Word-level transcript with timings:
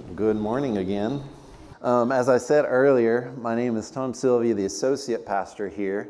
Good 0.00 0.36
morning 0.36 0.78
again. 0.78 1.22
Um, 1.82 2.10
as 2.10 2.28
I 2.28 2.38
said 2.38 2.64
earlier, 2.66 3.32
my 3.38 3.54
name 3.54 3.76
is 3.76 3.90
Tom 3.90 4.14
Sylvia, 4.14 4.54
the 4.54 4.64
associate 4.64 5.26
pastor 5.26 5.68
here. 5.68 6.08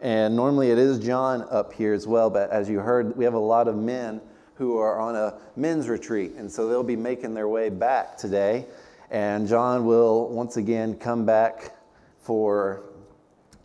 And 0.00 0.36
normally 0.36 0.70
it 0.70 0.78
is 0.78 0.98
John 0.98 1.46
up 1.50 1.72
here 1.72 1.92
as 1.92 2.06
well, 2.06 2.30
but 2.30 2.50
as 2.50 2.68
you 2.70 2.78
heard, 2.78 3.16
we 3.16 3.24
have 3.24 3.34
a 3.34 3.38
lot 3.38 3.68
of 3.68 3.76
men 3.76 4.20
who 4.54 4.78
are 4.78 5.00
on 5.00 5.16
a 5.16 5.38
men's 5.56 5.88
retreat, 5.88 6.32
and 6.36 6.50
so 6.50 6.68
they'll 6.68 6.82
be 6.82 6.96
making 6.96 7.34
their 7.34 7.48
way 7.48 7.68
back 7.68 8.16
today. 8.16 8.66
And 9.10 9.48
John 9.48 9.86
will 9.86 10.28
once 10.28 10.56
again 10.56 10.94
come 10.94 11.26
back 11.26 11.74
for 12.20 12.84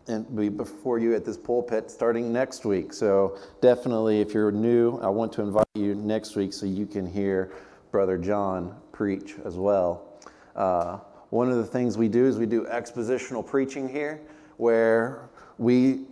and 0.07 0.35
be 0.35 0.49
before 0.49 0.97
you 0.99 1.15
at 1.15 1.23
this 1.23 1.37
pulpit 1.37 1.91
starting 1.91 2.33
next 2.33 2.65
week. 2.65 2.93
So 2.93 3.37
definitely, 3.61 4.21
if 4.21 4.33
you're 4.33 4.51
new, 4.51 4.97
I 4.99 5.09
want 5.09 5.33
to 5.33 5.41
invite 5.41 5.67
you 5.75 5.95
next 5.95 6.35
week 6.35 6.53
so 6.53 6.65
you 6.65 6.85
can 6.85 7.05
hear 7.05 7.51
Brother 7.97 8.19
John 8.19 8.75
preach 8.91 9.37
as 9.43 9.55
well. 9.55 10.19
Uh, 10.55 10.99
one 11.31 11.49
of 11.49 11.57
the 11.57 11.65
things 11.65 11.97
we 11.97 12.07
do 12.07 12.27
is 12.27 12.37
we 12.37 12.45
do 12.45 12.63
expositional 12.65 13.43
preaching 13.43 13.89
here, 13.89 14.21
where 14.57 15.29
we 15.57 16.05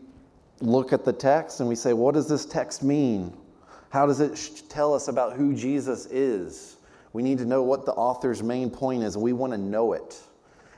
look 0.61 0.93
at 0.93 1.05
the 1.05 1.13
text 1.13 1.59
and 1.59 1.69
we 1.69 1.75
say, 1.75 1.93
what 1.93 2.15
does 2.15 2.27
this 2.27 2.43
text 2.43 2.81
mean? 2.81 3.37
How 3.91 4.07
does 4.07 4.19
it 4.19 4.63
tell 4.67 4.95
us 4.95 5.09
about 5.09 5.33
who 5.33 5.53
Jesus 5.53 6.07
is? 6.07 6.77
We 7.13 7.21
need 7.21 7.37
to 7.37 7.45
know 7.45 7.61
what 7.61 7.85
the 7.85 7.93
author's 7.93 8.41
main 8.41 8.71
point 8.71 9.03
is, 9.03 9.15
we 9.15 9.33
want 9.33 9.53
to 9.53 9.59
know 9.59 9.93
it. 9.93 10.19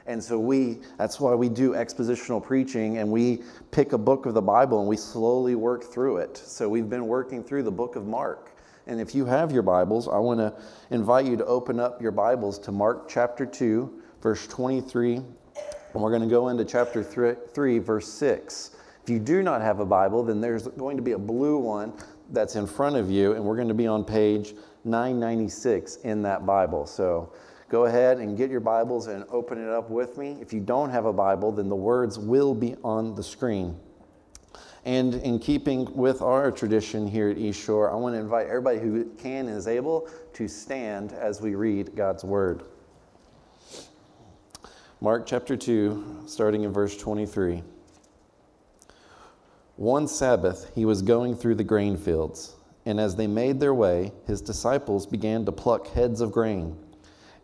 And 0.07 0.21
so 0.21 0.37
we 0.37 0.79
that's 0.97 1.21
why 1.21 1.33
we 1.35 1.47
do 1.47 1.71
expositional 1.71 2.43
preaching 2.43 2.97
and 2.97 3.09
we 3.09 3.43
pick 3.71 3.93
a 3.93 3.97
book 3.97 4.25
of 4.25 4.33
the 4.33 4.41
Bible 4.41 4.81
and 4.81 4.89
we 4.89 4.97
slowly 4.97 5.55
work 5.55 5.85
through 5.85 6.17
it. 6.17 6.35
So 6.35 6.67
we've 6.67 6.89
been 6.89 7.07
working 7.07 7.45
through 7.45 7.63
the 7.63 7.71
book 7.71 7.95
of 7.95 8.07
Mark. 8.07 8.56
And 8.87 9.01
if 9.01 9.13
you 9.13 9.25
have 9.25 9.51
your 9.51 9.63
Bibles, 9.63 10.07
I 10.07 10.17
want 10.17 10.39
to 10.39 10.53
invite 10.91 11.25
you 11.25 11.35
to 11.35 11.45
open 11.45 11.77
up 11.77 12.01
your 12.01 12.13
Bibles 12.13 12.57
to 12.59 12.71
Mark 12.71 13.09
chapter 13.09 13.45
2, 13.45 14.01
verse 14.21 14.47
23. 14.47 15.15
And 15.17 15.25
we're 15.93 16.09
going 16.09 16.21
to 16.21 16.27
go 16.27 16.47
into 16.47 16.63
chapter 16.63 17.03
3, 17.03 17.79
verse 17.79 18.07
6. 18.07 18.71
If 19.03 19.09
you 19.09 19.19
do 19.19 19.43
not 19.43 19.61
have 19.61 19.81
a 19.81 19.85
Bible, 19.85 20.23
then 20.23 20.39
there's 20.39 20.69
going 20.69 20.95
to 20.95 21.03
be 21.03 21.11
a 21.11 21.17
blue 21.17 21.57
one 21.57 21.91
that's 22.29 22.55
in 22.55 22.65
front 22.65 22.95
of 22.95 23.11
you, 23.11 23.33
and 23.33 23.43
we're 23.43 23.57
going 23.57 23.67
to 23.67 23.73
be 23.73 23.87
on 23.87 24.05
page 24.05 24.53
996 24.85 25.97
in 25.97 26.21
that 26.21 26.45
Bible. 26.45 26.85
So 26.85 27.33
go 27.67 27.85
ahead 27.85 28.19
and 28.19 28.37
get 28.37 28.49
your 28.49 28.61
Bibles 28.61 29.07
and 29.07 29.25
open 29.29 29.61
it 29.61 29.69
up 29.69 29.89
with 29.89 30.17
me. 30.17 30.37
If 30.39 30.53
you 30.53 30.61
don't 30.61 30.91
have 30.91 31.05
a 31.05 31.13
Bible, 31.13 31.51
then 31.51 31.67
the 31.67 31.75
words 31.75 32.17
will 32.17 32.53
be 32.53 32.75
on 32.85 33.15
the 33.15 33.23
screen. 33.23 33.77
And 34.85 35.15
in 35.15 35.39
keeping 35.39 35.93
with 35.95 36.21
our 36.21 36.51
tradition 36.51 37.07
here 37.07 37.29
at 37.29 37.37
East 37.37 37.63
Shore, 37.63 37.91
I 37.91 37.95
want 37.95 38.15
to 38.15 38.19
invite 38.19 38.47
everybody 38.47 38.79
who 38.79 39.05
can 39.17 39.47
and 39.47 39.57
is 39.57 39.67
able 39.67 40.07
to 40.33 40.47
stand 40.47 41.13
as 41.13 41.41
we 41.41 41.55
read 41.55 41.95
God's 41.95 42.23
Word. 42.23 42.63
Mark 44.99 45.25
chapter 45.27 45.55
2, 45.55 46.23
starting 46.25 46.63
in 46.63 46.71
verse 46.73 46.97
23. 46.97 47.63
One 49.75 50.07
Sabbath, 50.07 50.71
he 50.73 50.85
was 50.85 51.03
going 51.03 51.35
through 51.35 51.55
the 51.55 51.63
grain 51.63 51.97
fields, 51.97 52.55
and 52.85 52.99
as 52.99 53.15
they 53.15 53.27
made 53.27 53.59
their 53.59 53.75
way, 53.75 54.11
his 54.25 54.41
disciples 54.41 55.05
began 55.05 55.45
to 55.45 55.51
pluck 55.51 55.87
heads 55.89 56.19
of 56.19 56.31
grain. 56.31 56.75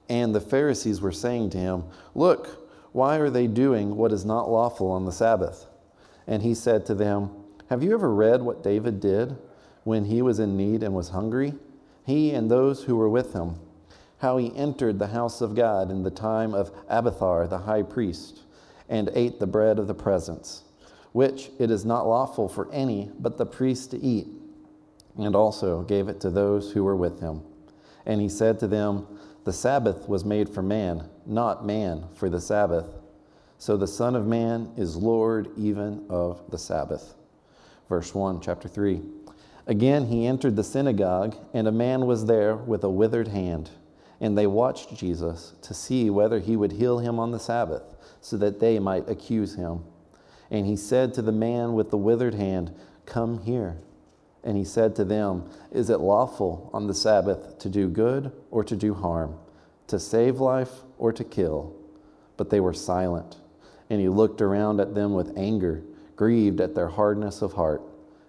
And 0.10 0.34
the 0.34 0.42
Pharisees 0.42 1.00
were 1.00 1.12
saying 1.12 1.52
to 1.52 1.60
him, 1.60 1.84
Look, 2.16 2.70
why 2.92 3.18
are 3.18 3.30
they 3.30 3.46
doing 3.46 3.96
what 3.96 4.12
is 4.12 4.26
not 4.26 4.50
lawful 4.50 4.90
on 4.90 5.06
the 5.06 5.12
Sabbath? 5.12 5.68
And 6.28 6.42
he 6.42 6.54
said 6.54 6.86
to 6.86 6.96
them, 6.96 7.32
Have 7.70 7.84
you 7.84 7.94
ever 7.94 8.14
read 8.14 8.42
what 8.42 8.64
David 8.64 9.00
did 9.00 9.38
when 9.84 10.06
he 10.06 10.22
was 10.22 10.40
in 10.40 10.56
need 10.56 10.84
and 10.84 10.94
was 10.94 11.10
hungry? 11.10 11.54
He 12.06 12.32
and 12.32 12.50
those 12.50 12.84
who 12.84 12.96
were 12.96 13.10
with 13.10 13.34
him, 13.34 13.60
how 14.20 14.38
he 14.38 14.56
entered 14.56 15.00
the 15.00 15.08
house 15.08 15.42
of 15.42 15.56
God 15.56 15.92
in 15.92 16.04
the 16.04 16.12
time 16.12 16.54
of 16.54 16.72
Abiathar 16.90 17.48
the 17.48 17.60
high 17.60 17.84
priest, 17.84 18.42
and 18.90 19.10
ate 19.14 19.40
the 19.40 19.48
bread 19.48 19.80
of 19.80 19.88
the 19.88 19.94
presence, 19.94 20.64
which 21.12 21.50
it 21.60 21.72
is 21.72 21.86
not 21.86 22.08
lawful 22.08 22.48
for 22.48 22.72
any 22.72 23.12
but 23.20 23.38
the 23.38 23.46
priest 23.46 23.92
to 23.92 24.02
eat, 24.02 24.28
and 25.18 25.36
also 25.36 25.82
gave 25.84 26.08
it 26.08 26.20
to 26.22 26.30
those 26.30 26.72
who 26.72 26.84
were 26.84 26.96
with 26.96 27.20
him. 27.20 27.42
And 28.06 28.20
he 28.20 28.30
said 28.30 28.60
to 28.60 28.68
them, 28.68 29.08
The 29.46 29.54
Sabbath 29.54 30.08
was 30.10 30.26
made 30.26 30.50
for 30.50 30.62
man, 30.62 31.10
not 31.26 31.66
man 31.66 32.06
for 32.14 32.30
the 32.30 32.42
Sabbath. 32.42 32.88
So 33.64 33.78
the 33.78 33.88
Son 33.88 34.18
of 34.18 34.28
Man 34.28 34.74
is 34.76 34.98
Lord 34.98 35.48
even 35.56 36.06
of 36.10 36.42
the 36.50 36.58
Sabbath. 36.58 37.14
Verse 37.88 38.14
1, 38.14 38.42
chapter 38.42 38.68
3. 38.68 39.02
Again 39.68 40.08
he 40.08 40.28
entered 40.28 40.58
the 40.58 40.66
synagogue, 40.66 41.38
and 41.54 41.66
a 41.66 41.72
man 41.72 42.06
was 42.06 42.26
there 42.26 42.58
with 42.58 42.84
a 42.84 42.90
withered 42.90 43.30
hand. 43.30 43.70
And 44.20 44.38
they 44.38 44.48
watched 44.48 44.98
Jesus 44.98 45.54
to 45.62 45.74
see 45.74 46.10
whether 46.10 46.42
he 46.42 46.58
would 46.58 46.74
heal 46.74 47.00
him 47.00 47.20
on 47.20 47.32
the 47.32 47.40
Sabbath, 47.40 47.84
so 48.20 48.36
that 48.36 48.60
they 48.60 48.80
might 48.80 49.08
accuse 49.08 49.56
him. 49.56 49.86
And 50.52 50.66
he 50.66 50.76
said 50.76 51.14
to 51.14 51.22
the 51.22 51.32
man 51.32 51.72
with 51.72 51.90
the 51.90 51.98
withered 51.98 52.36
hand, 52.36 52.76
Come 53.06 53.44
here. 53.44 53.78
And 54.44 54.58
he 54.58 54.66
said 54.66 54.94
to 54.98 55.06
them, 55.06 55.50
Is 55.72 55.90
it 55.90 56.02
lawful 56.02 56.70
on 56.74 56.88
the 56.88 56.94
Sabbath 56.94 57.60
to 57.60 57.70
do 57.70 57.88
good 57.88 58.30
or 58.52 58.66
to 58.66 58.76
do 58.76 58.94
harm, 58.94 59.40
to 59.88 60.02
save 60.02 60.42
life 60.42 60.82
or 60.98 61.14
to 61.14 61.24
kill? 61.24 61.74
But 62.36 62.50
they 62.50 62.60
were 62.60 62.74
silent. 62.74 63.38
And 63.90 64.00
he 64.00 64.10
looked 64.10 64.42
around 64.42 64.80
at 64.80 64.96
them 64.96 65.14
with 65.14 65.38
anger, 65.38 65.84
grieved 66.16 66.62
at 66.62 66.76
their 66.76 66.88
hardness 66.88 67.42
of 67.42 67.54
heart, 67.54 67.82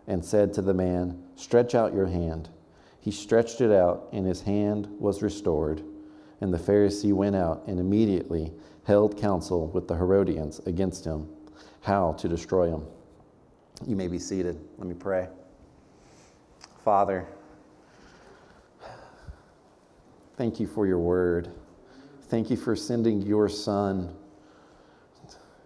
and 0.06 0.24
said 0.24 0.52
to 0.54 0.62
the 0.62 0.74
man, 0.74 1.22
Stretch 1.36 1.74
out 1.74 1.94
your 1.94 2.06
hand. 2.06 2.48
He 3.00 3.10
stretched 3.10 3.60
it 3.60 3.70
out, 3.70 4.08
and 4.12 4.26
his 4.26 4.42
hand 4.42 4.88
was 4.98 5.22
restored. 5.22 5.82
And 6.40 6.52
the 6.52 6.58
Pharisee 6.58 7.12
went 7.12 7.36
out 7.36 7.62
and 7.66 7.78
immediately 7.78 8.52
held 8.84 9.16
counsel 9.18 9.68
with 9.68 9.88
the 9.88 9.94
Herodians 9.94 10.60
against 10.66 11.04
him, 11.04 11.28
how 11.82 12.12
to 12.14 12.28
destroy 12.28 12.68
him. 12.68 12.84
You 13.86 13.96
may 13.96 14.08
be 14.08 14.18
seated. 14.18 14.58
Let 14.78 14.86
me 14.86 14.94
pray. 14.94 15.28
Father, 16.84 17.26
thank 20.36 20.60
you 20.60 20.66
for 20.66 20.86
your 20.86 20.98
word. 20.98 21.50
Thank 22.28 22.50
you 22.50 22.56
for 22.56 22.76
sending 22.76 23.22
your 23.22 23.48
Son 23.48 24.14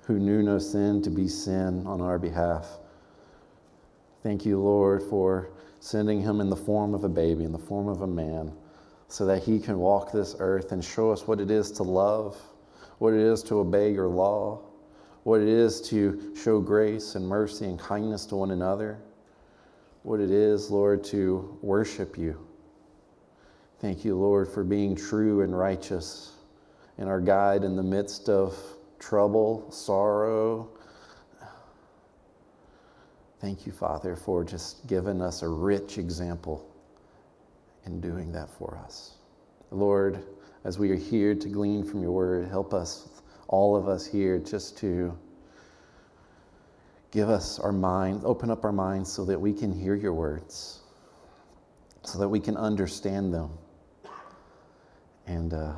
who 0.09 0.19
knew 0.19 0.43
no 0.43 0.59
sin 0.59 1.03
to 1.03 1.11
be 1.11 1.29
sin 1.29 1.87
on 1.87 2.01
our 2.01 2.19
behalf. 2.19 2.79
Thank 4.23 4.47
you, 4.47 4.59
Lord, 4.59 5.03
for 5.03 5.51
sending 5.81 6.23
him 6.23 6.41
in 6.41 6.49
the 6.49 6.57
form 6.57 6.95
of 6.95 7.05
a 7.05 7.11
baby, 7.11 7.45
in 7.45 7.53
the 7.53 7.59
form 7.59 7.89
of 7.89 8.01
a 8.01 8.07
man, 8.07 8.51
so 9.09 9.27
that 9.27 9.43
he 9.43 9.61
can 9.61 9.79
walk 9.79 10.11
this 10.11 10.35
earth 10.39 10.73
and 10.73 10.83
show 10.83 11.11
us 11.11 11.27
what 11.27 11.43
it 11.43 11.51
is 11.51 11.71
to 11.73 11.83
love, 11.83 12.39
what 12.97 13.13
it 13.13 13.21
is 13.21 13.43
to 13.45 13.59
obey 13.59 13.93
your 13.93 14.09
law, 14.09 14.59
what 15.25 15.43
it 15.43 15.49
is 15.49 15.79
to 15.91 16.35
show 16.35 16.59
grace 16.59 17.15
and 17.15 17.29
mercy 17.29 17.67
and 17.67 17.79
kindness 17.79 18.25
to 18.25 18.37
one 18.37 18.53
another, 18.53 18.99
what 20.05 20.21
it 20.21 20.31
is, 20.31 20.71
Lord, 20.71 21.05
to 21.05 21.59
worship 21.61 22.17
you. 22.17 22.47
Thank 23.81 24.07
you, 24.07 24.17
Lord, 24.17 24.49
for 24.49 24.65
being 24.65 24.97
true 24.97 25.43
and 25.43 25.57
righteous 25.57 26.33
and 26.97 27.11
our 27.11 27.21
guide 27.21 27.63
in 27.63 27.77
the 27.77 27.83
midst 27.83 28.31
of 28.31 28.57
trouble, 28.99 29.71
sorrow. 29.71 30.69
Thank 33.41 33.67
you, 33.67 33.73
Father, 33.73 34.17
for 34.17 34.45
just 34.45 34.87
giving 34.87 35.23
us 35.23 35.43
a 35.43 35.49
rich 35.49 35.99
example 35.99 36.69
in 37.87 38.01
doing 38.01 38.33
that 38.33 38.51
for 38.51 38.77
us. 38.85 39.15
Lord, 39.71 40.25
as 40.65 40.79
we 40.79 40.91
are 40.91 40.97
here 40.97 41.35
to 41.35 41.49
glean 41.49 41.85
from 41.85 42.03
your 42.03 42.11
word, 42.11 42.49
help 42.49 42.75
us, 42.75 43.09
all 43.47 43.77
of 43.77 43.89
us 43.89 44.05
here, 44.05 44.39
just 44.39 44.77
to 44.79 45.17
give 47.11 47.31
us 47.31 47.59
our 47.59 47.73
mind, 47.73 48.23
open 48.25 48.51
up 48.51 48.65
our 48.65 48.73
minds 48.73 49.11
so 49.11 49.25
that 49.25 49.41
we 49.41 49.53
can 49.53 49.73
hear 49.73 49.95
your 49.95 50.13
words, 50.13 50.81
so 52.03 52.19
that 52.19 52.29
we 52.29 52.41
can 52.41 52.57
understand 52.57 53.33
them, 53.33 53.51
and 55.27 55.55
uh, 55.55 55.75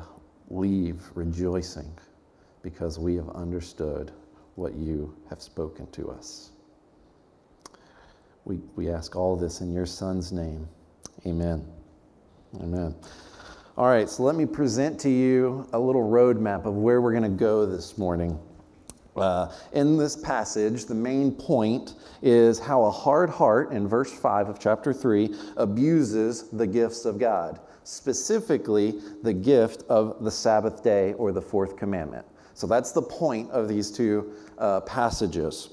leave 0.49 1.01
rejoicing 1.13 1.93
because 2.63 2.99
we 2.99 3.15
have 3.15 3.29
understood 3.29 4.11
what 4.55 4.73
you 4.75 5.15
have 5.29 5.41
spoken 5.41 5.89
to 5.91 6.09
us. 6.11 6.51
We, 8.45 8.59
we 8.75 8.89
ask 8.89 9.15
all 9.15 9.35
this 9.35 9.61
in 9.61 9.71
your 9.71 9.85
Son's 9.85 10.31
name. 10.31 10.67
Amen. 11.25 11.65
Amen. 12.59 12.95
All 13.77 13.87
right, 13.87 14.09
so 14.09 14.23
let 14.23 14.35
me 14.35 14.45
present 14.45 14.99
to 15.01 15.09
you 15.09 15.67
a 15.73 15.79
little 15.79 16.07
roadmap 16.09 16.65
of 16.65 16.75
where 16.75 17.01
we're 17.01 17.11
going 17.11 17.23
to 17.23 17.29
go 17.29 17.65
this 17.65 17.97
morning. 17.97 18.37
Uh, 19.15 19.51
in 19.73 19.97
this 19.97 20.15
passage, 20.15 20.85
the 20.85 20.95
main 20.95 21.31
point 21.31 21.95
is 22.21 22.59
how 22.59 22.83
a 22.83 22.91
hard 22.91 23.29
heart, 23.29 23.71
in 23.71 23.87
verse 23.87 24.11
5 24.11 24.49
of 24.49 24.59
chapter 24.59 24.93
3, 24.93 25.35
abuses 25.57 26.49
the 26.49 26.67
gifts 26.67 27.05
of 27.05 27.19
God, 27.19 27.59
specifically 27.83 28.99
the 29.23 29.33
gift 29.33 29.83
of 29.89 30.23
the 30.23 30.31
Sabbath 30.31 30.83
day 30.83 31.13
or 31.13 31.31
the 31.31 31.41
fourth 31.41 31.75
commandment. 31.75 32.25
So 32.53 32.67
that's 32.67 32.91
the 32.91 33.01
point 33.01 33.49
of 33.51 33.67
these 33.67 33.91
two 33.91 34.33
uh, 34.57 34.81
passages. 34.81 35.69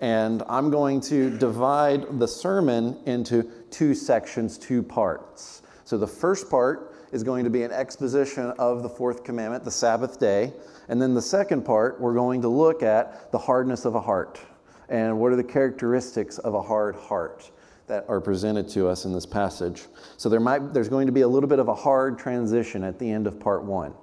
And 0.00 0.42
I'm 0.48 0.70
going 0.70 1.00
to 1.02 1.36
divide 1.38 2.18
the 2.18 2.28
sermon 2.28 2.98
into 3.06 3.44
two 3.70 3.94
sections, 3.94 4.58
two 4.58 4.82
parts. 4.82 5.62
So 5.84 5.96
the 5.98 6.06
first 6.06 6.50
part 6.50 6.94
is 7.12 7.22
going 7.22 7.44
to 7.44 7.50
be 7.50 7.62
an 7.62 7.70
exposition 7.70 8.46
of 8.58 8.82
the 8.82 8.88
fourth 8.88 9.22
commandment, 9.22 9.64
the 9.64 9.70
Sabbath 9.70 10.18
day. 10.18 10.52
And 10.88 11.00
then 11.00 11.14
the 11.14 11.22
second 11.22 11.64
part, 11.64 12.00
we're 12.00 12.14
going 12.14 12.42
to 12.42 12.48
look 12.48 12.82
at 12.82 13.30
the 13.30 13.38
hardness 13.38 13.84
of 13.84 13.94
a 13.94 14.00
heart 14.00 14.40
and 14.88 15.18
what 15.18 15.32
are 15.32 15.36
the 15.36 15.44
characteristics 15.44 16.38
of 16.38 16.54
a 16.54 16.60
hard 16.60 16.94
heart 16.96 17.50
that 17.86 18.04
are 18.08 18.20
presented 18.20 18.68
to 18.70 18.88
us 18.88 19.04
in 19.04 19.12
this 19.12 19.26
passage. 19.26 19.84
So 20.16 20.28
there 20.28 20.40
might, 20.40 20.72
there's 20.72 20.88
going 20.88 21.06
to 21.06 21.12
be 21.12 21.20
a 21.20 21.28
little 21.28 21.48
bit 21.48 21.58
of 21.58 21.68
a 21.68 21.74
hard 21.74 22.18
transition 22.18 22.82
at 22.82 22.98
the 22.98 23.10
end 23.10 23.26
of 23.26 23.38
part 23.38 23.62
one. 23.64 23.94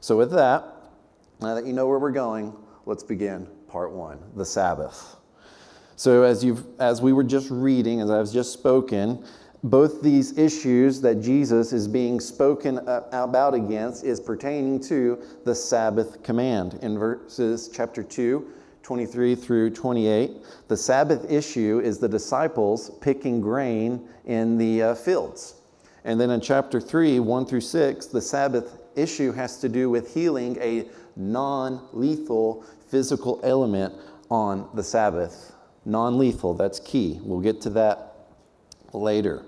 So 0.00 0.16
with 0.16 0.30
that, 0.32 0.64
now 1.40 1.54
that 1.54 1.66
you 1.66 1.72
know 1.72 1.86
where 1.86 1.98
we're 1.98 2.10
going, 2.10 2.52
let's 2.86 3.02
begin 3.02 3.46
part 3.68 3.92
one, 3.92 4.18
the 4.34 4.44
Sabbath. 4.44 5.16
So 5.96 6.22
as 6.22 6.44
you've, 6.44 6.64
as 6.80 7.02
we 7.02 7.12
were 7.12 7.24
just 7.24 7.50
reading, 7.50 8.00
as 8.00 8.10
I've 8.10 8.30
just 8.32 8.52
spoken, 8.52 9.24
both 9.64 10.02
these 10.02 10.38
issues 10.38 11.00
that 11.00 11.16
Jesus 11.20 11.72
is 11.72 11.88
being 11.88 12.20
spoken 12.20 12.78
about 12.86 13.54
against 13.54 14.04
is 14.04 14.20
pertaining 14.20 14.80
to 14.84 15.20
the 15.44 15.54
Sabbath 15.54 16.22
command. 16.22 16.78
In 16.82 16.98
verses 16.98 17.68
chapter 17.72 18.02
2, 18.02 18.46
23 18.82 19.34
through 19.34 19.70
28, 19.70 20.30
the 20.68 20.76
Sabbath 20.76 21.30
issue 21.30 21.80
is 21.84 21.98
the 21.98 22.08
disciples 22.08 22.90
picking 23.00 23.40
grain 23.40 24.08
in 24.26 24.56
the 24.56 24.82
uh, 24.82 24.94
fields. 24.94 25.56
And 26.04 26.20
then 26.20 26.30
in 26.30 26.40
chapter 26.40 26.80
3, 26.80 27.18
1 27.18 27.46
through 27.46 27.60
6, 27.60 28.06
the 28.06 28.20
Sabbath 28.20 28.78
issue 28.94 29.32
has 29.32 29.58
to 29.58 29.68
do 29.68 29.90
with 29.90 30.14
healing 30.14 30.56
a 30.60 30.86
non 31.18 31.86
lethal 31.92 32.64
physical 32.88 33.40
element 33.42 33.92
on 34.30 34.68
the 34.74 34.82
Sabbath. 34.82 35.52
Non 35.84 36.16
lethal, 36.16 36.54
that's 36.54 36.80
key. 36.80 37.20
We'll 37.22 37.40
get 37.40 37.60
to 37.62 37.70
that 37.70 38.14
later. 38.92 39.44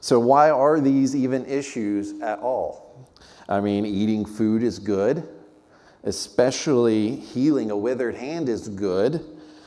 So, 0.00 0.18
why 0.18 0.50
are 0.50 0.80
these 0.80 1.16
even 1.16 1.46
issues 1.46 2.20
at 2.20 2.38
all? 2.40 3.08
I 3.48 3.60
mean, 3.60 3.86
eating 3.86 4.24
food 4.24 4.62
is 4.62 4.78
good, 4.78 5.28
especially 6.04 7.16
healing 7.16 7.70
a 7.70 7.76
withered 7.76 8.14
hand 8.14 8.48
is 8.48 8.68
good. 8.68 9.24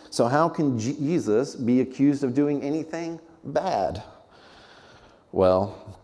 So, 0.10 0.27
how 0.27 0.50
can 0.50 0.80
Jesus 0.80 1.56
be 1.56 1.81
accused 1.81 2.24
of 2.24 2.33
doing 2.33 2.62
anything 2.62 3.19
bad? 3.44 4.04
Well, 5.31 6.00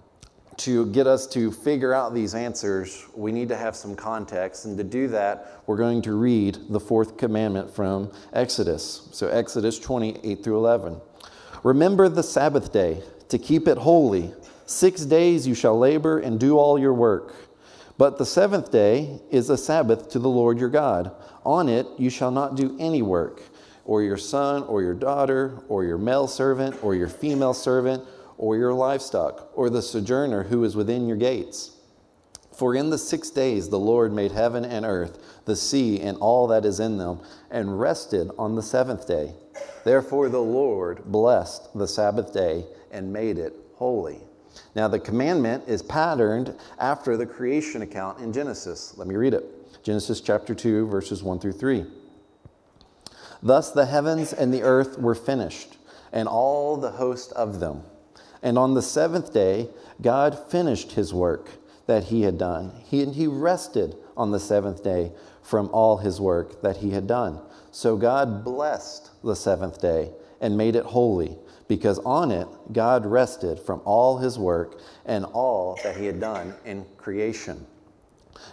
to 0.61 0.85
get 0.87 1.07
us 1.07 1.25
to 1.27 1.51
figure 1.51 1.93
out 1.93 2.13
these 2.13 2.35
answers, 2.35 3.05
we 3.15 3.31
need 3.31 3.49
to 3.49 3.57
have 3.57 3.75
some 3.75 3.95
context. 3.95 4.65
And 4.65 4.77
to 4.77 4.83
do 4.83 5.07
that, 5.07 5.61
we're 5.65 5.77
going 5.77 6.01
to 6.03 6.13
read 6.13 6.57
the 6.69 6.79
fourth 6.79 7.17
commandment 7.17 7.73
from 7.73 8.11
Exodus. 8.33 9.09
So, 9.11 9.27
Exodus 9.27 9.79
28 9.79 10.43
through 10.43 10.57
11. 10.57 11.01
Remember 11.63 12.09
the 12.09 12.23
Sabbath 12.23 12.71
day 12.71 13.01
to 13.29 13.37
keep 13.37 13.67
it 13.67 13.77
holy. 13.77 14.33
Six 14.65 15.05
days 15.05 15.47
you 15.47 15.55
shall 15.55 15.77
labor 15.77 16.19
and 16.19 16.39
do 16.39 16.57
all 16.57 16.77
your 16.77 16.93
work. 16.93 17.35
But 17.97 18.17
the 18.17 18.25
seventh 18.25 18.71
day 18.71 19.19
is 19.29 19.49
a 19.49 19.57
Sabbath 19.57 20.09
to 20.09 20.19
the 20.19 20.29
Lord 20.29 20.59
your 20.59 20.69
God. 20.69 21.11
On 21.45 21.69
it 21.69 21.87
you 21.97 22.09
shall 22.09 22.31
not 22.31 22.55
do 22.55 22.75
any 22.79 23.01
work, 23.01 23.41
or 23.85 24.01
your 24.01 24.17
son, 24.17 24.63
or 24.63 24.81
your 24.81 24.93
daughter, 24.93 25.59
or 25.67 25.83
your 25.83 25.97
male 25.97 26.27
servant, 26.27 26.83
or 26.83 26.95
your 26.95 27.09
female 27.09 27.53
servant, 27.53 28.03
or 28.37 28.57
your 28.57 28.73
livestock, 28.73 29.49
or 29.53 29.69
the 29.69 29.81
sojourner 29.81 30.43
who 30.43 30.63
is 30.63 30.75
within 30.75 31.07
your 31.07 31.17
gates. 31.17 31.77
For 32.51 32.75
in 32.75 32.89
the 32.89 32.97
six 32.97 33.29
days 33.29 33.69
the 33.69 33.79
Lord 33.79 34.13
made 34.13 34.31
heaven 34.31 34.65
and 34.65 34.85
earth, 34.85 35.17
the 35.45 35.55
sea, 35.55 35.99
and 35.99 36.17
all 36.17 36.47
that 36.47 36.65
is 36.65 36.79
in 36.79 36.97
them, 36.97 37.19
and 37.49 37.79
rested 37.79 38.29
on 38.37 38.55
the 38.55 38.63
seventh 38.63 39.07
day. 39.07 39.33
Therefore, 39.83 40.29
the 40.29 40.41
Lord 40.41 41.05
blessed 41.05 41.75
the 41.75 41.87
Sabbath 41.87 42.33
day 42.33 42.65
and 42.91 43.11
made 43.11 43.37
it 43.37 43.55
holy. 43.75 44.19
Now, 44.75 44.87
the 44.87 44.99
commandment 44.99 45.63
is 45.67 45.81
patterned 45.81 46.55
after 46.77 47.17
the 47.17 47.25
creation 47.25 47.81
account 47.81 48.19
in 48.19 48.33
Genesis. 48.33 48.95
Let 48.97 49.07
me 49.07 49.15
read 49.15 49.33
it 49.33 49.45
Genesis 49.83 50.21
chapter 50.21 50.53
2, 50.53 50.87
verses 50.87 51.23
1 51.23 51.39
through 51.39 51.53
3. 51.53 51.85
Thus 53.41 53.71
the 53.71 53.87
heavens 53.87 54.33
and 54.33 54.53
the 54.53 54.61
earth 54.61 54.99
were 54.99 55.15
finished, 55.15 55.77
and 56.11 56.27
all 56.27 56.77
the 56.77 56.91
host 56.91 57.31
of 57.33 57.59
them. 57.59 57.83
And 58.43 58.57
on 58.57 58.73
the 58.73 58.81
seventh 58.81 59.33
day, 59.33 59.69
God 60.01 60.37
finished 60.49 60.93
his 60.93 61.13
work 61.13 61.49
that 61.85 62.05
he 62.05 62.23
had 62.23 62.37
done. 62.37 62.71
He, 62.85 63.03
and 63.03 63.13
he 63.13 63.27
rested 63.27 63.95
on 64.17 64.31
the 64.31 64.39
seventh 64.39 64.83
day 64.83 65.11
from 65.41 65.69
all 65.71 65.97
his 65.97 66.19
work 66.19 66.61
that 66.61 66.77
he 66.77 66.91
had 66.91 67.07
done. 67.07 67.39
So 67.71 67.97
God 67.97 68.43
blessed 68.43 69.09
the 69.23 69.35
seventh 69.35 69.81
day 69.81 70.11
and 70.39 70.57
made 70.57 70.75
it 70.75 70.85
holy, 70.85 71.37
because 71.67 71.99
on 71.99 72.31
it 72.31 72.47
God 72.71 73.05
rested 73.05 73.59
from 73.59 73.81
all 73.85 74.17
his 74.17 74.39
work 74.39 74.81
and 75.05 75.25
all 75.25 75.79
that 75.83 75.95
he 75.95 76.05
had 76.05 76.19
done 76.19 76.53
in 76.65 76.85
creation. 76.97 77.65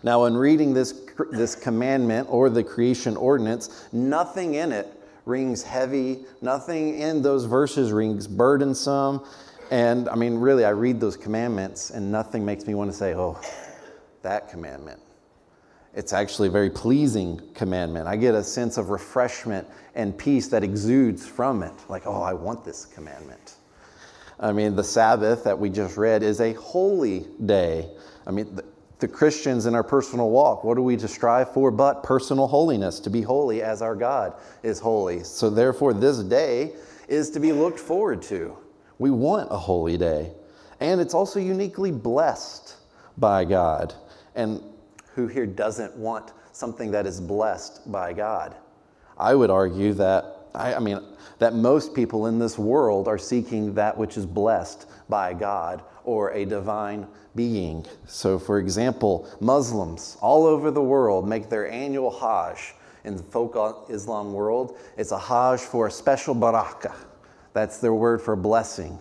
Now, 0.02 0.26
in 0.26 0.36
reading 0.36 0.74
this, 0.74 1.00
this 1.30 1.54
commandment 1.54 2.28
or 2.30 2.50
the 2.50 2.62
creation 2.62 3.16
ordinance, 3.16 3.88
nothing 3.92 4.54
in 4.54 4.70
it 4.70 4.86
rings 5.24 5.62
heavy, 5.62 6.24
nothing 6.42 6.98
in 6.98 7.22
those 7.22 7.44
verses 7.44 7.92
rings 7.92 8.26
burdensome. 8.26 9.24
And 9.70 10.08
I 10.08 10.14
mean, 10.14 10.36
really, 10.36 10.64
I 10.64 10.70
read 10.70 11.00
those 11.00 11.16
commandments 11.16 11.90
and 11.90 12.10
nothing 12.10 12.44
makes 12.44 12.66
me 12.66 12.74
want 12.74 12.90
to 12.90 12.96
say, 12.96 13.14
oh, 13.14 13.40
that 14.22 14.48
commandment 14.48 15.00
it's 15.98 16.12
actually 16.12 16.46
a 16.46 16.50
very 16.52 16.70
pleasing 16.70 17.40
commandment. 17.54 18.06
I 18.06 18.14
get 18.14 18.32
a 18.32 18.44
sense 18.44 18.78
of 18.78 18.90
refreshment 18.90 19.66
and 19.96 20.16
peace 20.16 20.46
that 20.46 20.62
exudes 20.62 21.26
from 21.26 21.64
it. 21.64 21.72
Like, 21.88 22.06
oh, 22.06 22.22
I 22.22 22.34
want 22.34 22.64
this 22.64 22.84
commandment. 22.84 23.56
I 24.38 24.52
mean, 24.52 24.76
the 24.76 24.84
Sabbath 24.84 25.42
that 25.42 25.58
we 25.58 25.70
just 25.70 25.96
read 25.96 26.22
is 26.22 26.40
a 26.40 26.52
holy 26.52 27.26
day. 27.46 27.90
I 28.28 28.30
mean, 28.30 28.54
the, 28.54 28.64
the 29.00 29.08
Christians 29.08 29.66
in 29.66 29.74
our 29.74 29.82
personal 29.82 30.30
walk, 30.30 30.62
what 30.62 30.78
are 30.78 30.82
we 30.82 30.96
to 30.98 31.08
strive 31.08 31.52
for 31.52 31.72
but 31.72 32.04
personal 32.04 32.46
holiness, 32.46 33.00
to 33.00 33.10
be 33.10 33.22
holy 33.22 33.62
as 33.62 33.82
our 33.82 33.96
God 33.96 34.34
is 34.62 34.78
holy? 34.78 35.24
So, 35.24 35.50
therefore, 35.50 35.94
this 35.94 36.18
day 36.20 36.74
is 37.08 37.28
to 37.30 37.40
be 37.40 37.50
looked 37.50 37.80
forward 37.80 38.22
to. 38.22 38.56
We 38.98 39.10
want 39.10 39.48
a 39.50 39.56
holy 39.56 39.96
day. 39.96 40.32
And 40.80 41.00
it's 41.00 41.14
also 41.14 41.40
uniquely 41.40 41.90
blessed 41.90 42.76
by 43.16 43.44
God. 43.44 43.94
And 44.34 44.62
who 45.14 45.26
here 45.26 45.46
doesn't 45.46 45.96
want 45.96 46.32
something 46.52 46.90
that 46.92 47.06
is 47.06 47.20
blessed 47.20 47.90
by 47.90 48.12
God? 48.12 48.56
I 49.16 49.34
would 49.34 49.50
argue 49.50 49.92
that, 49.94 50.48
I, 50.54 50.74
I 50.74 50.78
mean, 50.78 51.00
that 51.38 51.54
most 51.54 51.94
people 51.94 52.26
in 52.26 52.38
this 52.38 52.58
world 52.58 53.08
are 53.08 53.18
seeking 53.18 53.74
that 53.74 53.96
which 53.96 54.16
is 54.16 54.26
blessed 54.26 54.86
by 55.08 55.34
God 55.34 55.82
or 56.04 56.32
a 56.32 56.44
divine 56.44 57.06
being. 57.34 57.84
So, 58.06 58.38
for 58.38 58.58
example, 58.58 59.28
Muslims 59.40 60.16
all 60.20 60.46
over 60.46 60.70
the 60.70 60.82
world 60.82 61.28
make 61.28 61.48
their 61.48 61.70
annual 61.70 62.10
Hajj. 62.10 62.74
In 63.04 63.16
the 63.16 63.22
folk 63.22 63.86
Islam 63.88 64.32
world, 64.32 64.76
it's 64.96 65.12
a 65.12 65.18
Hajj 65.18 65.60
for 65.60 65.86
a 65.86 65.90
special 65.90 66.34
barakah. 66.34 66.94
That's 67.52 67.78
their 67.78 67.94
word 67.94 68.20
for 68.20 68.36
blessing. 68.36 69.00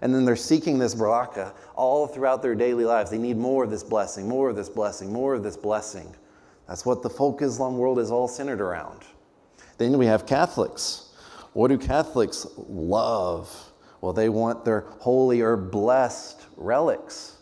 And 0.00 0.14
then 0.14 0.24
they're 0.24 0.36
seeking 0.36 0.78
this 0.78 0.94
baraka 0.94 1.54
all 1.74 2.06
throughout 2.06 2.42
their 2.42 2.54
daily 2.54 2.84
lives. 2.84 3.10
They 3.10 3.18
need 3.18 3.36
more 3.36 3.64
of 3.64 3.70
this 3.70 3.82
blessing, 3.82 4.28
more 4.28 4.50
of 4.50 4.56
this 4.56 4.68
blessing, 4.68 5.12
more 5.12 5.34
of 5.34 5.42
this 5.42 5.56
blessing. 5.56 6.14
That's 6.68 6.84
what 6.84 7.02
the 7.02 7.10
folk 7.10 7.42
Islam 7.42 7.78
world 7.78 7.98
is 7.98 8.10
all 8.10 8.28
centered 8.28 8.60
around. 8.60 9.00
Then 9.78 9.96
we 9.98 10.06
have 10.06 10.26
Catholics. 10.26 11.10
What 11.52 11.68
do 11.68 11.78
Catholics 11.78 12.46
love? 12.56 13.72
Well, 14.00 14.12
they 14.12 14.28
want 14.28 14.64
their 14.64 14.80
holy 15.00 15.40
or 15.40 15.56
blessed 15.56 16.42
relics. 16.56 17.38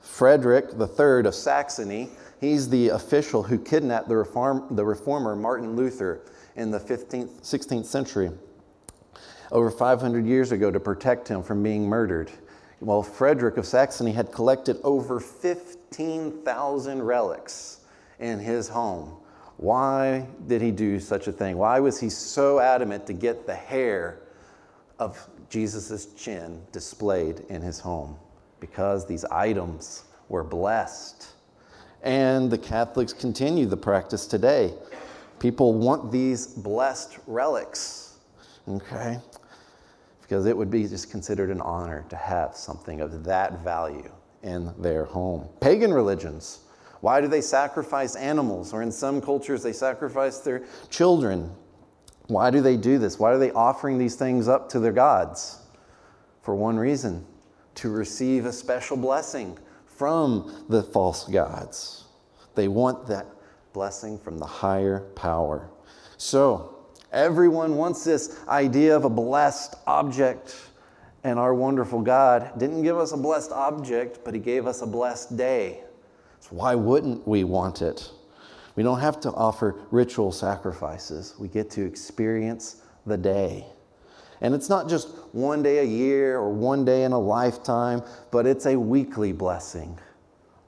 Frederick 0.00 0.70
III 0.78 1.26
of 1.26 1.34
Saxony, 1.34 2.10
he's 2.40 2.68
the 2.68 2.90
official 2.90 3.42
who 3.42 3.58
kidnapped 3.58 4.08
the, 4.08 4.16
reform, 4.16 4.66
the 4.70 4.84
reformer 4.84 5.34
Martin 5.34 5.76
Luther 5.76 6.22
in 6.56 6.70
the 6.70 6.78
15th, 6.78 7.40
16th 7.42 7.86
century 7.86 8.30
over 9.52 9.70
500 9.70 10.26
years 10.26 10.52
ago 10.52 10.70
to 10.70 10.80
protect 10.80 11.28
him 11.28 11.42
from 11.42 11.62
being 11.62 11.86
murdered. 11.86 12.30
Well, 12.80 13.02
Frederick 13.02 13.56
of 13.56 13.66
Saxony 13.66 14.12
had 14.12 14.30
collected 14.30 14.78
over 14.84 15.18
15,000 15.18 17.02
relics 17.02 17.80
in 18.20 18.38
his 18.38 18.68
home. 18.68 19.16
Why 19.56 20.26
did 20.46 20.62
he 20.62 20.70
do 20.70 21.00
such 21.00 21.26
a 21.26 21.32
thing? 21.32 21.58
Why 21.58 21.80
was 21.80 21.98
he 21.98 22.08
so 22.08 22.60
adamant 22.60 23.06
to 23.08 23.12
get 23.12 23.46
the 23.46 23.54
hair 23.54 24.20
of 25.00 25.28
Jesus' 25.50 26.06
chin 26.14 26.62
displayed 26.70 27.40
in 27.48 27.60
his 27.60 27.80
home? 27.80 28.16
Because 28.60 29.06
these 29.06 29.24
items 29.24 30.04
were 30.28 30.44
blessed. 30.44 31.26
And 32.02 32.48
the 32.50 32.58
Catholics 32.58 33.12
continue 33.12 33.66
the 33.66 33.76
practice 33.76 34.26
today. 34.26 34.72
People 35.40 35.74
want 35.74 36.12
these 36.12 36.46
blessed 36.46 37.18
relics. 37.26 38.07
Okay? 38.68 39.18
because 40.28 40.44
it 40.44 40.54
would 40.54 40.70
be 40.70 40.86
just 40.86 41.10
considered 41.10 41.48
an 41.48 41.62
honor 41.62 42.04
to 42.10 42.16
have 42.16 42.54
something 42.54 43.00
of 43.00 43.24
that 43.24 43.64
value 43.64 44.12
in 44.42 44.74
their 44.78 45.06
home. 45.06 45.48
Pagan 45.58 45.92
religions, 45.92 46.60
why 47.00 47.22
do 47.22 47.28
they 47.28 47.40
sacrifice 47.40 48.14
animals? 48.14 48.74
Or 48.74 48.82
in 48.82 48.92
some 48.92 49.22
cultures, 49.22 49.62
they 49.62 49.72
sacrifice 49.72 50.38
their 50.40 50.64
children. 50.90 51.50
Why 52.26 52.50
do 52.50 52.60
they 52.60 52.76
do 52.76 52.98
this? 52.98 53.18
Why 53.18 53.30
are 53.30 53.38
they 53.38 53.52
offering 53.52 53.96
these 53.96 54.16
things 54.16 54.48
up 54.48 54.68
to 54.70 54.80
their 54.80 54.92
gods? 54.92 55.62
For 56.42 56.54
one 56.54 56.76
reason 56.76 57.24
to 57.76 57.88
receive 57.88 58.44
a 58.44 58.52
special 58.52 58.98
blessing 58.98 59.56
from 59.86 60.66
the 60.68 60.82
false 60.82 61.24
gods. 61.24 62.04
They 62.54 62.68
want 62.68 63.06
that 63.06 63.26
blessing 63.72 64.18
from 64.18 64.36
the 64.38 64.46
higher 64.46 65.00
power. 65.14 65.70
So, 66.18 66.77
everyone 67.12 67.76
wants 67.76 68.04
this 68.04 68.38
idea 68.48 68.96
of 68.96 69.04
a 69.04 69.10
blessed 69.10 69.74
object. 69.86 70.56
And 71.24 71.38
our 71.38 71.54
wonderful 71.54 72.00
God 72.00 72.58
didn't 72.58 72.82
give 72.82 72.96
us 72.96 73.12
a 73.12 73.16
blessed 73.16 73.50
object, 73.52 74.20
but 74.24 74.34
He 74.34 74.40
gave 74.40 74.66
us 74.66 74.82
a 74.82 74.86
blessed 74.86 75.36
day. 75.36 75.82
So, 76.40 76.50
why 76.50 76.74
wouldn't 76.74 77.26
we 77.26 77.44
want 77.44 77.82
it? 77.82 78.10
We 78.76 78.84
don't 78.84 79.00
have 79.00 79.20
to 79.22 79.32
offer 79.32 79.74
ritual 79.90 80.30
sacrifices, 80.30 81.34
we 81.38 81.48
get 81.48 81.70
to 81.70 81.84
experience 81.84 82.82
the 83.06 83.16
day. 83.16 83.66
And 84.40 84.54
it's 84.54 84.68
not 84.68 84.88
just 84.88 85.08
one 85.32 85.64
day 85.64 85.78
a 85.78 85.84
year 85.84 86.36
or 86.36 86.50
one 86.50 86.84
day 86.84 87.02
in 87.02 87.10
a 87.10 87.18
lifetime, 87.18 88.02
but 88.30 88.46
it's 88.46 88.66
a 88.66 88.78
weekly 88.78 89.32
blessing, 89.32 89.98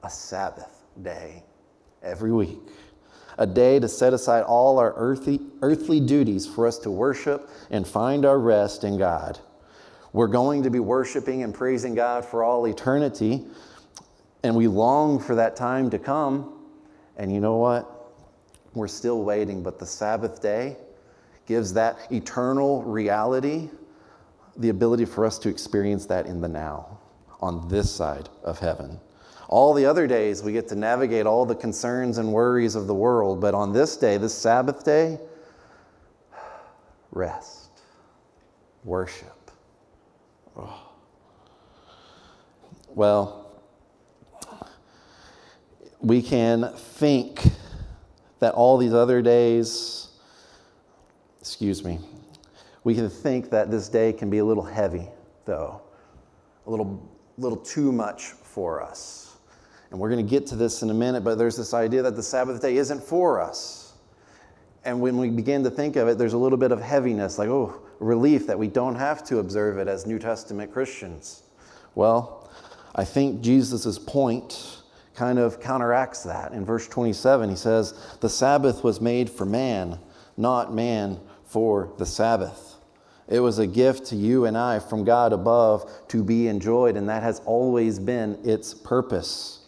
a 0.03 0.09
Sabbath 0.09 0.83
day 1.01 1.43
every 2.03 2.33
week. 2.33 2.59
A 3.41 3.47
day 3.47 3.79
to 3.79 3.87
set 3.87 4.13
aside 4.13 4.43
all 4.43 4.77
our 4.77 4.93
earthly, 4.95 5.39
earthly 5.63 5.99
duties 5.99 6.45
for 6.45 6.67
us 6.67 6.77
to 6.77 6.91
worship 6.91 7.49
and 7.71 7.87
find 7.87 8.23
our 8.23 8.37
rest 8.37 8.83
in 8.83 8.99
God. 8.99 9.39
We're 10.13 10.27
going 10.27 10.61
to 10.61 10.69
be 10.69 10.79
worshiping 10.79 11.41
and 11.41 11.51
praising 11.51 11.95
God 11.95 12.23
for 12.23 12.43
all 12.43 12.67
eternity, 12.67 13.43
and 14.43 14.55
we 14.55 14.67
long 14.67 15.19
for 15.19 15.33
that 15.33 15.55
time 15.55 15.89
to 15.89 15.97
come. 15.97 16.53
And 17.17 17.33
you 17.33 17.39
know 17.39 17.57
what? 17.57 18.13
We're 18.75 18.87
still 18.87 19.23
waiting, 19.23 19.63
but 19.63 19.79
the 19.79 19.87
Sabbath 19.87 20.39
day, 20.39 20.77
gives 21.47 21.73
that 21.73 21.97
eternal 22.11 22.83
reality 22.83 23.71
the 24.55 24.69
ability 24.69 25.05
for 25.05 25.25
us 25.25 25.39
to 25.39 25.49
experience 25.49 26.05
that 26.05 26.27
in 26.27 26.41
the 26.41 26.47
now, 26.47 26.99
on 27.39 27.67
this 27.69 27.89
side 27.89 28.29
of 28.43 28.59
heaven. 28.59 28.99
All 29.51 29.73
the 29.73 29.85
other 29.85 30.07
days, 30.07 30.41
we 30.41 30.53
get 30.53 30.69
to 30.69 30.75
navigate 30.75 31.25
all 31.25 31.45
the 31.45 31.55
concerns 31.55 32.17
and 32.17 32.31
worries 32.31 32.75
of 32.75 32.87
the 32.87 32.95
world, 32.95 33.41
but 33.41 33.53
on 33.53 33.73
this 33.73 33.97
day, 33.97 34.15
this 34.17 34.33
Sabbath 34.33 34.85
day, 34.85 35.19
rest, 37.11 37.69
worship. 38.83 39.51
Oh. 40.57 40.87
Well, 42.93 43.61
we 46.01 46.21
can 46.21 46.73
think 46.75 47.41
that 48.39 48.53
all 48.53 48.77
these 48.77 48.93
other 48.93 49.21
days, 49.21 50.09
excuse 51.39 51.85
me, 51.85 51.99
we 52.83 52.93
can 52.95 53.09
think 53.09 53.49
that 53.51 53.71
this 53.71 53.87
day 53.87 54.11
can 54.11 54.29
be 54.29 54.39
a 54.39 54.45
little 54.45 54.63
heavy, 54.63 55.07
though, 55.45 55.81
a 56.67 56.69
little, 56.69 57.09
little 57.37 57.59
too 57.59 57.93
much 57.93 58.31
for 58.31 58.81
us. 58.81 59.30
And 59.91 59.99
we're 59.99 60.09
going 60.09 60.25
to 60.25 60.29
get 60.29 60.47
to 60.47 60.55
this 60.55 60.81
in 60.81 60.89
a 60.89 60.93
minute, 60.93 61.23
but 61.23 61.37
there's 61.37 61.57
this 61.57 61.73
idea 61.73 62.01
that 62.01 62.15
the 62.15 62.23
Sabbath 62.23 62.61
day 62.61 62.77
isn't 62.77 63.03
for 63.03 63.41
us. 63.41 63.93
And 64.83 65.01
when 65.01 65.17
we 65.17 65.29
begin 65.29 65.63
to 65.65 65.69
think 65.69 65.97
of 65.97 66.07
it, 66.07 66.17
there's 66.17 66.33
a 66.33 66.37
little 66.37 66.57
bit 66.57 66.71
of 66.71 66.81
heaviness, 66.81 67.37
like, 67.37 67.49
oh, 67.49 67.81
relief 67.99 68.47
that 68.47 68.57
we 68.57 68.67
don't 68.67 68.95
have 68.95 69.23
to 69.25 69.39
observe 69.39 69.77
it 69.77 69.87
as 69.87 70.07
New 70.07 70.17
Testament 70.17 70.73
Christians. 70.73 71.43
Well, 71.93 72.49
I 72.95 73.03
think 73.03 73.41
Jesus' 73.41 73.99
point 73.99 74.81
kind 75.13 75.37
of 75.37 75.59
counteracts 75.59 76.23
that. 76.23 76.53
In 76.53 76.65
verse 76.65 76.87
27, 76.87 77.49
he 77.49 77.55
says, 77.55 77.93
The 78.21 78.29
Sabbath 78.29 78.83
was 78.83 79.01
made 79.01 79.29
for 79.29 79.45
man, 79.45 79.99
not 80.37 80.73
man 80.73 81.19
for 81.43 81.93
the 81.97 82.05
Sabbath. 82.05 82.75
It 83.27 83.39
was 83.39 83.59
a 83.59 83.67
gift 83.67 84.07
to 84.07 84.15
you 84.15 84.45
and 84.45 84.57
I 84.57 84.79
from 84.79 85.03
God 85.03 85.31
above 85.31 85.89
to 86.09 86.23
be 86.23 86.47
enjoyed, 86.47 86.97
and 86.97 87.07
that 87.07 87.23
has 87.23 87.41
always 87.45 87.99
been 87.99 88.39
its 88.43 88.73
purpose. 88.73 89.60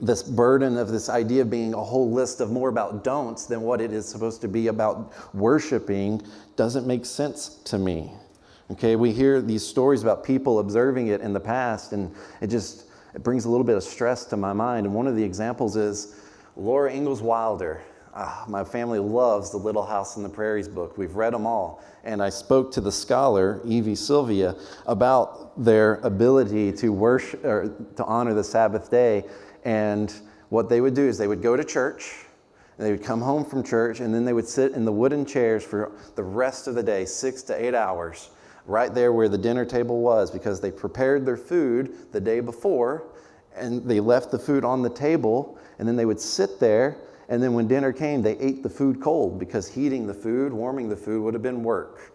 This 0.00 0.22
burden 0.22 0.76
of 0.76 0.88
this 0.88 1.08
idea 1.08 1.42
of 1.42 1.50
being 1.50 1.72
a 1.72 1.82
whole 1.82 2.10
list 2.10 2.40
of 2.40 2.50
more 2.50 2.68
about 2.68 3.04
don'ts 3.04 3.46
than 3.46 3.60
what 3.62 3.80
it 3.80 3.92
is 3.92 4.06
supposed 4.06 4.40
to 4.40 4.48
be 4.48 4.66
about 4.66 5.12
worshiping 5.34 6.20
doesn't 6.56 6.86
make 6.86 7.06
sense 7.06 7.60
to 7.64 7.78
me. 7.78 8.12
Okay, 8.72 8.96
we 8.96 9.12
hear 9.12 9.40
these 9.40 9.64
stories 9.64 10.02
about 10.02 10.24
people 10.24 10.58
observing 10.58 11.08
it 11.08 11.20
in 11.20 11.32
the 11.32 11.40
past, 11.40 11.92
and 11.92 12.12
it 12.40 12.48
just 12.48 12.86
it 13.14 13.22
brings 13.22 13.44
a 13.44 13.48
little 13.50 13.64
bit 13.64 13.76
of 13.76 13.84
stress 13.84 14.24
to 14.26 14.36
my 14.36 14.52
mind. 14.52 14.86
And 14.86 14.94
one 14.94 15.06
of 15.06 15.16
the 15.16 15.22
examples 15.22 15.76
is 15.76 16.20
Laura 16.56 16.92
Ingalls 16.92 17.22
Wilder. 17.22 17.82
Ah, 18.16 18.44
my 18.48 18.62
family 18.62 19.00
loves 19.00 19.50
the 19.50 19.56
Little 19.56 19.84
House 19.84 20.16
on 20.16 20.22
the 20.22 20.28
Prairies 20.28 20.68
book. 20.68 20.96
We've 20.96 21.14
read 21.14 21.32
them 21.32 21.46
all. 21.46 21.82
And 22.04 22.22
I 22.22 22.28
spoke 22.28 22.70
to 22.72 22.80
the 22.80 22.92
scholar, 22.92 23.60
Evie 23.64 23.96
Sylvia, 23.96 24.54
about 24.86 25.62
their 25.62 25.96
ability 25.96 26.72
to 26.72 26.92
worship 26.92 27.44
or 27.44 27.74
to 27.96 28.04
honor 28.04 28.34
the 28.34 28.44
Sabbath 28.44 28.90
day. 28.90 29.24
And 29.64 30.12
what 30.50 30.68
they 30.68 30.80
would 30.80 30.94
do 30.94 31.06
is 31.06 31.18
they 31.18 31.28
would 31.28 31.42
go 31.42 31.56
to 31.56 31.64
church, 31.64 32.14
and 32.76 32.86
they 32.86 32.90
would 32.90 33.02
come 33.02 33.20
home 33.20 33.44
from 33.44 33.62
church, 33.62 34.00
and 34.00 34.14
then 34.14 34.24
they 34.24 34.32
would 34.32 34.48
sit 34.48 34.72
in 34.72 34.84
the 34.84 34.92
wooden 34.92 35.24
chairs 35.24 35.64
for 35.64 35.92
the 36.16 36.22
rest 36.22 36.66
of 36.66 36.74
the 36.74 36.82
day, 36.82 37.04
six 37.04 37.42
to 37.44 37.64
eight 37.64 37.74
hours, 37.74 38.30
right 38.66 38.94
there 38.94 39.12
where 39.12 39.28
the 39.28 39.38
dinner 39.38 39.64
table 39.64 40.00
was, 40.00 40.30
because 40.30 40.60
they 40.60 40.70
prepared 40.70 41.24
their 41.24 41.36
food 41.36 42.12
the 42.12 42.20
day 42.20 42.40
before 42.40 43.04
and 43.56 43.84
they 43.84 44.00
left 44.00 44.32
the 44.32 44.38
food 44.38 44.64
on 44.64 44.82
the 44.82 44.90
table, 44.90 45.56
and 45.78 45.86
then 45.86 45.94
they 45.94 46.04
would 46.04 46.20
sit 46.20 46.58
there 46.58 46.96
and 47.28 47.42
then 47.42 47.54
when 47.54 47.66
dinner 47.66 47.92
came, 47.92 48.22
they 48.22 48.36
ate 48.38 48.62
the 48.62 48.68
food 48.68 49.00
cold 49.00 49.38
because 49.38 49.66
heating 49.66 50.06
the 50.06 50.14
food, 50.14 50.52
warming 50.52 50.88
the 50.88 50.96
food 50.96 51.22
would 51.22 51.34
have 51.34 51.42
been 51.42 51.62
work. 51.62 52.12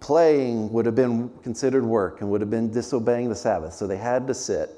Playing 0.00 0.72
would 0.72 0.86
have 0.86 0.94
been 0.94 1.30
considered 1.42 1.84
work 1.84 2.20
and 2.20 2.30
would 2.30 2.40
have 2.40 2.50
been 2.50 2.70
disobeying 2.70 3.28
the 3.28 3.34
Sabbath. 3.34 3.74
So 3.74 3.86
they 3.86 3.96
had 3.96 4.26
to 4.26 4.34
sit 4.34 4.70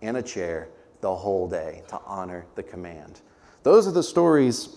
in 0.00 0.16
a 0.16 0.22
chair 0.22 0.68
the 1.02 1.14
whole 1.14 1.46
day 1.46 1.82
to 1.88 2.00
honor 2.06 2.46
the 2.54 2.62
command. 2.62 3.20
Those 3.62 3.86
are 3.86 3.92
the 3.92 4.02
stories 4.02 4.70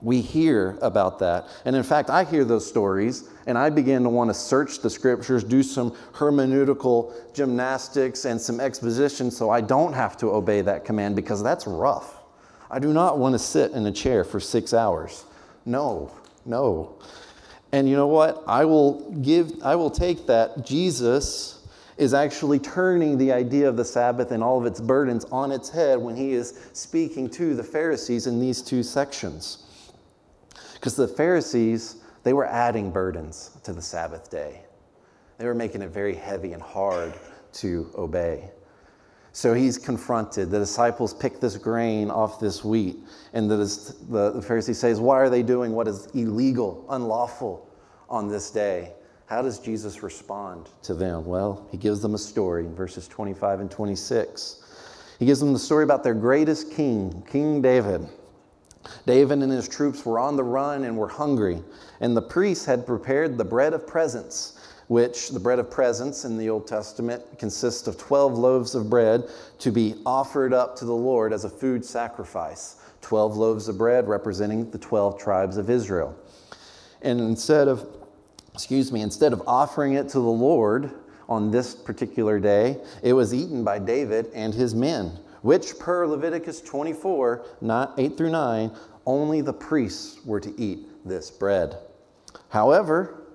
we 0.00 0.20
hear 0.20 0.78
about 0.80 1.18
that. 1.18 1.48
And 1.64 1.74
in 1.74 1.82
fact, 1.82 2.08
I 2.08 2.24
hear 2.24 2.44
those 2.44 2.66
stories 2.66 3.28
and 3.46 3.58
I 3.58 3.68
begin 3.68 4.04
to 4.04 4.08
want 4.08 4.30
to 4.30 4.34
search 4.34 4.78
the 4.78 4.88
scriptures, 4.88 5.42
do 5.42 5.62
some 5.62 5.90
hermeneutical 6.12 7.12
gymnastics 7.34 8.24
and 8.24 8.40
some 8.40 8.60
exposition 8.60 9.30
so 9.30 9.50
I 9.50 9.60
don't 9.60 9.92
have 9.92 10.16
to 10.18 10.30
obey 10.30 10.60
that 10.62 10.84
command 10.84 11.16
because 11.16 11.42
that's 11.42 11.66
rough. 11.66 12.22
I 12.70 12.78
do 12.78 12.92
not 12.92 13.18
want 13.18 13.34
to 13.34 13.38
sit 13.38 13.72
in 13.72 13.84
a 13.86 13.92
chair 13.92 14.24
for 14.24 14.38
six 14.38 14.72
hours. 14.72 15.24
No, 15.64 16.12
no. 16.46 16.98
And 17.72 17.88
you 17.88 17.96
know 17.96 18.06
what? 18.06 18.44
I 18.46 18.64
will 18.64 19.10
give, 19.20 19.52
I 19.62 19.74
will 19.74 19.90
take 19.90 20.26
that 20.26 20.64
Jesus 20.64 21.57
is 21.98 22.14
actually 22.14 22.60
turning 22.60 23.18
the 23.18 23.32
idea 23.32 23.68
of 23.68 23.76
the 23.76 23.84
Sabbath 23.84 24.30
and 24.30 24.42
all 24.42 24.58
of 24.58 24.66
its 24.66 24.80
burdens 24.80 25.24
on 25.26 25.50
its 25.50 25.68
head 25.68 25.98
when 25.98 26.14
he 26.14 26.32
is 26.32 26.70
speaking 26.72 27.28
to 27.30 27.56
the 27.56 27.64
Pharisees 27.64 28.28
in 28.28 28.38
these 28.38 28.62
two 28.62 28.84
sections. 28.84 29.64
Because 30.74 30.94
the 30.94 31.08
Pharisees, 31.08 31.96
they 32.22 32.32
were 32.32 32.46
adding 32.46 32.92
burdens 32.92 33.50
to 33.64 33.72
the 33.72 33.82
Sabbath 33.82 34.30
day. 34.30 34.62
They 35.38 35.46
were 35.46 35.54
making 35.54 35.82
it 35.82 35.90
very 35.90 36.14
heavy 36.14 36.52
and 36.52 36.62
hard 36.62 37.14
to 37.54 37.90
obey. 37.96 38.50
So 39.32 39.52
he's 39.54 39.76
confronted. 39.76 40.50
The 40.50 40.58
disciples 40.60 41.12
pick 41.12 41.40
this 41.40 41.56
grain 41.56 42.10
off 42.10 42.38
this 42.38 42.64
wheat. 42.64 42.96
And 43.32 43.50
the, 43.50 43.56
the, 43.56 44.32
the 44.32 44.40
Pharisee 44.40 44.74
says, 44.74 45.00
Why 45.00 45.16
are 45.16 45.30
they 45.30 45.42
doing 45.42 45.72
what 45.72 45.88
is 45.88 46.06
illegal, 46.14 46.86
unlawful 46.88 47.68
on 48.08 48.28
this 48.28 48.50
day? 48.50 48.92
How 49.28 49.42
does 49.42 49.58
Jesus 49.58 50.02
respond 50.02 50.68
to 50.82 50.94
them? 50.94 51.24
Well, 51.24 51.66
he 51.70 51.76
gives 51.76 52.00
them 52.00 52.14
a 52.14 52.18
story 52.18 52.64
in 52.64 52.74
verses 52.74 53.06
25 53.08 53.60
and 53.60 53.70
26. 53.70 54.64
He 55.18 55.26
gives 55.26 55.40
them 55.40 55.52
the 55.52 55.58
story 55.58 55.84
about 55.84 56.02
their 56.02 56.14
greatest 56.14 56.72
king, 56.72 57.22
King 57.30 57.60
David. 57.60 58.08
David 59.06 59.42
and 59.42 59.52
his 59.52 59.68
troops 59.68 60.06
were 60.06 60.18
on 60.18 60.36
the 60.36 60.44
run 60.44 60.84
and 60.84 60.96
were 60.96 61.08
hungry, 61.08 61.62
and 62.00 62.16
the 62.16 62.22
priests 62.22 62.64
had 62.64 62.86
prepared 62.86 63.36
the 63.36 63.44
bread 63.44 63.74
of 63.74 63.86
presence 63.86 64.58
which 64.88 65.28
the 65.28 65.40
bread 65.40 65.58
of 65.58 65.70
presence 65.70 66.24
in 66.24 66.36
the 66.36 66.48
Old 66.48 66.66
Testament 66.66 67.22
consists 67.38 67.86
of 67.86 67.98
12 67.98 68.38
loaves 68.38 68.74
of 68.74 68.90
bread 68.90 69.28
to 69.58 69.70
be 69.70 69.94
offered 70.04 70.54
up 70.54 70.74
to 70.76 70.86
the 70.86 70.94
Lord 70.94 71.32
as 71.32 71.44
a 71.44 71.50
food 71.50 71.84
sacrifice. 71.84 72.76
12 73.02 73.36
loaves 73.36 73.68
of 73.68 73.78
bread 73.78 74.08
representing 74.08 74.70
the 74.70 74.78
12 74.78 75.18
tribes 75.18 75.58
of 75.58 75.68
Israel. 75.70 76.16
And 77.02 77.20
instead 77.20 77.68
of, 77.68 77.86
excuse 78.58 78.90
me, 78.90 79.02
instead 79.02 79.32
of 79.32 79.40
offering 79.46 79.92
it 79.92 80.08
to 80.08 80.18
the 80.18 80.20
Lord 80.20 80.90
on 81.28 81.52
this 81.52 81.76
particular 81.76 82.40
day, 82.40 82.78
it 83.04 83.12
was 83.12 83.32
eaten 83.32 83.62
by 83.62 83.78
David 83.78 84.32
and 84.34 84.52
his 84.52 84.74
men, 84.74 85.16
which 85.42 85.78
per 85.78 86.08
Leviticus 86.08 86.60
24, 86.62 87.46
not 87.60 87.94
8 87.96 88.16
through 88.16 88.30
9, 88.30 88.72
only 89.06 89.42
the 89.42 89.52
priests 89.52 90.18
were 90.24 90.40
to 90.40 90.60
eat 90.60 90.88
this 91.04 91.30
bread. 91.30 91.78
However, 92.48 93.28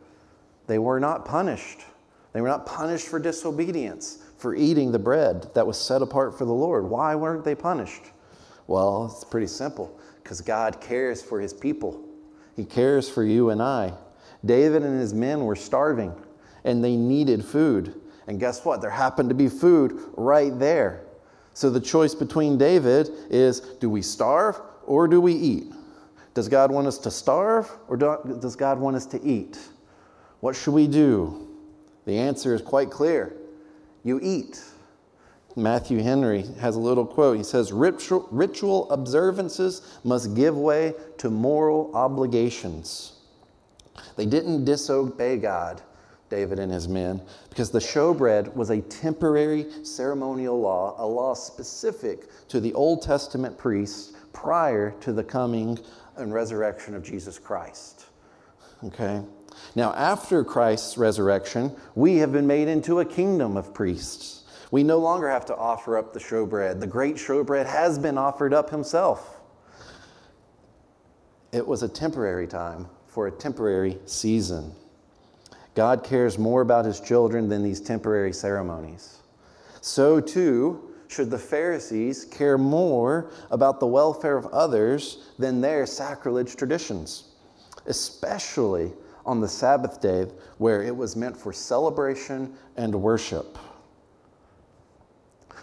they 0.68 0.78
were 0.78 1.00
not 1.00 1.24
punished. 1.24 1.86
They 2.34 2.42
were 2.42 2.50
not 2.50 2.66
punished 2.66 3.08
for 3.08 3.18
disobedience, 3.18 4.26
for 4.38 4.54
eating 4.54 4.92
the 4.92 5.00
bread 5.00 5.50
that 5.56 5.66
was 5.66 5.80
set 5.80 6.02
apart 6.02 6.38
for 6.38 6.44
the 6.44 6.52
Lord. 6.52 6.84
Why 6.84 7.16
weren't 7.16 7.46
they 7.46 7.56
punished? 7.56 8.04
Well, 8.68 9.06
it's 9.06 9.24
pretty 9.24 9.48
simple 9.48 9.98
because 10.22 10.42
God 10.42 10.82
cares 10.82 11.22
for 11.22 11.40
his 11.40 11.54
people, 11.54 12.04
He 12.58 12.66
cares 12.66 13.10
for 13.10 13.24
you 13.24 13.52
and 13.52 13.62
I. 13.62 13.94
David 14.46 14.84
and 14.84 15.00
his 15.00 15.14
men 15.14 15.46
were 15.46 15.56
starving 15.56 16.14
and 16.64 16.84
they 16.84 16.96
needed 16.96 17.44
food. 17.44 18.00
And 18.28 18.40
guess 18.40 18.64
what? 18.64 18.82
There 18.82 18.90
happened 18.90 19.30
to 19.30 19.36
be 19.36 19.50
food 19.50 20.00
right 20.16 20.58
there. 20.58 21.06
So 21.54 21.70
the 21.70 21.80
choice 21.80 22.16
between 22.16 22.58
David 22.58 23.10
is 23.30 23.60
do 23.60 23.90
we 23.90 24.02
starve 24.02 24.60
or 24.86 25.08
do 25.08 25.22
we 25.22 25.34
eat? 25.34 25.72
Does 26.34 26.48
God 26.48 26.72
want 26.72 26.88
us 26.88 26.98
to 27.00 27.12
starve 27.12 27.72
or 27.88 27.96
does 27.96 28.56
God 28.56 28.80
want 28.80 28.96
us 28.96 29.06
to 29.08 29.22
eat? 29.24 29.60
What 30.40 30.56
should 30.56 30.74
we 30.74 30.88
do? 30.88 31.48
The 32.06 32.18
answer 32.18 32.54
is 32.54 32.62
quite 32.62 32.90
clear 32.90 33.38
you 34.04 34.20
eat. 34.22 34.62
Matthew 35.56 36.02
Henry 36.02 36.46
has 36.60 36.76
a 36.76 36.80
little 36.80 37.06
quote. 37.06 37.38
He 37.38 37.44
says, 37.44 37.72
Ritual, 37.72 38.28
ritual 38.32 38.92
observances 38.92 40.00
must 40.04 40.36
give 40.36 40.58
way 40.58 40.96
to 41.20 41.30
moral 41.30 41.96
obligations. 41.96 43.20
They 44.16 44.26
didn't 44.26 44.66
disobey 44.66 45.38
God, 45.38 45.82
David 46.30 46.60
and 46.60 46.72
his 46.72 46.88
men, 46.88 47.22
because 47.50 47.72
the 47.72 47.80
showbread 47.80 48.56
was 48.56 48.70
a 48.70 48.82
temporary 48.82 49.68
ceremonial 49.84 50.60
law, 50.60 50.96
a 50.98 51.06
law 51.06 51.34
specific 51.34 52.30
to 52.48 52.60
the 52.60 52.74
Old 52.74 53.02
Testament 53.02 53.58
priests 53.58 54.14
prior 54.34 54.92
to 55.02 55.14
the 55.14 55.24
coming 55.24 55.80
and 56.18 56.34
resurrection 56.34 56.96
of 56.96 57.04
Jesus 57.04 57.38
Christ. 57.40 58.06
Okay? 58.84 59.22
Now, 59.76 59.94
after 59.94 60.44
Christ's 60.44 60.98
resurrection, 60.98 61.76
we 61.96 62.18
have 62.18 62.32
been 62.32 62.48
made 62.48 62.68
into 62.68 63.00
a 63.00 63.06
kingdom 63.06 63.56
of 63.56 63.74
priests. 63.74 64.44
We 64.72 64.84
no 64.84 64.98
longer 64.98 65.30
have 65.30 65.46
to 65.46 65.56
offer 65.56 65.98
up 65.98 66.14
the 66.14 66.20
showbread. 66.20 66.80
The 66.80 66.88
great 66.88 67.16
showbread 67.16 67.68
has 67.68 68.00
been 68.00 68.18
offered 68.18 68.54
up 68.54 68.72
himself. 68.72 69.40
It 71.52 71.68
was 71.68 71.84
a 71.84 71.88
temporary 71.88 72.48
time 72.48 72.88
for 73.14 73.28
a 73.28 73.32
temporary 73.32 74.00
season. 74.08 74.74
God 75.76 76.04
cares 76.04 76.40
more 76.40 76.62
about 76.62 76.84
his 76.84 77.00
children 77.00 77.48
than 77.48 77.62
these 77.62 77.80
temporary 77.80 78.34
ceremonies. 78.34 79.20
So, 79.82 80.20
too, 80.20 80.96
should 81.08 81.30
the 81.30 81.38
Pharisees 81.38 82.26
care 82.26 82.58
more 82.58 83.30
about 83.52 83.80
the 83.80 83.86
welfare 83.86 84.36
of 84.36 84.48
others 84.48 85.30
than 85.38 85.62
their 85.62 85.86
sacrilege 85.86 86.56
traditions, 86.56 87.36
especially 87.86 88.92
on 89.28 89.40
the 89.40 89.48
Sabbath 89.48 90.02
day 90.02 90.26
where 90.58 90.82
it 90.82 90.96
was 90.96 91.16
meant 91.16 91.38
for 91.38 91.54
celebration 91.54 92.56
and 92.78 92.96
worship? 92.96 93.60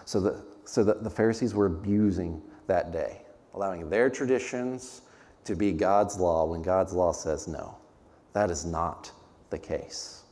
So, 0.05 0.21
the, 0.21 0.45
so 0.65 0.85
the, 0.85 0.95
the 0.95 1.11
Pharisees 1.11 1.53
were 1.53 1.67
abusing 1.67 2.41
that 2.69 2.93
day, 2.93 3.23
allowing 3.55 3.91
their 3.91 4.09
traditions 4.09 5.03
to 5.45 5.55
be 5.55 5.73
God's 5.73 6.19
law 6.19 6.45
when 6.45 6.63
God's 6.63 6.93
law 6.93 7.13
says 7.13 7.49
no. 7.49 7.77
That 8.33 8.51
is 8.51 8.65
not 8.65 9.11
the 9.51 9.59
case. 9.59 10.23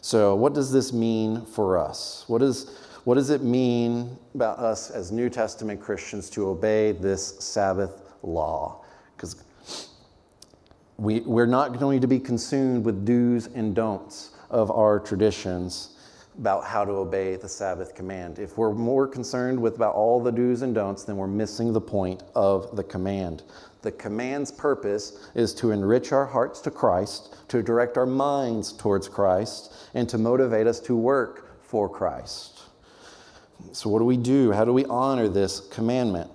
So, 0.00 0.34
what 0.34 0.52
does 0.52 0.70
this 0.70 0.92
mean 0.92 1.46
for 1.46 1.78
us? 1.78 2.24
What, 2.26 2.42
is, 2.42 2.78
what 3.04 3.14
does 3.14 3.30
it 3.30 3.42
mean 3.42 4.18
about 4.34 4.58
us 4.58 4.90
as 4.90 5.10
New 5.10 5.30
Testament 5.30 5.80
Christians 5.80 6.28
to 6.30 6.48
obey 6.48 6.92
this 6.92 7.38
Sabbath 7.38 8.12
law? 8.22 8.84
Because 9.16 9.42
we, 10.98 11.20
we're 11.20 11.46
not 11.46 11.78
going 11.78 12.00
to 12.02 12.06
be 12.06 12.20
consumed 12.20 12.84
with 12.84 13.06
do's 13.06 13.46
and 13.46 13.74
don'ts 13.74 14.32
of 14.50 14.70
our 14.70 15.00
traditions 15.00 15.94
about 16.38 16.64
how 16.64 16.84
to 16.84 16.92
obey 16.92 17.36
the 17.36 17.48
Sabbath 17.48 17.94
command. 17.94 18.38
If 18.38 18.58
we're 18.58 18.72
more 18.72 19.06
concerned 19.06 19.60
with 19.60 19.76
about 19.76 19.94
all 19.94 20.20
the 20.20 20.32
do's 20.32 20.62
and 20.62 20.74
don'ts, 20.74 21.04
then 21.04 21.16
we're 21.16 21.26
missing 21.26 21.72
the 21.72 21.80
point 21.80 22.22
of 22.34 22.76
the 22.76 22.84
command. 22.84 23.44
The 23.84 23.92
command's 23.92 24.50
purpose 24.50 25.28
is 25.34 25.52
to 25.56 25.70
enrich 25.70 26.10
our 26.10 26.24
hearts 26.24 26.62
to 26.62 26.70
Christ, 26.70 27.36
to 27.48 27.62
direct 27.62 27.98
our 27.98 28.06
minds 28.06 28.72
towards 28.72 29.10
Christ, 29.10 29.74
and 29.92 30.08
to 30.08 30.16
motivate 30.16 30.66
us 30.66 30.80
to 30.80 30.96
work 30.96 31.60
for 31.62 31.86
Christ. 31.86 32.62
So, 33.72 33.90
what 33.90 33.98
do 33.98 34.06
we 34.06 34.16
do? 34.16 34.52
How 34.52 34.64
do 34.64 34.72
we 34.72 34.86
honor 34.86 35.28
this 35.28 35.60
commandment? 35.60 36.30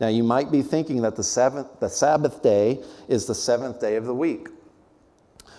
Now, 0.00 0.08
you 0.08 0.24
might 0.24 0.50
be 0.50 0.62
thinking 0.62 1.02
that 1.02 1.14
the, 1.14 1.22
seventh, 1.22 1.78
the 1.78 1.88
Sabbath 1.88 2.42
day 2.42 2.82
is 3.06 3.24
the 3.24 3.36
seventh 3.36 3.80
day 3.80 3.94
of 3.94 4.04
the 4.04 4.14
week, 4.14 4.48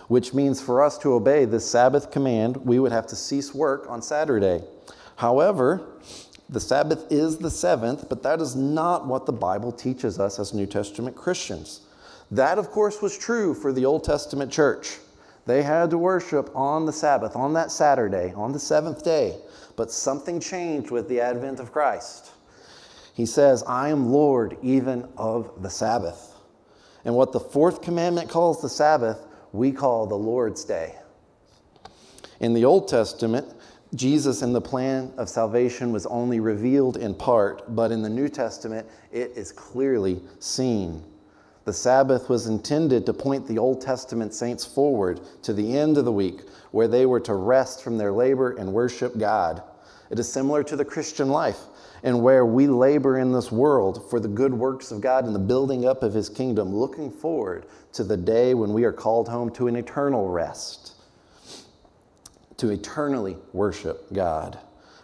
which 0.09 0.33
means 0.33 0.61
for 0.61 0.83
us 0.83 0.97
to 0.97 1.13
obey 1.13 1.45
this 1.45 1.65
Sabbath 1.65 2.11
command, 2.11 2.57
we 2.57 2.77
would 2.77 2.91
have 2.91 3.07
to 3.07 3.15
cease 3.15 3.55
work 3.55 3.89
on 3.89 4.01
Saturday. 4.01 4.65
However, 5.15 5.87
the 6.51 6.59
Sabbath 6.59 7.05
is 7.09 7.37
the 7.37 7.49
seventh, 7.49 8.09
but 8.09 8.23
that 8.23 8.41
is 8.41 8.57
not 8.57 9.07
what 9.07 9.25
the 9.25 9.31
Bible 9.31 9.71
teaches 9.71 10.19
us 10.19 10.37
as 10.37 10.53
New 10.53 10.65
Testament 10.65 11.15
Christians. 11.15 11.81
That, 12.29 12.57
of 12.57 12.69
course, 12.71 13.01
was 13.01 13.17
true 13.17 13.53
for 13.53 13.71
the 13.71 13.85
Old 13.85 14.03
Testament 14.03 14.51
church. 14.51 14.97
They 15.45 15.63
had 15.63 15.89
to 15.89 15.97
worship 15.97 16.49
on 16.53 16.85
the 16.85 16.93
Sabbath, 16.93 17.35
on 17.37 17.53
that 17.53 17.71
Saturday, 17.71 18.33
on 18.35 18.51
the 18.51 18.59
seventh 18.59 19.03
day. 19.03 19.37
But 19.77 19.91
something 19.91 20.41
changed 20.41 20.91
with 20.91 21.07
the 21.07 21.21
advent 21.21 21.61
of 21.61 21.71
Christ. 21.71 22.31
He 23.13 23.25
says, 23.25 23.63
I 23.65 23.89
am 23.89 24.11
Lord 24.11 24.57
even 24.61 25.07
of 25.17 25.61
the 25.61 25.69
Sabbath. 25.69 26.35
And 27.05 27.15
what 27.15 27.31
the 27.31 27.39
fourth 27.39 27.81
commandment 27.81 28.29
calls 28.29 28.61
the 28.61 28.69
Sabbath, 28.69 29.19
we 29.53 29.71
call 29.71 30.05
the 30.05 30.15
Lord's 30.15 30.63
Day. 30.65 30.95
In 32.39 32.53
the 32.53 32.65
Old 32.65 32.87
Testament, 32.87 33.47
Jesus 33.93 34.41
and 34.41 34.55
the 34.55 34.61
plan 34.61 35.11
of 35.17 35.27
salvation 35.27 35.91
was 35.91 36.05
only 36.05 36.39
revealed 36.39 36.95
in 36.95 37.13
part, 37.13 37.75
but 37.75 37.91
in 37.91 38.01
the 38.01 38.09
New 38.09 38.29
Testament, 38.29 38.87
it 39.11 39.33
is 39.35 39.51
clearly 39.51 40.21
seen. 40.39 41.03
The 41.65 41.73
Sabbath 41.73 42.29
was 42.29 42.47
intended 42.47 43.05
to 43.05 43.13
point 43.13 43.45
the 43.45 43.57
Old 43.57 43.81
Testament 43.81 44.33
saints 44.33 44.63
forward 44.63 45.19
to 45.43 45.51
the 45.51 45.77
end 45.77 45.97
of 45.97 46.05
the 46.05 46.11
week, 46.11 46.43
where 46.71 46.87
they 46.87 47.05
were 47.05 47.19
to 47.19 47.33
rest 47.33 47.83
from 47.83 47.97
their 47.97 48.13
labor 48.13 48.55
and 48.55 48.71
worship 48.71 49.17
God. 49.17 49.61
It 50.09 50.17
is 50.19 50.31
similar 50.31 50.63
to 50.63 50.77
the 50.77 50.85
Christian 50.85 51.27
life, 51.27 51.59
and 52.01 52.23
where 52.23 52.45
we 52.45 52.67
labor 52.67 53.17
in 53.17 53.33
this 53.33 53.51
world 53.51 54.09
for 54.09 54.21
the 54.21 54.27
good 54.29 54.53
works 54.53 54.91
of 54.91 55.01
God 55.01 55.25
and 55.25 55.35
the 55.35 55.39
building 55.39 55.85
up 55.85 56.01
of 56.01 56.13
His 56.13 56.29
kingdom, 56.29 56.73
looking 56.73 57.11
forward 57.11 57.65
to 57.91 58.05
the 58.05 58.17
day 58.17 58.53
when 58.53 58.71
we 58.71 58.85
are 58.85 58.93
called 58.93 59.27
home 59.27 59.51
to 59.51 59.67
an 59.67 59.75
eternal 59.75 60.29
rest 60.29 60.93
to 62.61 62.69
eternally 62.69 63.35
worship 63.53 64.05
God. 64.13 64.59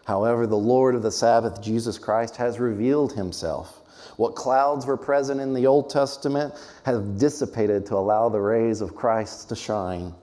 However, 0.05 0.45
the 0.45 0.55
Lord 0.55 0.93
of 0.93 1.01
the 1.01 1.11
Sabbath, 1.11 1.59
Jesus 1.59 1.97
Christ, 1.97 2.37
has 2.37 2.59
revealed 2.59 3.13
himself. 3.13 3.81
What 4.17 4.35
clouds 4.35 4.85
were 4.85 4.95
present 4.95 5.41
in 5.41 5.55
the 5.55 5.65
Old 5.65 5.89
Testament 5.89 6.53
have 6.85 7.17
dissipated 7.17 7.83
to 7.87 7.95
allow 7.95 8.29
the 8.29 8.39
rays 8.39 8.79
of 8.79 8.95
Christ 8.95 9.49
to 9.49 9.55
shine. 9.55 10.13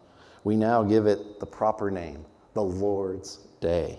We 0.44 0.54
now 0.54 0.84
give 0.84 1.06
it 1.06 1.40
the 1.40 1.46
proper 1.46 1.90
name, 1.90 2.24
the 2.52 2.62
Lord's 2.62 3.40
Day. 3.60 3.98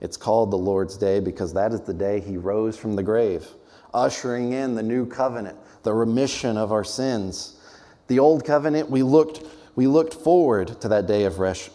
It's 0.00 0.16
called 0.16 0.52
the 0.52 0.56
Lord's 0.56 0.96
Day 0.96 1.18
because 1.18 1.52
that 1.54 1.72
is 1.72 1.80
the 1.80 1.92
day 1.92 2.20
he 2.20 2.36
rose 2.36 2.76
from 2.76 2.94
the 2.94 3.02
grave, 3.02 3.48
ushering 3.92 4.52
in 4.52 4.76
the 4.76 4.82
new 4.82 5.06
covenant, 5.06 5.58
the 5.82 5.92
remission 5.92 6.56
of 6.56 6.70
our 6.70 6.84
sins. 6.84 7.56
The 8.06 8.20
old 8.20 8.44
covenant, 8.44 8.90
we 8.90 9.02
looked 9.02 9.42
we 9.76 9.86
looked 9.86 10.14
forward 10.14 10.80
to 10.80 10.88
that 10.88 11.06
day 11.06 11.24
of 11.24 11.38
rest, 11.38 11.70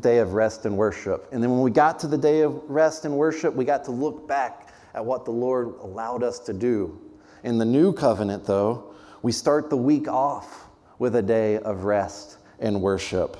day 0.00 0.18
of 0.18 0.32
rest 0.32 0.66
and 0.66 0.76
worship. 0.76 1.28
And 1.32 1.42
then 1.42 1.50
when 1.50 1.60
we 1.60 1.70
got 1.70 2.00
to 2.00 2.08
the 2.08 2.18
day 2.18 2.40
of 2.40 2.60
rest 2.68 3.04
and 3.04 3.16
worship, 3.16 3.54
we 3.54 3.64
got 3.64 3.84
to 3.84 3.92
look 3.92 4.26
back 4.26 4.74
at 4.94 5.04
what 5.04 5.24
the 5.24 5.30
Lord 5.30 5.74
allowed 5.80 6.22
us 6.22 6.38
to 6.40 6.52
do. 6.52 7.00
In 7.44 7.58
the 7.58 7.64
new 7.64 7.92
covenant, 7.92 8.44
though, 8.44 8.94
we 9.22 9.30
start 9.30 9.70
the 9.70 9.76
week 9.76 10.08
off 10.08 10.66
with 10.98 11.14
a 11.16 11.22
day 11.22 11.58
of 11.58 11.84
rest 11.84 12.38
and 12.58 12.80
worship. 12.80 13.36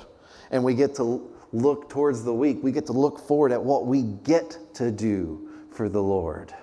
And 0.51 0.63
we 0.63 0.73
get 0.73 0.95
to 0.95 1.29
look 1.51 1.89
towards 1.89 2.23
the 2.23 2.33
week. 2.33 2.59
We 2.61 2.71
get 2.71 2.85
to 2.85 2.93
look 2.93 3.19
forward 3.19 3.51
at 3.51 3.61
what 3.61 3.85
we 3.85 4.03
get 4.03 4.57
to 4.75 4.91
do 4.91 5.49
for 5.71 5.89
the 5.89 6.01
Lord. 6.01 6.53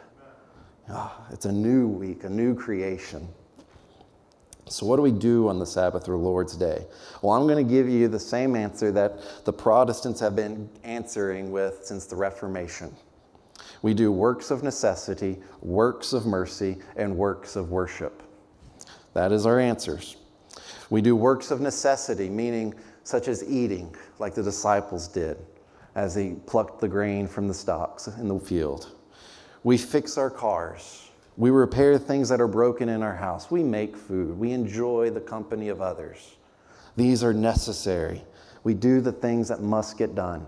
Oh, 0.88 1.12
it's 1.30 1.44
a 1.46 1.52
new 1.52 1.88
week, 1.88 2.24
a 2.24 2.30
new 2.30 2.54
creation. 2.54 3.28
So, 4.68 4.87
what 4.87 4.96
do 4.96 5.03
we 5.03 5.12
do 5.12 5.48
on 5.48 5.59
the 5.59 5.66
Sabbath 5.66 6.09
or 6.09 6.16
Lord's 6.16 6.57
Day? 6.57 6.87
Well, 7.20 7.35
I'm 7.35 7.46
going 7.46 7.64
to 7.64 7.70
give 7.70 7.88
you 7.88 8.09
the 8.09 8.18
same 8.18 8.57
answer 8.57 8.90
that 8.92 9.44
the 9.44 9.53
Protestants 9.53 10.20
have 10.20 10.35
been 10.35 10.68
answering 10.85 11.50
with 11.53 11.85
since 11.85 12.07
the 12.07 12.16
Reformation. 12.16 12.94
We 13.83 13.92
do 13.92 14.11
works 14.11 14.50
of 14.50 14.62
necessity, 14.62 15.38
works 15.61 16.14
of 16.14 16.24
mercy, 16.24 16.79
and 16.96 17.16
works 17.16 17.57
of 17.57 17.70
worship. 17.70 18.22
That 19.12 19.33
is 19.33 19.44
our 19.44 19.61
answers. 19.61 20.16
We 20.88 21.03
do 21.03 21.14
works 21.14 21.50
of 21.50 21.61
necessity, 21.61 22.31
meaning 22.31 22.74
such 23.05 23.29
as 23.29 23.44
eating, 23.44 23.94
like 24.18 24.35
the 24.35 24.42
disciples 24.42 25.09
did 25.09 25.37
as 25.94 26.14
they 26.14 26.33
plucked 26.46 26.81
the 26.81 26.88
grain 26.88 27.29
from 27.29 27.46
the 27.46 27.55
stalks 27.55 28.09
in 28.09 28.29
the 28.29 28.38
field. 28.38 28.92
We 29.62 29.79
fix 29.79 30.18
our 30.18 30.31
cars 30.31 31.03
we 31.36 31.50
repair 31.50 31.98
things 31.98 32.28
that 32.28 32.40
are 32.40 32.48
broken 32.48 32.88
in 32.88 33.02
our 33.02 33.14
house. 33.14 33.50
We 33.50 33.62
make 33.62 33.96
food. 33.96 34.38
We 34.38 34.52
enjoy 34.52 35.10
the 35.10 35.20
company 35.20 35.68
of 35.68 35.80
others. 35.80 36.36
These 36.96 37.24
are 37.24 37.32
necessary. 37.32 38.22
We 38.62 38.74
do 38.74 39.00
the 39.00 39.12
things 39.12 39.48
that 39.48 39.60
must 39.60 39.98
get 39.98 40.14
done. 40.14 40.46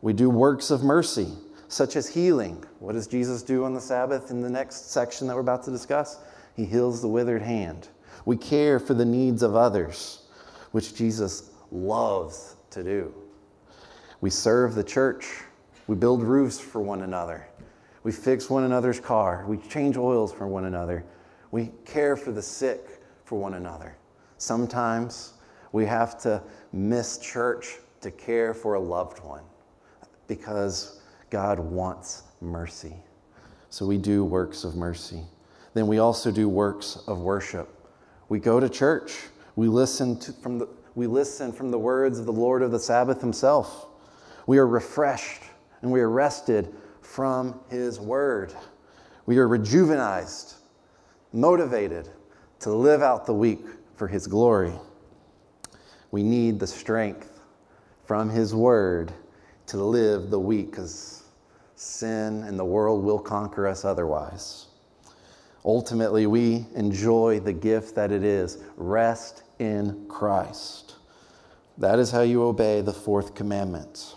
We 0.00 0.12
do 0.12 0.30
works 0.30 0.70
of 0.70 0.82
mercy, 0.82 1.28
such 1.68 1.96
as 1.96 2.08
healing. 2.08 2.64
What 2.78 2.92
does 2.92 3.06
Jesus 3.06 3.42
do 3.42 3.64
on 3.64 3.74
the 3.74 3.80
Sabbath 3.80 4.30
in 4.30 4.40
the 4.40 4.50
next 4.50 4.90
section 4.90 5.26
that 5.26 5.34
we're 5.34 5.40
about 5.40 5.62
to 5.64 5.70
discuss? 5.70 6.20
He 6.54 6.64
heals 6.64 7.02
the 7.02 7.08
withered 7.08 7.42
hand. 7.42 7.88
We 8.24 8.36
care 8.36 8.80
for 8.80 8.94
the 8.94 9.04
needs 9.04 9.42
of 9.42 9.56
others, 9.56 10.22
which 10.72 10.94
Jesus 10.94 11.50
loves 11.70 12.56
to 12.70 12.82
do. 12.82 13.14
We 14.20 14.30
serve 14.30 14.74
the 14.74 14.84
church. 14.84 15.42
We 15.86 15.96
build 15.96 16.22
roofs 16.22 16.58
for 16.58 16.80
one 16.80 17.02
another. 17.02 17.46
We 18.06 18.12
fix 18.12 18.48
one 18.48 18.62
another's 18.62 19.00
car. 19.00 19.44
We 19.48 19.56
change 19.56 19.96
oils 19.96 20.32
for 20.32 20.46
one 20.46 20.66
another. 20.66 21.04
We 21.50 21.72
care 21.84 22.16
for 22.16 22.30
the 22.30 22.40
sick 22.40 23.02
for 23.24 23.36
one 23.36 23.54
another. 23.54 23.96
Sometimes 24.38 25.32
we 25.72 25.86
have 25.86 26.16
to 26.20 26.40
miss 26.72 27.18
church 27.18 27.78
to 28.02 28.12
care 28.12 28.54
for 28.54 28.74
a 28.74 28.80
loved 28.80 29.24
one 29.24 29.42
because 30.28 31.00
God 31.30 31.58
wants 31.58 32.22
mercy. 32.40 32.94
So 33.70 33.84
we 33.84 33.98
do 33.98 34.24
works 34.24 34.62
of 34.62 34.76
mercy. 34.76 35.24
Then 35.74 35.88
we 35.88 35.98
also 35.98 36.30
do 36.30 36.48
works 36.48 37.02
of 37.08 37.22
worship. 37.22 37.68
We 38.28 38.38
go 38.38 38.60
to 38.60 38.68
church. 38.68 39.16
We 39.56 39.66
listen 39.66 40.16
to, 40.20 40.32
from 40.32 40.60
the 40.60 40.68
we 40.94 41.08
listen 41.08 41.52
from 41.52 41.72
the 41.72 41.78
words 41.80 42.20
of 42.20 42.26
the 42.26 42.32
Lord 42.32 42.62
of 42.62 42.70
the 42.70 42.78
Sabbath 42.78 43.20
himself. 43.20 43.88
We 44.46 44.58
are 44.58 44.66
refreshed 44.68 45.42
and 45.82 45.90
we 45.90 46.00
are 46.00 46.08
rested 46.08 46.72
from 47.06 47.58
his 47.70 47.98
word. 47.98 48.52
We 49.24 49.38
are 49.38 49.48
rejuvenized, 49.48 50.54
motivated 51.32 52.10
to 52.60 52.70
live 52.70 53.02
out 53.02 53.26
the 53.26 53.34
week 53.34 53.64
for 53.96 54.08
his 54.08 54.26
glory. 54.26 54.74
We 56.10 56.22
need 56.22 56.58
the 56.60 56.66
strength 56.66 57.40
from 58.04 58.28
his 58.28 58.54
word 58.54 59.12
to 59.66 59.78
live 59.78 60.30
the 60.30 60.38
week 60.38 60.70
because 60.70 61.24
sin 61.74 62.42
and 62.44 62.58
the 62.58 62.64
world 62.64 63.02
will 63.02 63.18
conquer 63.18 63.66
us 63.66 63.84
otherwise. 63.84 64.66
Ultimately, 65.64 66.26
we 66.26 66.66
enjoy 66.74 67.40
the 67.40 67.52
gift 67.52 67.94
that 67.96 68.12
it 68.12 68.22
is 68.22 68.62
rest 68.76 69.42
in 69.58 70.06
Christ. 70.08 70.94
That 71.78 71.98
is 71.98 72.10
how 72.10 72.22
you 72.22 72.44
obey 72.44 72.80
the 72.80 72.92
fourth 72.92 73.34
commandment. 73.34 74.14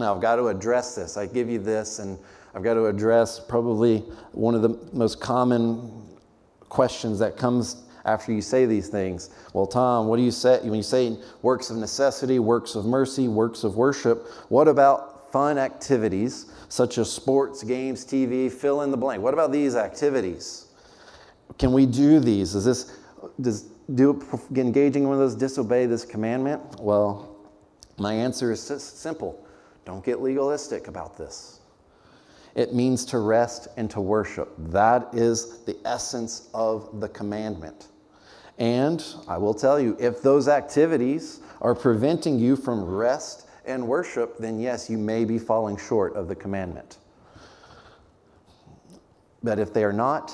Now, 0.00 0.14
I've 0.14 0.22
got 0.22 0.36
to 0.36 0.48
address 0.48 0.94
this. 0.94 1.18
I 1.18 1.26
give 1.26 1.50
you 1.50 1.58
this, 1.58 1.98
and 1.98 2.18
I've 2.54 2.62
got 2.62 2.74
to 2.74 2.86
address 2.86 3.38
probably 3.38 3.98
one 4.32 4.54
of 4.54 4.62
the 4.62 4.78
most 4.94 5.20
common 5.20 6.08
questions 6.70 7.18
that 7.18 7.36
comes 7.36 7.82
after 8.06 8.32
you 8.32 8.40
say 8.40 8.64
these 8.64 8.88
things. 8.88 9.28
Well, 9.52 9.66
Tom, 9.66 10.06
what 10.06 10.16
do 10.16 10.22
you 10.22 10.30
say 10.30 10.58
when 10.62 10.74
you 10.74 10.82
say 10.82 11.18
works 11.42 11.68
of 11.68 11.76
necessity, 11.76 12.38
works 12.38 12.74
of 12.76 12.86
mercy, 12.86 13.28
works 13.28 13.62
of 13.62 13.76
worship? 13.76 14.26
What 14.48 14.68
about 14.68 15.30
fun 15.32 15.58
activities 15.58 16.46
such 16.70 16.96
as 16.96 17.12
sports, 17.12 17.62
games, 17.62 18.06
TV, 18.06 18.50
fill 18.50 18.80
in 18.80 18.90
the 18.90 18.96
blank? 18.96 19.22
What 19.22 19.34
about 19.34 19.52
these 19.52 19.76
activities? 19.76 20.68
Can 21.58 21.72
we 21.72 21.84
do 21.84 22.20
these? 22.20 22.54
Is 22.54 22.64
this 22.64 22.96
does 23.38 23.64
do 23.94 24.18
engaging 24.56 25.02
in 25.02 25.08
one 25.10 25.20
of 25.20 25.20
those 25.20 25.34
disobey 25.34 25.84
this 25.84 26.06
commandment? 26.06 26.80
Well, 26.80 27.36
my 27.98 28.14
answer 28.14 28.50
is 28.50 28.62
simple. 28.62 29.46
Don't 29.90 30.04
get 30.04 30.22
legalistic 30.22 30.86
about 30.86 31.18
this. 31.18 31.58
It 32.54 32.72
means 32.72 33.04
to 33.06 33.18
rest 33.18 33.66
and 33.76 33.90
to 33.90 34.00
worship. 34.00 34.54
That 34.56 35.08
is 35.12 35.64
the 35.64 35.76
essence 35.84 36.48
of 36.54 37.00
the 37.00 37.08
commandment. 37.08 37.88
And 38.58 39.04
I 39.26 39.36
will 39.36 39.52
tell 39.52 39.80
you, 39.80 39.96
if 39.98 40.22
those 40.22 40.46
activities 40.46 41.40
are 41.60 41.74
preventing 41.74 42.38
you 42.38 42.54
from 42.54 42.84
rest 42.84 43.48
and 43.64 43.88
worship, 43.88 44.38
then 44.38 44.60
yes, 44.60 44.88
you 44.88 44.96
may 44.96 45.24
be 45.24 45.40
falling 45.40 45.76
short 45.76 46.14
of 46.14 46.28
the 46.28 46.36
commandment. 46.36 46.98
But 49.42 49.58
if 49.58 49.74
they 49.74 49.82
are 49.82 49.92
not, 49.92 50.32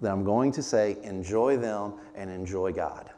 then 0.00 0.10
I'm 0.10 0.24
going 0.24 0.50
to 0.50 0.62
say, 0.62 0.96
enjoy 1.04 1.56
them 1.56 1.92
and 2.16 2.28
enjoy 2.28 2.72
God. 2.72 3.10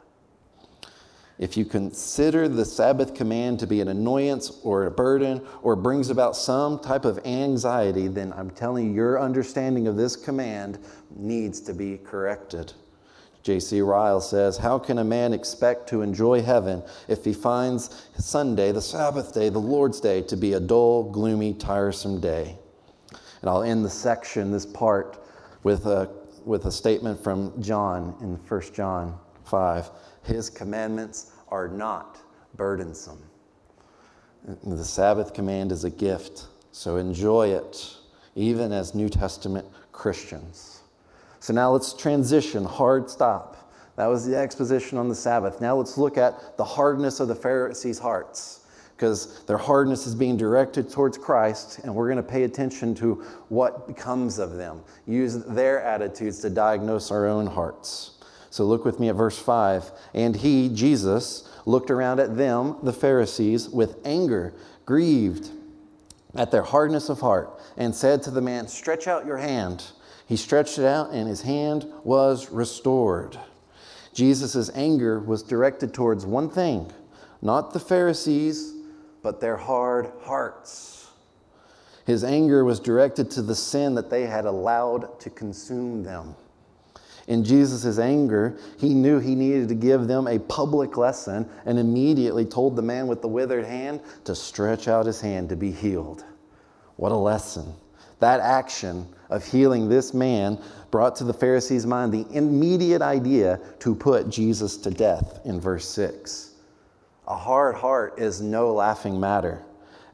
If 1.41 1.57
you 1.57 1.65
consider 1.65 2.47
the 2.47 2.63
Sabbath 2.63 3.15
command 3.15 3.59
to 3.61 3.67
be 3.67 3.81
an 3.81 3.87
annoyance 3.87 4.59
or 4.61 4.85
a 4.85 4.91
burden 4.91 5.41
or 5.63 5.75
brings 5.75 6.11
about 6.11 6.35
some 6.35 6.77
type 6.77 7.03
of 7.03 7.19
anxiety, 7.25 8.07
then 8.07 8.31
I'm 8.33 8.51
telling 8.51 8.89
you, 8.89 8.93
your 8.93 9.19
understanding 9.19 9.87
of 9.87 9.97
this 9.97 10.15
command 10.15 10.77
needs 11.15 11.59
to 11.61 11.73
be 11.73 11.97
corrected. 11.97 12.73
J.C. 13.41 13.81
Ryle 13.81 14.21
says, 14.21 14.55
How 14.59 14.77
can 14.77 14.99
a 14.99 15.03
man 15.03 15.33
expect 15.33 15.89
to 15.89 16.03
enjoy 16.03 16.43
heaven 16.43 16.83
if 17.07 17.25
he 17.25 17.33
finds 17.33 18.05
Sunday, 18.19 18.71
the 18.71 18.79
Sabbath 18.79 19.33
day, 19.33 19.49
the 19.49 19.57
Lord's 19.57 19.99
day, 19.99 20.21
to 20.21 20.37
be 20.37 20.53
a 20.53 20.59
dull, 20.59 21.09
gloomy, 21.11 21.55
tiresome 21.55 22.19
day? 22.19 22.55
And 23.41 23.49
I'll 23.49 23.63
end 23.63 23.83
the 23.83 23.89
section, 23.89 24.51
this 24.51 24.67
part, 24.67 25.25
with 25.63 25.87
a 25.87 26.07
with 26.45 26.65
a 26.65 26.71
statement 26.71 27.23
from 27.23 27.59
John 27.59 28.15
in 28.21 28.35
1 28.35 28.61
John 28.73 29.17
5. 29.45 29.89
His 30.23 30.49
commandments 30.49 31.31
are 31.49 31.67
not 31.67 32.19
burdensome. 32.55 33.21
The 34.63 34.83
Sabbath 34.83 35.33
command 35.33 35.71
is 35.71 35.83
a 35.83 35.89
gift, 35.89 36.47
so 36.71 36.97
enjoy 36.97 37.49
it, 37.49 37.95
even 38.35 38.71
as 38.71 38.95
New 38.95 39.09
Testament 39.09 39.67
Christians. 39.91 40.81
So 41.39 41.53
now 41.53 41.71
let's 41.71 41.93
transition, 41.93 42.65
hard 42.65 43.09
stop. 43.09 43.71
That 43.97 44.07
was 44.07 44.25
the 44.25 44.35
exposition 44.35 44.97
on 44.97 45.09
the 45.09 45.15
Sabbath. 45.15 45.61
Now 45.61 45.75
let's 45.75 45.97
look 45.97 46.17
at 46.17 46.57
the 46.57 46.63
hardness 46.63 47.19
of 47.19 47.27
the 47.27 47.35
Pharisees' 47.35 47.99
hearts 47.99 48.61
because 48.95 49.43
their 49.45 49.57
hardness 49.57 50.05
is 50.05 50.13
being 50.13 50.37
directed 50.37 50.87
towards 50.87 51.17
Christ, 51.17 51.79
and 51.79 51.93
we're 51.93 52.05
going 52.05 52.23
to 52.23 52.23
pay 52.23 52.43
attention 52.43 52.93
to 52.95 53.15
what 53.49 53.87
becomes 53.87 54.37
of 54.37 54.53
them. 54.53 54.83
Use 55.07 55.43
their 55.43 55.81
attitudes 55.81 56.39
to 56.41 56.51
diagnose 56.51 57.09
our 57.09 57.25
own 57.25 57.47
hearts. 57.47 58.19
So 58.51 58.65
look 58.65 58.85
with 58.85 58.99
me 58.99 59.09
at 59.09 59.15
verse 59.15 59.39
5. 59.39 59.91
And 60.13 60.35
he, 60.35 60.69
Jesus, 60.69 61.49
looked 61.65 61.89
around 61.89 62.19
at 62.19 62.37
them, 62.37 62.75
the 62.83 62.93
Pharisees, 62.93 63.67
with 63.67 63.97
anger, 64.05 64.53
grieved 64.85 65.49
at 66.35 66.51
their 66.51 66.61
hardness 66.61 67.09
of 67.09 67.21
heart, 67.21 67.59
and 67.77 67.95
said 67.95 68.21
to 68.23 68.31
the 68.31 68.41
man, 68.41 68.67
Stretch 68.67 69.07
out 69.07 69.25
your 69.25 69.37
hand. 69.37 69.83
He 70.27 70.37
stretched 70.37 70.77
it 70.77 70.85
out, 70.85 71.11
and 71.11 71.27
his 71.27 71.41
hand 71.41 71.85
was 72.03 72.51
restored. 72.51 73.39
Jesus' 74.13 74.69
anger 74.75 75.19
was 75.19 75.41
directed 75.41 75.93
towards 75.93 76.25
one 76.25 76.49
thing, 76.49 76.91
not 77.41 77.73
the 77.73 77.79
Pharisees 77.79 78.75
but 79.21 79.39
their 79.39 79.57
hard 79.57 80.11
hearts. 80.23 81.09
His 82.05 82.23
anger 82.23 82.65
was 82.65 82.79
directed 82.79 83.29
to 83.31 83.41
the 83.41 83.55
sin 83.55 83.95
that 83.95 84.09
they 84.09 84.25
had 84.25 84.45
allowed 84.45 85.19
to 85.19 85.29
consume 85.29 86.03
them. 86.03 86.35
In 87.27 87.43
Jesus' 87.43 87.99
anger, 87.99 88.57
he 88.77 88.93
knew 88.93 89.19
he 89.19 89.35
needed 89.35 89.69
to 89.69 89.75
give 89.75 90.07
them 90.07 90.27
a 90.27 90.39
public 90.39 90.97
lesson 90.97 91.47
and 91.65 91.77
immediately 91.77 92.45
told 92.45 92.75
the 92.75 92.81
man 92.81 93.07
with 93.07 93.21
the 93.21 93.27
withered 93.27 93.65
hand 93.65 94.01
to 94.25 94.35
stretch 94.35 94.87
out 94.87 95.05
his 95.05 95.21
hand 95.21 95.49
to 95.49 95.55
be 95.55 95.71
healed. 95.71 96.23
What 96.97 97.11
a 97.11 97.17
lesson. 97.17 97.73
That 98.19 98.39
action 98.39 99.07
of 99.29 99.45
healing 99.45 99.89
this 99.89 100.13
man 100.13 100.59
brought 100.91 101.15
to 101.17 101.23
the 101.23 101.33
Pharisees' 101.33 101.87
mind 101.87 102.11
the 102.11 102.27
immediate 102.31 103.01
idea 103.01 103.59
to 103.79 103.95
put 103.95 104.29
Jesus 104.29 104.77
to 104.77 104.91
death 104.91 105.39
in 105.45 105.59
verse 105.59 105.87
6. 105.87 106.51
A 107.27 107.35
hard 107.35 107.75
heart 107.75 108.19
is 108.19 108.41
no 108.41 108.73
laughing 108.73 109.19
matter. 109.19 109.63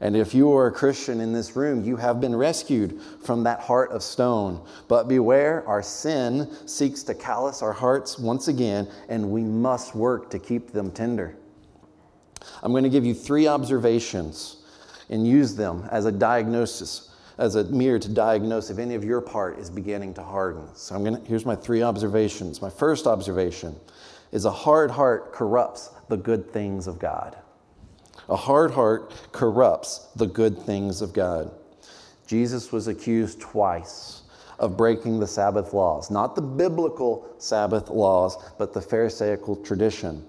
And 0.00 0.16
if 0.16 0.32
you 0.32 0.52
are 0.54 0.68
a 0.68 0.72
Christian 0.72 1.20
in 1.20 1.32
this 1.32 1.56
room, 1.56 1.82
you 1.84 1.96
have 1.96 2.20
been 2.20 2.36
rescued 2.36 3.00
from 3.24 3.42
that 3.44 3.60
heart 3.60 3.90
of 3.90 4.02
stone. 4.02 4.64
But 4.86 5.08
beware, 5.08 5.66
our 5.66 5.82
sin 5.82 6.48
seeks 6.66 7.02
to 7.04 7.14
callous 7.14 7.62
our 7.62 7.72
hearts 7.72 8.18
once 8.18 8.46
again, 8.46 8.88
and 9.08 9.30
we 9.30 9.42
must 9.42 9.96
work 9.96 10.30
to 10.30 10.38
keep 10.38 10.70
them 10.70 10.92
tender. 10.92 11.36
I'm 12.62 12.70
going 12.70 12.84
to 12.84 12.90
give 12.90 13.04
you 13.04 13.14
three 13.14 13.48
observations 13.48 14.62
and 15.10 15.26
use 15.26 15.56
them 15.56 15.88
as 15.90 16.04
a 16.04 16.12
diagnosis, 16.12 17.10
as 17.38 17.56
a 17.56 17.64
mirror 17.64 17.98
to 17.98 18.08
diagnose 18.08 18.70
if 18.70 18.78
any 18.78 18.94
of 18.94 19.02
your 19.02 19.20
part 19.20 19.58
is 19.58 19.68
beginning 19.68 20.14
to 20.14 20.22
harden. 20.22 20.68
So 20.74 20.94
I'm 20.94 21.02
going 21.02 21.20
to, 21.20 21.28
here's 21.28 21.44
my 21.44 21.56
three 21.56 21.82
observations. 21.82 22.62
My 22.62 22.70
first 22.70 23.08
observation 23.08 23.74
is 24.30 24.44
a 24.44 24.50
hard 24.50 24.92
heart 24.92 25.32
corrupts 25.32 25.90
the 26.08 26.16
good 26.16 26.52
things 26.52 26.86
of 26.86 27.00
God. 27.00 27.36
A 28.28 28.36
hard 28.36 28.70
heart 28.70 29.12
corrupts 29.32 30.08
the 30.16 30.26
good 30.26 30.58
things 30.58 31.00
of 31.00 31.12
God. 31.12 31.50
Jesus 32.26 32.72
was 32.72 32.86
accused 32.86 33.40
twice 33.40 34.22
of 34.58 34.76
breaking 34.76 35.20
the 35.20 35.26
Sabbath 35.26 35.72
laws, 35.72 36.10
not 36.10 36.34
the 36.34 36.42
biblical 36.42 37.34
Sabbath 37.38 37.88
laws, 37.88 38.36
but 38.58 38.74
the 38.74 38.82
Pharisaical 38.82 39.56
tradition. 39.56 40.24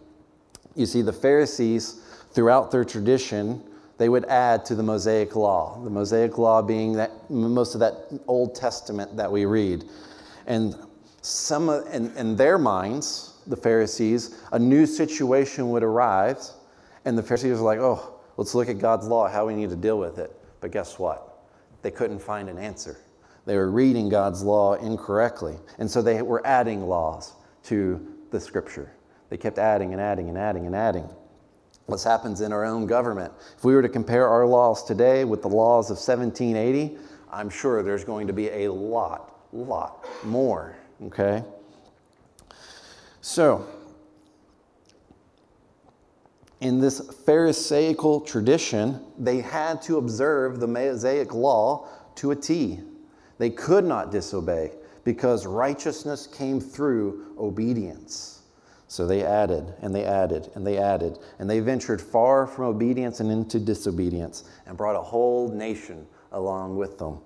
You 0.75 0.85
see, 0.85 1.01
the 1.01 1.11
Pharisees, 1.11 2.01
throughout 2.31 2.71
their 2.71 2.85
tradition, 2.85 3.61
they 3.97 4.07
would 4.07 4.25
add 4.25 4.63
to 4.65 4.75
the 4.75 4.83
Mosaic 4.83 5.35
law, 5.35 5.81
the 5.83 5.89
Mosaic 5.89 6.37
law 6.37 6.61
being 6.61 6.93
that 6.93 7.29
most 7.29 7.73
of 7.73 7.81
that 7.81 8.07
Old 8.27 8.55
Testament 8.55 9.17
that 9.17 9.29
we 9.29 9.45
read. 9.45 9.83
And 10.47 10.75
some 11.21 11.69
in, 11.69 12.15
in 12.15 12.37
their 12.37 12.57
minds, 12.57 13.33
the 13.45 13.57
Pharisees, 13.57 14.41
a 14.53 14.59
new 14.59 14.85
situation 14.85 15.69
would 15.71 15.83
arise, 15.83 16.53
and 17.05 17.17
the 17.17 17.23
Pharisees 17.23 17.57
were 17.57 17.65
like, 17.65 17.79
oh, 17.79 18.19
let's 18.37 18.55
look 18.55 18.69
at 18.69 18.79
God's 18.79 19.07
law, 19.07 19.27
how 19.27 19.47
we 19.47 19.55
need 19.55 19.69
to 19.69 19.75
deal 19.75 19.99
with 19.99 20.17
it. 20.17 20.35
But 20.61 20.71
guess 20.71 20.99
what? 20.99 21.43
They 21.81 21.91
couldn't 21.91 22.19
find 22.19 22.49
an 22.49 22.57
answer. 22.57 22.97
They 23.45 23.55
were 23.55 23.71
reading 23.71 24.09
God's 24.09 24.43
law 24.43 24.75
incorrectly. 24.75 25.57
And 25.77 25.89
so 25.89 26.01
they 26.01 26.21
were 26.21 26.45
adding 26.45 26.87
laws 26.87 27.33
to 27.63 28.15
the 28.31 28.39
scripture. 28.39 28.93
They 29.29 29.37
kept 29.37 29.57
adding 29.57 29.93
and 29.93 30.01
adding 30.01 30.29
and 30.29 30.37
adding 30.37 30.65
and 30.65 30.75
adding. 30.75 31.09
What 31.85 32.03
happens 32.03 32.41
in 32.41 32.53
our 32.53 32.65
own 32.65 32.85
government? 32.85 33.33
If 33.57 33.63
we 33.63 33.73
were 33.73 33.81
to 33.81 33.89
compare 33.89 34.27
our 34.27 34.45
laws 34.45 34.83
today 34.83 35.23
with 35.23 35.41
the 35.41 35.47
laws 35.47 35.89
of 35.89 35.97
1780, 35.97 36.97
I'm 37.31 37.49
sure 37.49 37.81
there's 37.81 38.03
going 38.03 38.27
to 38.27 38.33
be 38.33 38.49
a 38.49 38.71
lot, 38.71 39.35
lot 39.51 40.05
more. 40.23 40.75
Okay? 41.05 41.43
So, 43.21 43.67
in 46.61 46.79
this 46.79 46.99
Pharisaical 47.25 48.21
tradition, 48.21 48.99
they 49.17 49.39
had 49.39 49.81
to 49.83 49.97
observe 49.97 50.59
the 50.59 50.67
Mosaic 50.67 51.33
law 51.33 51.87
to 52.15 52.31
a 52.31 52.35
T. 52.35 52.79
They 53.37 53.49
could 53.49 53.85
not 53.85 54.11
disobey 54.11 54.71
because 55.05 55.45
righteousness 55.45 56.27
came 56.27 56.59
through 56.59 57.33
obedience. 57.37 58.41
So 58.89 59.07
they 59.07 59.23
added 59.23 59.73
and 59.81 59.95
they 59.95 60.03
added 60.03 60.51
and 60.55 60.67
they 60.67 60.77
added, 60.77 61.19
and 61.37 61.49
they 61.49 61.59
ventured 61.61 62.01
far 62.01 62.45
from 62.45 62.65
obedience 62.65 63.19
and 63.21 63.31
into 63.31 63.59
disobedience 63.59 64.43
and 64.65 64.75
brought 64.75 64.95
a 64.95 65.01
whole 65.01 65.49
nation 65.49 66.05
along 66.33 66.75
with 66.75 66.97
them. 66.97 67.19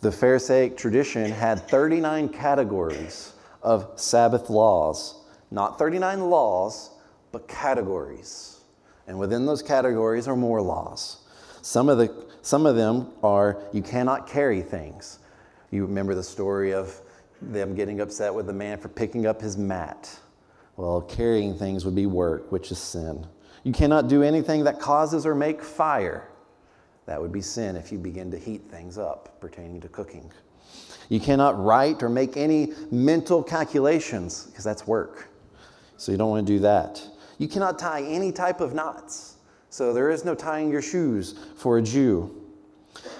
The 0.00 0.12
Pharisaic 0.12 0.76
tradition 0.76 1.30
had 1.30 1.66
39 1.68 2.28
categories 2.28 3.32
of 3.62 3.90
Sabbath 3.96 4.50
laws, 4.50 5.24
not 5.50 5.78
39 5.78 6.28
laws, 6.28 6.90
but 7.34 7.48
categories. 7.48 8.60
And 9.08 9.18
within 9.18 9.44
those 9.44 9.60
categories 9.60 10.28
are 10.28 10.36
more 10.36 10.62
laws. 10.62 11.18
Some 11.62 11.88
of, 11.88 11.98
the, 11.98 12.26
some 12.42 12.64
of 12.64 12.76
them 12.76 13.08
are 13.22 13.60
you 13.72 13.82
cannot 13.82 14.28
carry 14.28 14.62
things. 14.62 15.18
You 15.70 15.84
remember 15.84 16.14
the 16.14 16.22
story 16.22 16.72
of 16.72 16.98
them 17.42 17.74
getting 17.74 18.00
upset 18.00 18.32
with 18.32 18.46
the 18.46 18.52
man 18.52 18.78
for 18.78 18.88
picking 18.88 19.26
up 19.26 19.40
his 19.40 19.58
mat. 19.58 20.16
Well, 20.76 21.00
carrying 21.02 21.58
things 21.58 21.84
would 21.84 21.96
be 21.96 22.06
work, 22.06 22.52
which 22.52 22.70
is 22.70 22.78
sin. 22.78 23.26
You 23.64 23.72
cannot 23.72 24.08
do 24.08 24.22
anything 24.22 24.62
that 24.64 24.78
causes 24.78 25.26
or 25.26 25.34
make 25.34 25.60
fire. 25.60 26.28
That 27.06 27.20
would 27.20 27.32
be 27.32 27.40
sin 27.40 27.74
if 27.74 27.90
you 27.90 27.98
begin 27.98 28.30
to 28.30 28.38
heat 28.38 28.62
things 28.70 28.96
up 28.96 29.40
pertaining 29.40 29.80
to 29.80 29.88
cooking. 29.88 30.30
You 31.08 31.18
cannot 31.18 31.62
write 31.62 32.02
or 32.02 32.08
make 32.08 32.36
any 32.36 32.72
mental 32.92 33.42
calculations 33.42 34.44
because 34.44 34.62
that's 34.64 34.86
work. 34.86 35.28
So 35.96 36.12
you 36.12 36.18
don't 36.18 36.30
want 36.30 36.46
to 36.46 36.52
do 36.52 36.58
that. 36.60 37.02
You 37.38 37.48
cannot 37.48 37.78
tie 37.78 38.02
any 38.02 38.32
type 38.32 38.60
of 38.60 38.74
knots. 38.74 39.36
So 39.70 39.92
there 39.92 40.10
is 40.10 40.24
no 40.24 40.34
tying 40.34 40.70
your 40.70 40.82
shoes 40.82 41.34
for 41.56 41.78
a 41.78 41.82
Jew. 41.82 42.44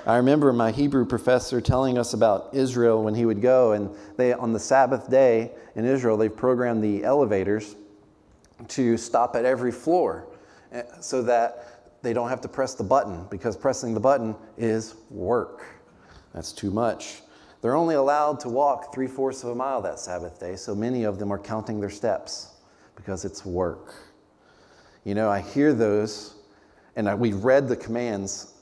I 0.07 0.17
remember 0.17 0.53
my 0.53 0.71
Hebrew 0.71 1.05
professor 1.05 1.61
telling 1.61 1.99
us 1.99 2.15
about 2.15 2.51
Israel 2.53 3.03
when 3.03 3.15
he 3.15 3.27
would 3.27 3.43
go, 3.43 3.73
and 3.73 3.91
they 4.17 4.33
on 4.33 4.53
the 4.53 4.61
Sabbath 4.61 5.11
day 5.11 5.51
in 5.75 5.85
Israel, 5.85 6.17
they've 6.17 6.35
programmed 6.35 6.85
the 6.85 7.03
elevators 7.03 7.75
to 8.69 8.97
stop 8.97 9.35
at 9.35 9.45
every 9.45 9.73
floor 9.73 10.29
eh, 10.73 10.83
so 11.01 11.23
that 11.23 11.93
they 12.03 12.13
don't 12.13 12.29
have 12.29 12.41
to 12.43 12.49
press 12.49 12.75
the 12.75 12.85
button 12.85 13.27
because 13.31 13.57
pressing 13.57 13.95
the 13.95 14.01
button 14.01 14.37
is 14.57 14.95
work. 15.11 15.65
That's 16.35 16.53
too 16.53 16.71
much. 16.71 17.23
They're 17.63 17.77
only 17.77 17.95
allowed 17.95 18.41
to 18.41 18.49
walk 18.49 18.95
three 18.95 19.07
fourths 19.07 19.43
of 19.43 19.51
a 19.51 19.55
mile 19.55 19.81
that 19.83 19.99
Sabbath 19.99 20.39
day, 20.39 20.55
so 20.55 20.75
many 20.75 21.05
of 21.05 21.19
them 21.19 21.33
are 21.33 21.39
counting 21.39 21.81
their 21.81 21.91
steps 21.91 22.55
because 22.95 23.25
it's 23.25 23.45
work. 23.45 23.95
You 25.05 25.15
know, 25.15 25.31
I 25.31 25.41
hear 25.41 25.75
those, 25.75 26.35
and 26.97 27.09
I, 27.09 27.15
we 27.15 27.33
read 27.33 27.69
the 27.69 27.77
commands 27.77 28.55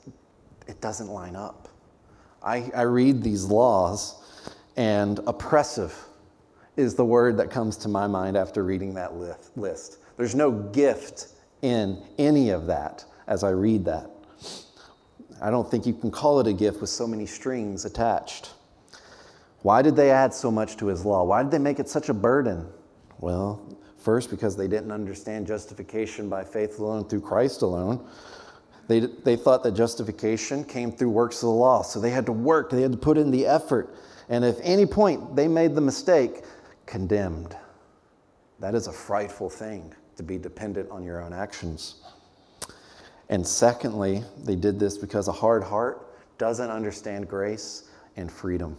it 0.67 0.79
doesn't 0.81 1.07
line 1.07 1.35
up. 1.35 1.69
I, 2.41 2.69
I 2.75 2.81
read 2.81 3.23
these 3.23 3.45
laws, 3.45 4.21
and 4.75 5.19
oppressive 5.27 5.95
is 6.75 6.95
the 6.95 7.05
word 7.05 7.37
that 7.37 7.49
comes 7.49 7.77
to 7.77 7.89
my 7.89 8.07
mind 8.07 8.35
after 8.35 8.63
reading 8.63 8.93
that 8.95 9.15
list. 9.55 9.97
There's 10.17 10.35
no 10.35 10.51
gift 10.51 11.27
in 11.61 12.01
any 12.17 12.49
of 12.49 12.67
that 12.67 13.05
as 13.27 13.43
I 13.43 13.49
read 13.49 13.85
that. 13.85 14.09
I 15.41 15.49
don't 15.49 15.69
think 15.69 15.85
you 15.85 15.93
can 15.93 16.11
call 16.11 16.39
it 16.39 16.47
a 16.47 16.53
gift 16.53 16.81
with 16.81 16.89
so 16.89 17.07
many 17.07 17.25
strings 17.25 17.85
attached. 17.85 18.51
Why 19.61 19.81
did 19.81 19.95
they 19.95 20.11
add 20.11 20.33
so 20.33 20.51
much 20.51 20.77
to 20.77 20.87
his 20.87 21.05
law? 21.05 21.23
Why 21.23 21.43
did 21.43 21.51
they 21.51 21.59
make 21.59 21.79
it 21.79 21.87
such 21.87 22.09
a 22.09 22.13
burden? 22.13 22.67
Well, 23.19 23.77
first, 24.03 24.29
because 24.29 24.55
they 24.55 24.67
didn't 24.67 24.91
understand 24.91 25.47
justification 25.47 26.29
by 26.29 26.43
faith 26.43 26.79
alone 26.79 27.07
through 27.07 27.21
Christ 27.21 27.61
alone. 27.61 28.05
They, 28.87 28.99
they 28.99 29.35
thought 29.35 29.63
that 29.63 29.71
justification 29.71 30.63
came 30.63 30.91
through 30.91 31.09
works 31.09 31.37
of 31.37 31.47
the 31.47 31.55
law. 31.55 31.83
So 31.83 31.99
they 31.99 32.09
had 32.09 32.25
to 32.25 32.31
work, 32.31 32.69
they 32.69 32.81
had 32.81 32.91
to 32.91 32.97
put 32.97 33.17
in 33.17 33.31
the 33.31 33.45
effort. 33.45 33.95
And 34.29 34.43
if 34.43 34.57
any 34.61 34.85
point 34.85 35.35
they 35.35 35.47
made 35.47 35.75
the 35.75 35.81
mistake, 35.81 36.43
condemned. 36.85 37.55
That 38.59 38.75
is 38.75 38.87
a 38.87 38.93
frightful 38.93 39.49
thing 39.49 39.93
to 40.17 40.23
be 40.23 40.37
dependent 40.37 40.89
on 40.91 41.03
your 41.03 41.21
own 41.21 41.33
actions. 41.33 42.01
And 43.29 43.45
secondly, 43.45 44.23
they 44.43 44.55
did 44.55 44.79
this 44.79 44.97
because 44.97 45.27
a 45.27 45.31
hard 45.31 45.63
heart 45.63 46.37
doesn't 46.37 46.69
understand 46.69 47.27
grace 47.27 47.89
and 48.15 48.31
freedom. 48.31 48.77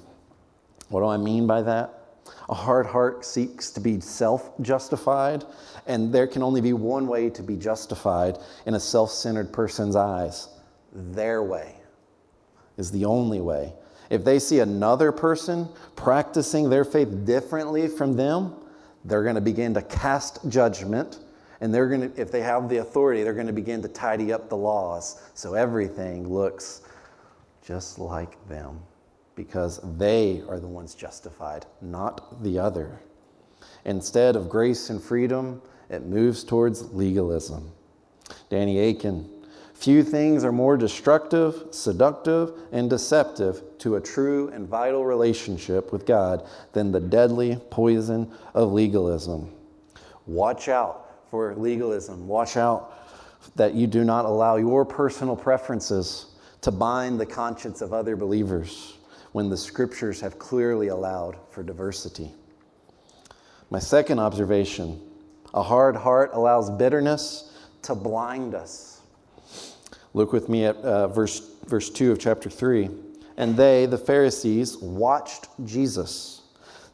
What 0.88 1.00
do 1.00 1.06
I 1.06 1.16
mean 1.16 1.46
by 1.46 1.62
that? 1.62 2.03
A 2.48 2.54
hard 2.54 2.86
heart 2.86 3.24
seeks 3.24 3.70
to 3.72 3.80
be 3.80 4.00
self 4.00 4.50
justified, 4.60 5.44
and 5.86 6.12
there 6.12 6.26
can 6.26 6.42
only 6.42 6.60
be 6.60 6.72
one 6.72 7.06
way 7.06 7.30
to 7.30 7.42
be 7.42 7.56
justified 7.56 8.38
in 8.66 8.74
a 8.74 8.80
self 8.80 9.10
centered 9.10 9.52
person's 9.52 9.96
eyes. 9.96 10.48
Their 10.92 11.42
way 11.42 11.76
is 12.76 12.90
the 12.90 13.04
only 13.04 13.40
way. 13.40 13.72
If 14.10 14.24
they 14.24 14.38
see 14.38 14.60
another 14.60 15.12
person 15.12 15.68
practicing 15.96 16.68
their 16.68 16.84
faith 16.84 17.24
differently 17.24 17.88
from 17.88 18.14
them, 18.14 18.54
they're 19.04 19.22
going 19.22 19.34
to 19.34 19.40
begin 19.40 19.74
to 19.74 19.82
cast 19.82 20.48
judgment. 20.48 21.20
And 21.60 21.72
they're 21.72 21.88
going 21.88 22.12
to, 22.12 22.20
if 22.20 22.30
they 22.30 22.42
have 22.42 22.68
the 22.68 22.78
authority, 22.78 23.22
they're 23.22 23.32
going 23.32 23.46
to 23.46 23.52
begin 23.52 23.80
to 23.82 23.88
tidy 23.88 24.32
up 24.32 24.48
the 24.48 24.56
laws 24.56 25.22
so 25.34 25.54
everything 25.54 26.28
looks 26.28 26.82
just 27.62 27.98
like 27.98 28.46
them 28.48 28.80
because 29.36 29.80
they 29.98 30.42
are 30.48 30.60
the 30.60 30.66
ones 30.66 30.94
justified, 30.94 31.66
not 31.80 32.42
the 32.42 32.58
other. 32.58 33.00
Instead 33.84 34.36
of 34.36 34.48
grace 34.48 34.90
and 34.90 35.02
freedom, 35.02 35.60
it 35.90 36.04
moves 36.04 36.44
towards 36.44 36.92
legalism. 36.92 37.70
Danny 38.48 38.88
Akin. 38.88 39.28
Few 39.74 40.02
things 40.02 40.44
are 40.44 40.52
more 40.52 40.76
destructive, 40.76 41.66
seductive, 41.72 42.52
and 42.72 42.88
deceptive 42.88 43.62
to 43.78 43.96
a 43.96 44.00
true 44.00 44.48
and 44.54 44.68
vital 44.68 45.04
relationship 45.04 45.92
with 45.92 46.06
God 46.06 46.46
than 46.72 46.92
the 46.92 47.00
deadly 47.00 47.60
poison 47.70 48.30
of 48.54 48.72
legalism. 48.72 49.52
Watch 50.26 50.68
out 50.68 51.26
for 51.30 51.54
legalism. 51.56 52.26
Watch 52.28 52.56
out 52.56 52.92
that 53.56 53.74
you 53.74 53.86
do 53.86 54.04
not 54.04 54.24
allow 54.24 54.56
your 54.56 54.84
personal 54.84 55.36
preferences 55.36 56.26
to 56.62 56.70
bind 56.70 57.20
the 57.20 57.26
conscience 57.26 57.82
of 57.82 57.92
other 57.92 58.16
believers 58.16 58.94
when 59.34 59.50
the 59.50 59.56
scriptures 59.56 60.20
have 60.20 60.38
clearly 60.38 60.86
allowed 60.86 61.36
for 61.50 61.64
diversity. 61.64 62.30
My 63.68 63.80
second 63.80 64.20
observation 64.20 65.00
a 65.52 65.62
hard 65.62 65.96
heart 65.96 66.30
allows 66.34 66.70
bitterness 66.70 67.52
to 67.82 67.96
blind 67.96 68.54
us. 68.54 69.00
Look 70.12 70.32
with 70.32 70.48
me 70.48 70.66
at 70.66 70.76
uh, 70.76 71.08
verse, 71.08 71.40
verse 71.66 71.90
2 71.90 72.12
of 72.12 72.20
chapter 72.20 72.48
3. 72.48 72.88
And 73.36 73.56
they, 73.56 73.86
the 73.86 73.98
Pharisees, 73.98 74.76
watched 74.76 75.48
Jesus 75.64 76.42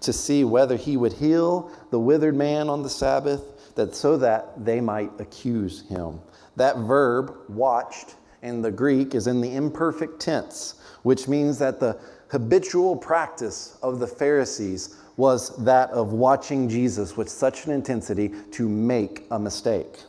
to 0.00 0.10
see 0.10 0.42
whether 0.42 0.76
he 0.76 0.96
would 0.96 1.12
heal 1.12 1.70
the 1.90 2.00
withered 2.00 2.36
man 2.36 2.70
on 2.70 2.82
the 2.82 2.88
Sabbath, 2.88 3.74
that 3.74 3.94
so 3.94 4.16
that 4.16 4.64
they 4.64 4.80
might 4.80 5.10
accuse 5.18 5.86
him. 5.88 6.20
That 6.56 6.78
verb, 6.78 7.34
watched, 7.50 8.14
in 8.42 8.62
the 8.62 8.70
Greek 8.70 9.14
is 9.14 9.26
in 9.26 9.42
the 9.42 9.54
imperfect 9.54 10.20
tense, 10.20 10.80
which 11.02 11.28
means 11.28 11.58
that 11.58 11.80
the 11.80 12.00
habitual 12.30 12.96
practice 12.96 13.76
of 13.82 13.98
the 13.98 14.06
Pharisees 14.06 14.96
was 15.16 15.56
that 15.64 15.90
of 15.90 16.12
watching 16.12 16.68
Jesus 16.68 17.16
with 17.16 17.28
such 17.28 17.66
an 17.66 17.72
intensity 17.72 18.32
to 18.52 18.68
make 18.68 19.26
a 19.30 19.38
mistake. 19.38 20.04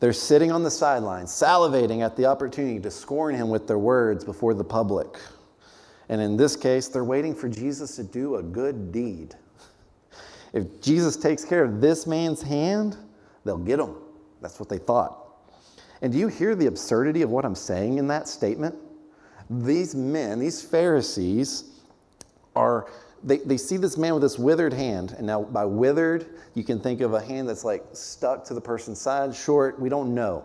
They're 0.00 0.12
sitting 0.12 0.52
on 0.52 0.62
the 0.62 0.70
sidelines, 0.70 1.30
salivating 1.30 2.04
at 2.04 2.16
the 2.16 2.26
opportunity 2.26 2.80
to 2.80 2.90
scorn 2.90 3.34
him 3.34 3.48
with 3.48 3.66
their 3.66 3.78
words 3.78 4.24
before 4.24 4.54
the 4.54 4.64
public. 4.64 5.18
And 6.08 6.20
in 6.20 6.36
this 6.36 6.56
case, 6.56 6.88
they're 6.88 7.04
waiting 7.04 7.34
for 7.34 7.48
Jesus 7.48 7.96
to 7.96 8.04
do 8.04 8.36
a 8.36 8.42
good 8.42 8.92
deed. 8.92 9.34
If 10.52 10.80
Jesus 10.80 11.16
takes 11.16 11.44
care 11.44 11.64
of 11.64 11.80
this 11.80 12.06
man's 12.06 12.42
hand, 12.42 12.96
they'll 13.44 13.58
get 13.58 13.80
him. 13.80 13.96
That's 14.40 14.60
what 14.60 14.68
they 14.68 14.78
thought. 14.78 15.20
And 16.02 16.12
do 16.12 16.18
you 16.18 16.28
hear 16.28 16.54
the 16.54 16.66
absurdity 16.66 17.22
of 17.22 17.30
what 17.30 17.44
I'm 17.44 17.54
saying 17.54 17.98
in 17.98 18.06
that 18.08 18.28
statement? 18.28 18.74
These 19.50 19.94
men, 19.94 20.38
these 20.38 20.62
Pharisees, 20.62 21.64
are 22.56 22.88
they, 23.24 23.38
they 23.38 23.56
see 23.56 23.76
this 23.78 23.96
man 23.96 24.12
with 24.14 24.22
this 24.22 24.38
withered 24.38 24.72
hand. 24.72 25.14
And 25.16 25.26
now, 25.26 25.42
by 25.42 25.64
withered, 25.64 26.26
you 26.54 26.62
can 26.62 26.78
think 26.78 27.00
of 27.00 27.14
a 27.14 27.20
hand 27.20 27.48
that's 27.48 27.64
like 27.64 27.82
stuck 27.92 28.44
to 28.44 28.54
the 28.54 28.60
person's 28.60 29.00
side, 29.00 29.34
short, 29.34 29.80
we 29.80 29.88
don't 29.88 30.14
know. 30.14 30.44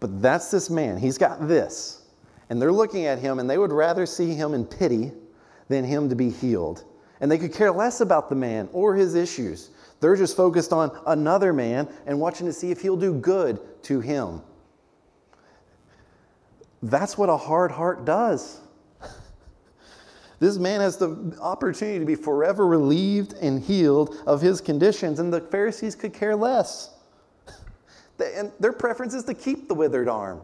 But 0.00 0.22
that's 0.22 0.50
this 0.50 0.70
man. 0.70 0.98
He's 0.98 1.18
got 1.18 1.46
this. 1.48 2.02
And 2.48 2.60
they're 2.60 2.72
looking 2.72 3.06
at 3.06 3.18
him, 3.18 3.38
and 3.38 3.48
they 3.48 3.58
would 3.58 3.72
rather 3.72 4.06
see 4.06 4.34
him 4.34 4.54
in 4.54 4.64
pity 4.64 5.12
than 5.68 5.84
him 5.84 6.08
to 6.08 6.14
be 6.14 6.30
healed. 6.30 6.84
And 7.20 7.30
they 7.30 7.38
could 7.38 7.52
care 7.52 7.70
less 7.70 8.00
about 8.00 8.28
the 8.28 8.34
man 8.34 8.68
or 8.72 8.94
his 8.94 9.14
issues. 9.14 9.70
They're 10.00 10.16
just 10.16 10.36
focused 10.36 10.72
on 10.72 10.90
another 11.06 11.52
man 11.52 11.88
and 12.06 12.18
watching 12.18 12.46
to 12.46 12.52
see 12.52 12.70
if 12.70 12.80
he'll 12.80 12.96
do 12.96 13.14
good 13.14 13.60
to 13.84 14.00
him. 14.00 14.42
That's 16.82 17.16
what 17.16 17.28
a 17.28 17.36
hard 17.36 17.70
heart 17.70 18.04
does. 18.04 18.60
This 20.42 20.58
man 20.58 20.80
has 20.80 20.96
the 20.96 21.36
opportunity 21.40 22.00
to 22.00 22.04
be 22.04 22.16
forever 22.16 22.66
relieved 22.66 23.34
and 23.34 23.62
healed 23.62 24.16
of 24.26 24.40
his 24.40 24.60
conditions, 24.60 25.20
and 25.20 25.32
the 25.32 25.40
Pharisees 25.40 25.94
could 25.94 26.12
care 26.12 26.34
less. 26.34 26.90
And 28.18 28.50
their 28.60 28.72
preference 28.72 29.14
is 29.14 29.24
to 29.24 29.34
keep 29.34 29.68
the 29.68 29.74
withered 29.74 30.08
arm. 30.08 30.40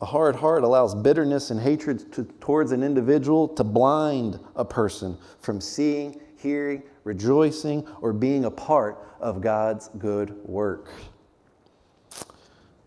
A 0.00 0.06
hard 0.06 0.36
heart 0.36 0.64
allows 0.64 0.94
bitterness 0.94 1.50
and 1.50 1.60
hatred 1.60 2.12
to, 2.14 2.24
towards 2.40 2.72
an 2.72 2.82
individual 2.82 3.48
to 3.48 3.64
blind 3.64 4.38
a 4.54 4.64
person 4.64 5.16
from 5.40 5.60
seeing, 5.60 6.20
hearing, 6.36 6.82
rejoicing, 7.04 7.86
or 8.00 8.12
being 8.12 8.46
a 8.46 8.50
part 8.50 9.06
of 9.20 9.40
God's 9.40 9.88
good 9.98 10.34
work. 10.44 10.90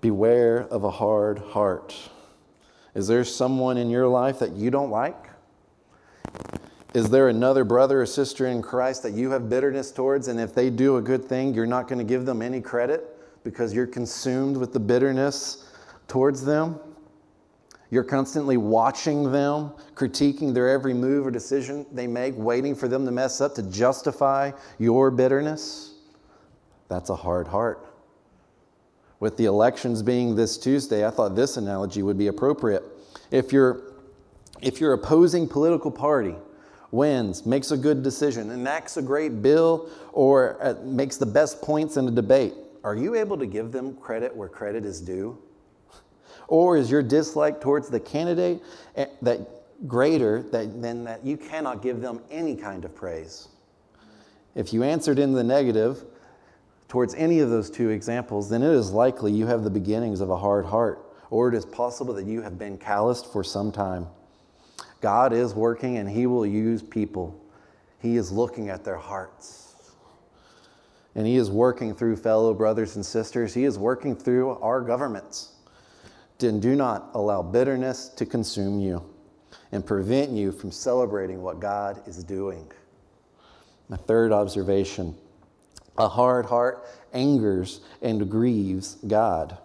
Beware 0.01 0.67
of 0.71 0.83
a 0.83 0.89
hard 0.89 1.39
heart. 1.39 1.95
Is 2.95 3.07
there 3.07 3.23
someone 3.23 3.77
in 3.77 3.89
your 3.89 4.07
life 4.07 4.39
that 4.39 4.53
you 4.53 4.71
don't 4.71 4.89
like? 4.89 5.29
Is 6.93 7.09
there 7.09 7.29
another 7.29 7.63
brother 7.63 8.01
or 8.01 8.05
sister 8.05 8.47
in 8.47 8.61
Christ 8.61 9.03
that 9.03 9.13
you 9.13 9.31
have 9.31 9.47
bitterness 9.47 9.91
towards, 9.91 10.27
and 10.27 10.39
if 10.39 10.53
they 10.53 10.69
do 10.69 10.97
a 10.97 11.01
good 11.01 11.23
thing, 11.23 11.53
you're 11.53 11.65
not 11.65 11.87
going 11.87 11.99
to 11.99 12.03
give 12.03 12.25
them 12.25 12.41
any 12.41 12.59
credit 12.59 13.17
because 13.43 13.73
you're 13.73 13.87
consumed 13.87 14.57
with 14.57 14.73
the 14.73 14.79
bitterness 14.79 15.69
towards 16.07 16.43
them? 16.43 16.79
You're 17.91 18.03
constantly 18.03 18.57
watching 18.57 19.31
them, 19.31 19.71
critiquing 19.95 20.53
their 20.53 20.69
every 20.69 20.93
move 20.93 21.27
or 21.27 21.31
decision 21.31 21.85
they 21.91 22.07
make, 22.07 22.33
waiting 22.37 22.73
for 22.73 22.87
them 22.87 23.05
to 23.05 23.11
mess 23.11 23.39
up 23.39 23.53
to 23.55 23.63
justify 23.63 24.51
your 24.79 25.11
bitterness. 25.11 25.93
That's 26.87 27.09
a 27.09 27.15
hard 27.15 27.47
heart. 27.47 27.90
With 29.21 29.37
the 29.37 29.45
elections 29.45 30.01
being 30.01 30.35
this 30.35 30.57
Tuesday, 30.57 31.05
I 31.05 31.11
thought 31.11 31.35
this 31.35 31.55
analogy 31.55 32.01
would 32.01 32.17
be 32.17 32.25
appropriate. 32.25 32.83
If 33.29 33.53
your 33.53 33.83
if 34.61 34.81
your 34.81 34.93
opposing 34.93 35.47
political 35.47 35.91
party 35.91 36.35
wins, 36.89 37.45
makes 37.45 37.69
a 37.69 37.77
good 37.77 38.01
decision, 38.01 38.49
enacts 38.49 38.97
a 38.97 39.01
great 39.01 39.43
bill, 39.43 39.89
or 40.11 40.57
uh, 40.61 40.73
makes 40.83 41.17
the 41.17 41.25
best 41.25 41.61
points 41.61 41.97
in 41.97 42.07
a 42.07 42.11
debate, 42.11 42.53
are 42.83 42.95
you 42.95 43.15
able 43.15 43.37
to 43.37 43.45
give 43.45 43.71
them 43.71 43.95
credit 43.95 44.35
where 44.35 44.49
credit 44.49 44.85
is 44.85 44.99
due? 44.99 45.37
Or 46.47 46.75
is 46.75 46.89
your 46.89 47.03
dislike 47.03 47.61
towards 47.61 47.89
the 47.89 47.99
candidate 47.99 48.61
eh, 48.95 49.05
that 49.21 49.87
greater 49.87 50.41
than 50.41 51.03
that 51.03 51.23
you 51.23 51.37
cannot 51.37 51.83
give 51.83 52.01
them 52.01 52.21
any 52.31 52.55
kind 52.55 52.85
of 52.85 52.95
praise? 52.95 53.49
If 54.55 54.73
you 54.73 54.81
answered 54.81 55.19
in 55.19 55.33
the 55.33 55.43
negative 55.43 56.05
towards 56.91 57.15
any 57.15 57.39
of 57.39 57.49
those 57.49 57.69
two 57.69 57.87
examples, 57.87 58.49
then 58.49 58.61
it 58.61 58.73
is 58.73 58.91
likely 58.91 59.31
you 59.31 59.47
have 59.47 59.63
the 59.63 59.69
beginnings 59.69 60.19
of 60.19 60.29
a 60.29 60.35
hard 60.35 60.65
heart, 60.65 61.15
or 61.29 61.47
it 61.47 61.55
is 61.55 61.65
possible 61.65 62.13
that 62.13 62.25
you 62.25 62.41
have 62.41 62.59
been 62.59 62.77
calloused 62.77 63.31
for 63.31 63.45
some 63.45 63.71
time. 63.71 64.05
God 64.99 65.31
is 65.31 65.53
working 65.53 65.99
and 65.99 66.09
He 66.09 66.25
will 66.25 66.45
use 66.45 66.83
people. 66.83 67.41
He 68.01 68.17
is 68.17 68.29
looking 68.29 68.67
at 68.67 68.83
their 68.83 68.97
hearts. 68.97 69.93
And 71.15 71.25
He 71.25 71.37
is 71.37 71.49
working 71.49 71.95
through 71.95 72.17
fellow 72.17 72.53
brothers 72.53 72.97
and 72.97 73.05
sisters. 73.05 73.53
He 73.53 73.63
is 73.63 73.79
working 73.79 74.13
through 74.13 74.59
our 74.59 74.81
governments. 74.81 75.53
Then 76.39 76.59
do 76.59 76.75
not 76.75 77.11
allow 77.13 77.41
bitterness 77.41 78.09
to 78.09 78.25
consume 78.25 78.81
you 78.81 79.01
and 79.71 79.85
prevent 79.85 80.31
you 80.31 80.51
from 80.51 80.71
celebrating 80.71 81.41
what 81.41 81.61
God 81.61 82.05
is 82.05 82.21
doing. 82.21 82.69
My 83.87 83.95
third 83.95 84.33
observation 84.33 85.15
a 85.97 86.07
hard 86.07 86.45
heart 86.45 86.87
angers 87.13 87.81
and 88.01 88.29
grieves 88.29 88.95
God. 89.07 89.57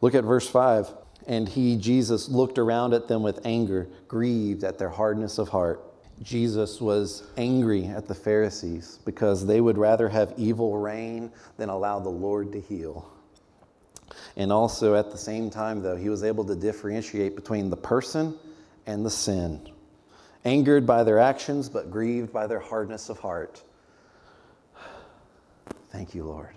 Look 0.00 0.14
at 0.14 0.24
verse 0.24 0.48
5. 0.48 0.92
And 1.26 1.48
he, 1.48 1.76
Jesus, 1.76 2.28
looked 2.28 2.58
around 2.58 2.94
at 2.94 3.08
them 3.08 3.22
with 3.22 3.44
anger, 3.44 3.88
grieved 4.06 4.62
at 4.62 4.78
their 4.78 4.88
hardness 4.88 5.38
of 5.38 5.48
heart. 5.48 5.82
Jesus 6.22 6.80
was 6.80 7.24
angry 7.36 7.86
at 7.86 8.06
the 8.06 8.14
Pharisees 8.14 9.00
because 9.04 9.44
they 9.44 9.60
would 9.60 9.76
rather 9.76 10.08
have 10.08 10.32
evil 10.36 10.78
reign 10.78 11.30
than 11.56 11.68
allow 11.68 11.98
the 11.98 12.08
Lord 12.08 12.52
to 12.52 12.60
heal. 12.60 13.10
And 14.36 14.52
also, 14.52 14.94
at 14.94 15.10
the 15.10 15.18
same 15.18 15.50
time, 15.50 15.82
though, 15.82 15.96
he 15.96 16.08
was 16.08 16.22
able 16.22 16.44
to 16.44 16.54
differentiate 16.54 17.34
between 17.34 17.70
the 17.70 17.76
person 17.76 18.38
and 18.86 19.04
the 19.04 19.10
sin. 19.10 19.68
Angered 20.44 20.86
by 20.86 21.02
their 21.02 21.18
actions, 21.18 21.68
but 21.68 21.90
grieved 21.90 22.32
by 22.32 22.46
their 22.46 22.60
hardness 22.60 23.08
of 23.08 23.18
heart. 23.18 23.62
Thank 25.90 26.14
you, 26.14 26.24
Lord. 26.24 26.54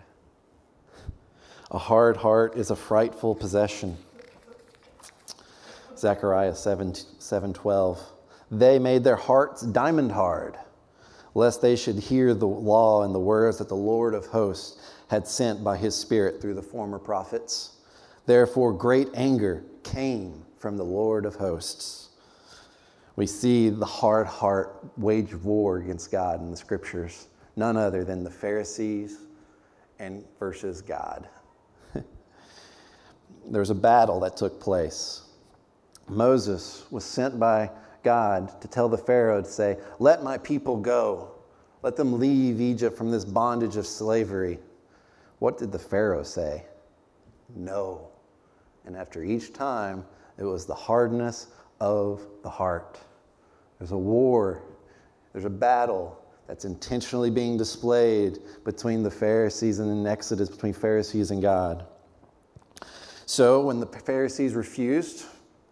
A 1.71 1.77
hard 1.77 2.17
heart 2.17 2.55
is 2.57 2.71
a 2.71 2.75
frightful 2.75 3.35
possession. 3.35 3.97
Zechariah 5.97 6.55
7, 6.55 6.93
7:12. 7.19 7.99
They 8.49 8.79
made 8.79 9.03
their 9.03 9.15
hearts 9.15 9.61
diamond 9.61 10.11
hard, 10.11 10.57
lest 11.35 11.61
they 11.61 11.75
should 11.75 11.97
hear 11.97 12.33
the 12.33 12.47
law 12.47 13.03
and 13.03 13.13
the 13.13 13.19
words 13.19 13.59
that 13.59 13.69
the 13.69 13.75
Lord 13.75 14.13
of 14.15 14.25
hosts 14.27 14.77
had 15.09 15.27
sent 15.27 15.63
by 15.63 15.77
his 15.77 15.95
Spirit 15.95 16.41
through 16.41 16.55
the 16.55 16.61
former 16.61 16.99
prophets. 16.99 17.77
Therefore, 18.25 18.73
great 18.73 19.09
anger 19.13 19.63
came 19.83 20.45
from 20.57 20.77
the 20.77 20.83
Lord 20.83 21.25
of 21.25 21.35
hosts. 21.35 22.09
We 23.15 23.27
see 23.27 23.69
the 23.69 23.85
hard 23.85 24.27
heart 24.27 24.83
wage 24.97 25.35
war 25.35 25.77
against 25.77 26.11
God 26.11 26.41
in 26.41 26.51
the 26.51 26.57
scriptures, 26.57 27.27
none 27.55 27.77
other 27.77 28.03
than 28.03 28.23
the 28.23 28.29
Pharisees 28.29 29.17
and 29.99 30.23
versus 30.39 30.81
God. 30.81 31.27
there 31.93 33.59
was 33.59 33.69
a 33.69 33.75
battle 33.75 34.19
that 34.21 34.37
took 34.37 34.59
place. 34.59 35.23
Moses 36.07 36.85
was 36.89 37.03
sent 37.03 37.39
by 37.39 37.69
God 38.03 38.61
to 38.61 38.67
tell 38.67 38.89
the 38.89 38.97
Pharaoh 38.97 39.41
to 39.41 39.49
say, 39.49 39.77
Let 39.99 40.23
my 40.23 40.37
people 40.37 40.77
go. 40.77 41.31
Let 41.81 41.95
them 41.95 42.19
leave 42.19 42.59
Egypt 42.59 42.97
from 42.97 43.11
this 43.11 43.25
bondage 43.25 43.77
of 43.77 43.85
slavery. 43.87 44.59
What 45.39 45.57
did 45.57 45.71
the 45.71 45.79
Pharaoh 45.79 46.23
say? 46.23 46.65
No. 47.55 48.09
And 48.85 48.95
after 48.95 49.23
each 49.23 49.53
time, 49.53 50.05
it 50.37 50.43
was 50.43 50.65
the 50.65 50.75
hardness 50.75 51.47
of 51.79 52.25
the 52.43 52.49
heart. 52.49 52.99
There's 53.77 53.91
a 53.91 53.97
war, 53.97 54.61
there's 55.31 55.45
a 55.45 55.49
battle 55.49 56.18
that's 56.49 56.65
intentionally 56.65 57.29
being 57.29 57.57
displayed 57.57 58.39
between 58.65 59.03
the 59.03 59.11
Pharisees 59.11 59.77
and 59.77 59.91
in 59.91 60.07
Exodus, 60.07 60.49
between 60.49 60.73
Pharisees 60.73 61.29
and 61.29 61.43
God. 61.43 61.85
So 63.27 63.61
when 63.61 63.79
the 63.79 63.85
Pharisees 63.85 64.55
refused, 64.55 65.25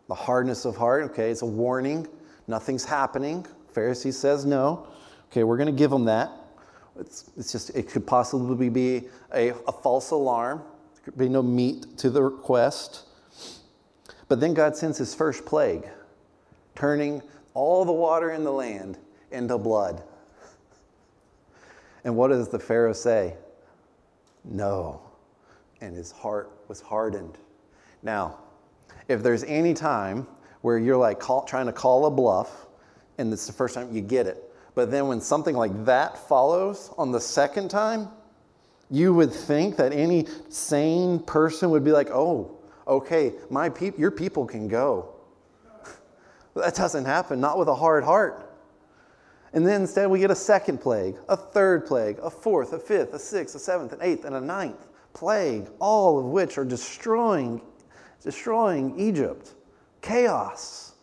the 0.07 0.13
hardness 0.13 0.65
of 0.65 0.77
heart, 0.77 1.03
okay, 1.05 1.31
it's 1.31 1.41
a 1.41 1.47
warning, 1.47 2.07
nothing's 2.45 2.85
happening. 2.85 3.43
Pharisee 3.73 4.13
says 4.13 4.45
no. 4.45 4.87
Okay, 5.31 5.43
we're 5.43 5.57
going 5.57 5.65
to 5.65 5.71
give 5.71 5.89
them 5.89 6.05
that. 6.05 6.29
It's, 6.99 7.31
it's 7.35 7.51
just, 7.51 7.71
it 7.71 7.89
could 7.89 8.05
possibly 8.05 8.69
be 8.69 9.09
a, 9.33 9.49
a 9.67 9.71
false 9.71 10.11
alarm. 10.11 10.61
There 10.93 11.05
could 11.05 11.17
be 11.17 11.27
no 11.27 11.41
meat 11.41 11.97
to 11.97 12.11
the 12.11 12.21
request. 12.21 13.07
But 14.27 14.39
then 14.39 14.53
God 14.53 14.75
sends 14.75 14.99
his 14.99 15.15
first 15.15 15.43
plague, 15.43 15.87
turning 16.75 17.23
all 17.55 17.83
the 17.83 17.91
water 17.91 18.29
in 18.29 18.43
the 18.43 18.53
land 18.53 18.99
into 19.31 19.57
blood. 19.57 20.03
And 22.07 22.15
what 22.15 22.29
does 22.29 22.47
the 22.47 22.57
Pharaoh 22.57 22.93
say? 22.93 23.35
No. 24.45 25.01
And 25.81 25.93
his 25.93 26.09
heart 26.09 26.49
was 26.69 26.79
hardened. 26.79 27.37
Now, 28.01 28.39
if 29.09 29.21
there's 29.21 29.43
any 29.43 29.73
time 29.73 30.25
where 30.61 30.79
you're 30.79 30.95
like 30.95 31.19
call, 31.19 31.43
trying 31.43 31.65
to 31.65 31.73
call 31.73 32.05
a 32.05 32.09
bluff, 32.09 32.67
and 33.17 33.33
it's 33.33 33.45
the 33.45 33.51
first 33.51 33.75
time 33.75 33.93
you 33.93 33.99
get 33.99 34.25
it, 34.25 34.41
but 34.73 34.89
then 34.89 35.09
when 35.09 35.19
something 35.19 35.53
like 35.53 35.83
that 35.83 36.17
follows 36.29 36.93
on 36.97 37.11
the 37.11 37.19
second 37.19 37.67
time, 37.67 38.07
you 38.89 39.13
would 39.13 39.33
think 39.33 39.75
that 39.75 39.91
any 39.91 40.27
sane 40.47 41.19
person 41.19 41.71
would 41.71 41.83
be 41.83 41.91
like, 41.91 42.09
oh, 42.09 42.57
okay, 42.87 43.33
my 43.49 43.67
peop- 43.67 43.99
your 43.99 44.11
people 44.11 44.45
can 44.45 44.69
go. 44.69 45.13
that 46.55 46.73
doesn't 46.73 47.03
happen, 47.03 47.41
not 47.41 47.59
with 47.59 47.67
a 47.67 47.75
hard 47.75 48.05
heart. 48.05 48.46
And 49.57 49.65
then 49.65 49.81
instead, 49.81 50.07
we 50.07 50.19
get 50.19 50.29
a 50.29 50.35
second 50.35 50.77
plague, 50.81 51.15
a 51.29 51.35
third 51.35 51.87
plague, 51.87 52.19
a 52.21 52.29
fourth, 52.29 52.73
a 52.73 52.77
fifth, 52.77 53.15
a 53.15 53.17
sixth, 53.17 53.55
a 53.55 53.59
seventh, 53.59 53.91
an 53.91 53.97
eighth, 54.03 54.23
and 54.23 54.35
a 54.35 54.39
ninth 54.39 54.85
plague, 55.13 55.67
all 55.79 56.19
of 56.19 56.25
which 56.25 56.59
are 56.59 56.63
destroying, 56.63 57.59
destroying 58.21 58.99
Egypt. 58.99 59.55
Chaos. 60.01 60.93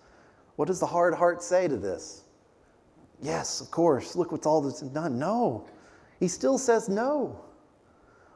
What 0.55 0.69
does 0.69 0.79
the 0.79 0.87
hard 0.87 1.15
heart 1.15 1.43
say 1.43 1.67
to 1.67 1.77
this? 1.77 2.23
Yes, 3.21 3.61
of 3.61 3.73
course. 3.73 4.15
Look 4.15 4.31
what's 4.31 4.47
all 4.47 4.63
that's 4.63 4.83
done. 4.83 5.19
No. 5.19 5.67
He 6.21 6.29
still 6.29 6.57
says 6.57 6.89
no. 6.89 7.45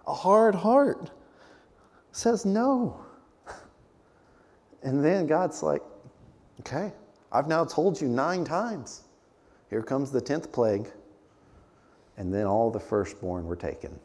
A 0.08 0.14
hard 0.14 0.56
heart 0.56 1.12
says 2.10 2.44
no. 2.44 2.98
And 4.82 5.04
then 5.04 5.28
God's 5.28 5.62
like, 5.62 5.82
okay, 6.62 6.92
I've 7.30 7.46
now 7.46 7.64
told 7.64 8.00
you 8.00 8.08
nine 8.08 8.42
times. 8.44 9.04
Here 9.70 9.82
comes 9.82 10.10
the 10.10 10.20
tenth 10.20 10.52
plague. 10.52 10.88
And 12.16 12.34
then 12.34 12.46
all 12.46 12.70
the 12.70 12.80
firstborn 12.80 13.46
were 13.46 13.56
taken. 13.56 13.98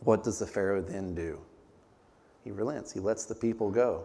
What 0.00 0.22
does 0.22 0.38
the 0.38 0.46
Pharaoh 0.46 0.82
then 0.82 1.14
do? 1.14 1.40
He 2.42 2.50
relents, 2.50 2.92
he 2.92 3.00
lets 3.00 3.24
the 3.24 3.34
people 3.34 3.70
go. 3.70 4.04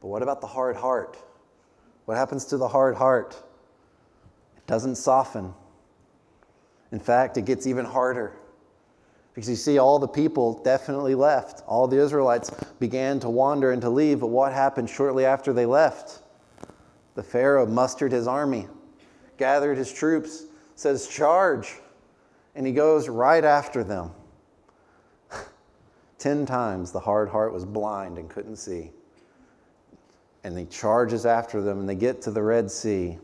But 0.00 0.08
what 0.08 0.22
about 0.22 0.40
the 0.40 0.46
hard 0.46 0.76
heart? 0.76 1.16
What 2.04 2.16
happens 2.16 2.44
to 2.46 2.56
the 2.56 2.68
hard 2.68 2.94
heart? 2.94 3.42
It 4.56 4.66
doesn't 4.68 4.94
soften. 4.94 5.52
In 6.92 7.00
fact, 7.00 7.36
it 7.36 7.44
gets 7.44 7.66
even 7.66 7.84
harder. 7.84 8.36
Because 9.34 9.50
you 9.50 9.56
see, 9.56 9.78
all 9.78 9.98
the 9.98 10.06
people 10.06 10.62
definitely 10.62 11.16
left. 11.16 11.62
All 11.66 11.88
the 11.88 11.98
Israelites 11.98 12.50
began 12.78 13.18
to 13.20 13.28
wander 13.28 13.72
and 13.72 13.82
to 13.82 13.90
leave, 13.90 14.20
but 14.20 14.28
what 14.28 14.52
happened 14.52 14.88
shortly 14.88 15.24
after 15.24 15.52
they 15.52 15.66
left? 15.66 16.20
The 17.16 17.22
Pharaoh 17.22 17.66
mustered 17.66 18.12
his 18.12 18.28
army, 18.28 18.68
gathered 19.36 19.76
his 19.76 19.92
troops, 19.92 20.44
says, 20.74 21.06
Charge. 21.06 21.76
And 22.54 22.66
he 22.66 22.72
goes 22.72 23.08
right 23.08 23.44
after 23.44 23.84
them. 23.84 24.10
Ten 26.18 26.46
times 26.46 26.92
the 26.92 27.00
hard 27.00 27.28
heart 27.28 27.52
was 27.52 27.64
blind 27.64 28.18
and 28.18 28.28
couldn't 28.30 28.56
see. 28.56 28.90
And 30.44 30.56
he 30.56 30.64
charges 30.66 31.26
after 31.26 31.60
them, 31.60 31.80
and 31.80 31.88
they 31.88 31.94
get 31.94 32.22
to 32.22 32.30
the 32.30 32.42
Red 32.42 32.70
Sea. 32.70 33.18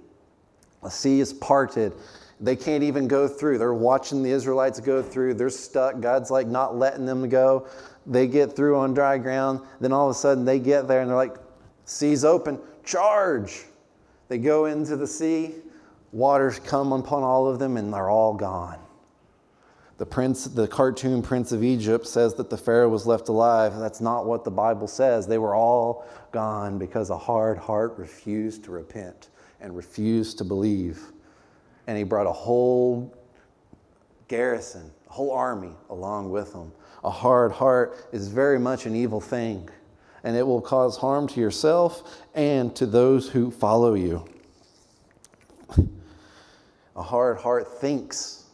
The 0.82 0.90
sea 0.90 1.20
is 1.20 1.32
parted. 1.32 1.92
They 2.40 2.56
can't 2.56 2.82
even 2.82 3.06
go 3.06 3.28
through. 3.28 3.58
They're 3.58 3.72
watching 3.72 4.22
the 4.22 4.30
Israelites 4.30 4.80
go 4.80 5.00
through. 5.00 5.34
They're 5.34 5.48
stuck. 5.48 6.00
God's 6.00 6.30
like 6.30 6.48
not 6.48 6.76
letting 6.76 7.06
them 7.06 7.28
go. 7.28 7.68
They 8.04 8.26
get 8.26 8.56
through 8.56 8.76
on 8.76 8.94
dry 8.94 9.16
ground. 9.18 9.60
Then 9.80 9.92
all 9.92 10.10
of 10.10 10.16
a 10.16 10.18
sudden 10.18 10.44
they 10.44 10.58
get 10.58 10.88
there 10.88 11.00
and 11.00 11.08
they're 11.08 11.16
like, 11.16 11.36
Sea's 11.84 12.24
open, 12.24 12.58
charge. 12.84 13.64
They 14.28 14.38
go 14.38 14.64
into 14.64 14.96
the 14.96 15.06
sea. 15.06 15.54
Waters 16.12 16.58
come 16.58 16.92
upon 16.92 17.22
all 17.22 17.48
of 17.48 17.58
them 17.58 17.76
and 17.76 17.92
they're 17.92 18.10
all 18.10 18.34
gone. 18.34 18.78
The 19.96 20.06
prince, 20.06 20.44
the 20.44 20.66
cartoon 20.68 21.22
prince 21.22 21.52
of 21.52 21.62
Egypt 21.62 22.06
says 22.06 22.34
that 22.34 22.50
the 22.50 22.56
Pharaoh 22.58 22.88
was 22.88 23.06
left 23.06 23.28
alive. 23.28 23.78
That's 23.78 24.00
not 24.00 24.26
what 24.26 24.44
the 24.44 24.50
Bible 24.50 24.88
says. 24.88 25.26
They 25.26 25.38
were 25.38 25.54
all 25.54 26.06
gone 26.32 26.78
because 26.78 27.10
a 27.10 27.16
hard 27.16 27.56
heart 27.56 27.94
refused 27.96 28.64
to 28.64 28.72
repent 28.72 29.28
and 29.60 29.76
refused 29.76 30.38
to 30.38 30.44
believe. 30.44 31.00
And 31.86 31.96
he 31.96 32.04
brought 32.04 32.26
a 32.26 32.32
whole 32.32 33.16
garrison, 34.28 34.90
a 35.08 35.12
whole 35.12 35.30
army 35.30 35.76
along 35.88 36.30
with 36.30 36.52
him. 36.52 36.72
A 37.04 37.10
hard 37.10 37.52
heart 37.52 38.08
is 38.12 38.28
very 38.28 38.58
much 38.58 38.86
an 38.86 38.94
evil 38.96 39.20
thing, 39.20 39.68
and 40.24 40.36
it 40.36 40.46
will 40.46 40.60
cause 40.60 40.96
harm 40.96 41.28
to 41.28 41.40
yourself 41.40 42.22
and 42.34 42.74
to 42.76 42.86
those 42.86 43.28
who 43.28 43.50
follow 43.50 43.94
you. 43.94 44.24
A 47.02 47.04
hard 47.04 47.38
heart 47.38 47.80
thinks 47.80 48.44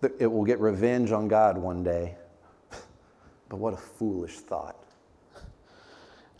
that 0.00 0.18
it 0.18 0.26
will 0.26 0.46
get 0.46 0.60
revenge 0.60 1.12
on 1.12 1.28
God 1.28 1.58
one 1.58 1.84
day. 1.84 2.16
But 3.50 3.58
what 3.58 3.74
a 3.74 3.76
foolish 3.76 4.38
thought. 4.38 4.82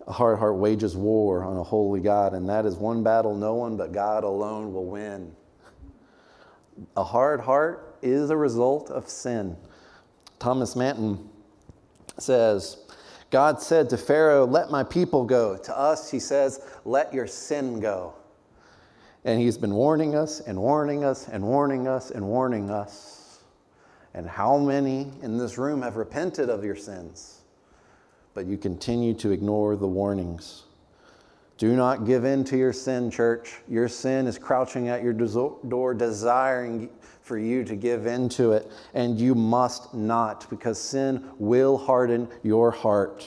A 0.06 0.12
hard 0.12 0.38
heart 0.38 0.56
wages 0.56 0.96
war 0.96 1.44
on 1.44 1.58
a 1.58 1.62
holy 1.62 2.00
God, 2.00 2.32
and 2.32 2.48
that 2.48 2.64
is 2.64 2.76
one 2.76 3.02
battle 3.02 3.34
no 3.36 3.52
one 3.52 3.76
but 3.76 3.92
God 3.92 4.24
alone 4.24 4.72
will 4.72 4.86
win. 4.86 5.36
A 6.96 7.04
hard 7.04 7.42
heart 7.42 7.98
is 8.00 8.30
a 8.30 8.36
result 8.38 8.90
of 8.90 9.06
sin. 9.06 9.58
Thomas 10.38 10.74
Manton 10.74 11.28
says, 12.16 12.78
God 13.28 13.60
said 13.60 13.90
to 13.90 13.98
Pharaoh, 13.98 14.46
Let 14.46 14.70
my 14.70 14.84
people 14.84 15.26
go. 15.26 15.58
To 15.58 15.78
us, 15.78 16.10
he 16.10 16.18
says, 16.18 16.60
Let 16.86 17.12
your 17.12 17.26
sin 17.26 17.78
go. 17.78 18.14
And 19.24 19.40
he's 19.40 19.58
been 19.58 19.74
warning 19.74 20.14
us 20.14 20.40
and 20.40 20.58
warning 20.58 21.04
us 21.04 21.28
and 21.28 21.44
warning 21.44 21.86
us 21.86 22.10
and 22.10 22.26
warning 22.26 22.70
us. 22.70 23.40
And 24.14 24.26
how 24.26 24.56
many 24.58 25.12
in 25.22 25.38
this 25.38 25.58
room 25.58 25.82
have 25.82 25.96
repented 25.96 26.48
of 26.48 26.64
your 26.64 26.76
sins? 26.76 27.42
But 28.34 28.46
you 28.46 28.56
continue 28.56 29.14
to 29.14 29.30
ignore 29.30 29.76
the 29.76 29.86
warnings. 29.86 30.64
Do 31.58 31.76
not 31.76 32.06
give 32.06 32.24
in 32.24 32.42
to 32.44 32.56
your 32.56 32.72
sin, 32.72 33.10
church. 33.10 33.56
Your 33.68 33.86
sin 33.86 34.26
is 34.26 34.38
crouching 34.38 34.88
at 34.88 35.02
your 35.02 35.12
door, 35.12 35.92
desiring 35.92 36.88
for 37.20 37.36
you 37.36 37.64
to 37.64 37.76
give 37.76 38.06
in 38.06 38.30
to 38.30 38.52
it. 38.52 38.72
And 38.94 39.20
you 39.20 39.34
must 39.34 39.92
not, 39.92 40.48
because 40.48 40.80
sin 40.80 41.22
will 41.38 41.76
harden 41.76 42.28
your 42.42 42.70
heart. 42.70 43.26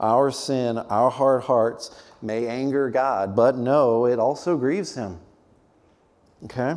Our 0.00 0.32
sin, 0.32 0.78
our 0.78 1.10
hard 1.10 1.44
hearts, 1.44 2.02
may 2.20 2.48
anger 2.48 2.90
God, 2.90 3.36
but 3.36 3.56
no, 3.56 4.06
it 4.06 4.18
also 4.18 4.56
grieves 4.56 4.96
Him. 4.96 5.20
Okay? 6.44 6.76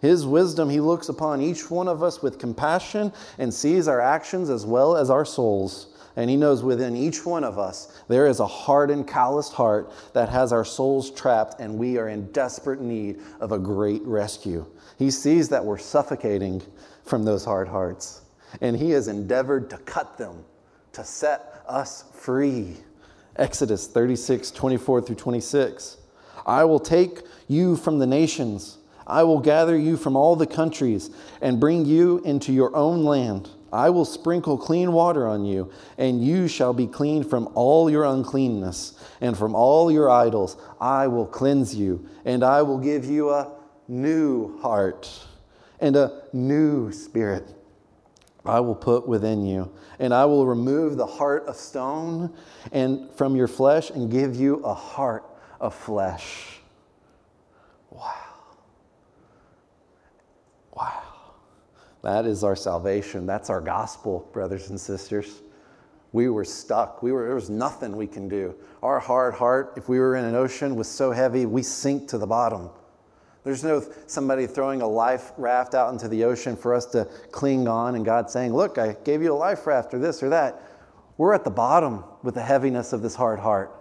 His 0.00 0.26
wisdom, 0.26 0.68
he 0.68 0.80
looks 0.80 1.08
upon 1.08 1.40
each 1.40 1.70
one 1.70 1.88
of 1.88 2.02
us 2.02 2.22
with 2.22 2.38
compassion 2.38 3.12
and 3.38 3.52
sees 3.52 3.88
our 3.88 4.00
actions 4.00 4.50
as 4.50 4.66
well 4.66 4.96
as 4.96 5.10
our 5.10 5.24
souls. 5.24 5.88
And 6.16 6.30
he 6.30 6.36
knows 6.36 6.62
within 6.62 6.96
each 6.96 7.26
one 7.26 7.44
of 7.44 7.58
us 7.58 8.02
there 8.08 8.26
is 8.26 8.40
a 8.40 8.46
hardened, 8.46 9.06
calloused 9.06 9.52
heart 9.52 9.92
that 10.14 10.28
has 10.28 10.52
our 10.52 10.64
souls 10.64 11.10
trapped, 11.10 11.60
and 11.60 11.78
we 11.78 11.98
are 11.98 12.08
in 12.08 12.30
desperate 12.32 12.80
need 12.80 13.20
of 13.40 13.52
a 13.52 13.58
great 13.58 14.02
rescue. 14.02 14.66
He 14.98 15.10
sees 15.10 15.48
that 15.50 15.64
we're 15.64 15.78
suffocating 15.78 16.62
from 17.04 17.24
those 17.24 17.44
hard 17.44 17.68
hearts, 17.68 18.22
and 18.60 18.76
he 18.76 18.90
has 18.90 19.08
endeavored 19.08 19.68
to 19.70 19.78
cut 19.78 20.16
them, 20.16 20.44
to 20.92 21.04
set 21.04 21.62
us 21.68 22.04
free. 22.14 22.78
Exodus 23.36 23.86
36, 23.86 24.50
24 24.50 25.02
through 25.02 25.16
26. 25.16 25.98
I 26.46 26.64
will 26.64 26.80
take 26.80 27.20
you 27.48 27.76
from 27.76 27.98
the 27.98 28.06
nations 28.06 28.78
I 29.06 29.22
will 29.22 29.40
gather 29.40 29.76
you 29.76 29.96
from 29.96 30.16
all 30.16 30.36
the 30.36 30.46
countries 30.46 31.10
and 31.40 31.60
bring 31.60 31.84
you 31.84 32.18
into 32.24 32.52
your 32.52 32.74
own 32.74 33.04
land. 33.04 33.50
I 33.72 33.90
will 33.90 34.04
sprinkle 34.04 34.56
clean 34.56 34.92
water 34.92 35.26
on 35.26 35.44
you, 35.44 35.70
and 35.98 36.24
you 36.24 36.48
shall 36.48 36.72
be 36.72 36.86
clean 36.86 37.24
from 37.24 37.48
all 37.54 37.90
your 37.90 38.04
uncleanness, 38.04 38.94
and 39.20 39.36
from 39.36 39.54
all 39.54 39.90
your 39.90 40.08
idols 40.08 40.56
I 40.80 41.08
will 41.08 41.26
cleanse 41.26 41.74
you, 41.74 42.08
and 42.24 42.42
I 42.42 42.62
will 42.62 42.78
give 42.78 43.04
you 43.04 43.30
a 43.30 43.52
new 43.88 44.58
heart 44.60 45.10
and 45.80 45.94
a 45.94 46.22
new 46.32 46.90
spirit. 46.92 47.54
I 48.44 48.60
will 48.60 48.76
put 48.76 49.08
within 49.08 49.44
you, 49.44 49.70
and 49.98 50.14
I 50.14 50.24
will 50.24 50.46
remove 50.46 50.96
the 50.96 51.06
heart 51.06 51.46
of 51.46 51.56
stone 51.56 52.32
and 52.72 53.10
from 53.12 53.34
your 53.34 53.48
flesh 53.48 53.90
and 53.90 54.10
give 54.10 54.36
you 54.36 54.56
a 54.64 54.74
heart 54.74 55.24
of 55.60 55.74
flesh. 55.74 56.60
Wow. 57.90 58.25
That 62.06 62.24
is 62.24 62.44
our 62.44 62.54
salvation. 62.54 63.26
That's 63.26 63.50
our 63.50 63.60
gospel, 63.60 64.30
brothers 64.32 64.70
and 64.70 64.80
sisters. 64.80 65.42
We 66.12 66.28
were 66.28 66.44
stuck. 66.44 67.02
We 67.02 67.10
were, 67.10 67.26
there 67.26 67.34
was 67.34 67.50
nothing 67.50 67.96
we 67.96 68.06
can 68.06 68.28
do. 68.28 68.54
Our 68.80 69.00
hard 69.00 69.34
heart, 69.34 69.72
if 69.76 69.88
we 69.88 69.98
were 69.98 70.14
in 70.14 70.24
an 70.24 70.36
ocean, 70.36 70.76
was 70.76 70.86
so 70.86 71.10
heavy 71.10 71.46
we 71.46 71.64
sink 71.64 72.06
to 72.10 72.18
the 72.18 72.26
bottom. 72.26 72.70
There's 73.42 73.64
no 73.64 73.82
somebody 74.06 74.46
throwing 74.46 74.82
a 74.82 74.86
life 74.86 75.32
raft 75.36 75.74
out 75.74 75.92
into 75.92 76.06
the 76.06 76.22
ocean 76.22 76.56
for 76.56 76.74
us 76.74 76.86
to 76.92 77.06
cling 77.32 77.66
on 77.66 77.96
and 77.96 78.04
God 78.04 78.30
saying, 78.30 78.54
Look, 78.54 78.78
I 78.78 78.94
gave 79.02 79.20
you 79.20 79.32
a 79.32 79.34
life 79.34 79.66
raft 79.66 79.92
or 79.92 79.98
this 79.98 80.22
or 80.22 80.28
that. 80.28 80.62
We're 81.16 81.34
at 81.34 81.42
the 81.42 81.50
bottom 81.50 82.04
with 82.22 82.34
the 82.34 82.42
heaviness 82.42 82.92
of 82.92 83.02
this 83.02 83.16
hard 83.16 83.40
heart. 83.40 83.74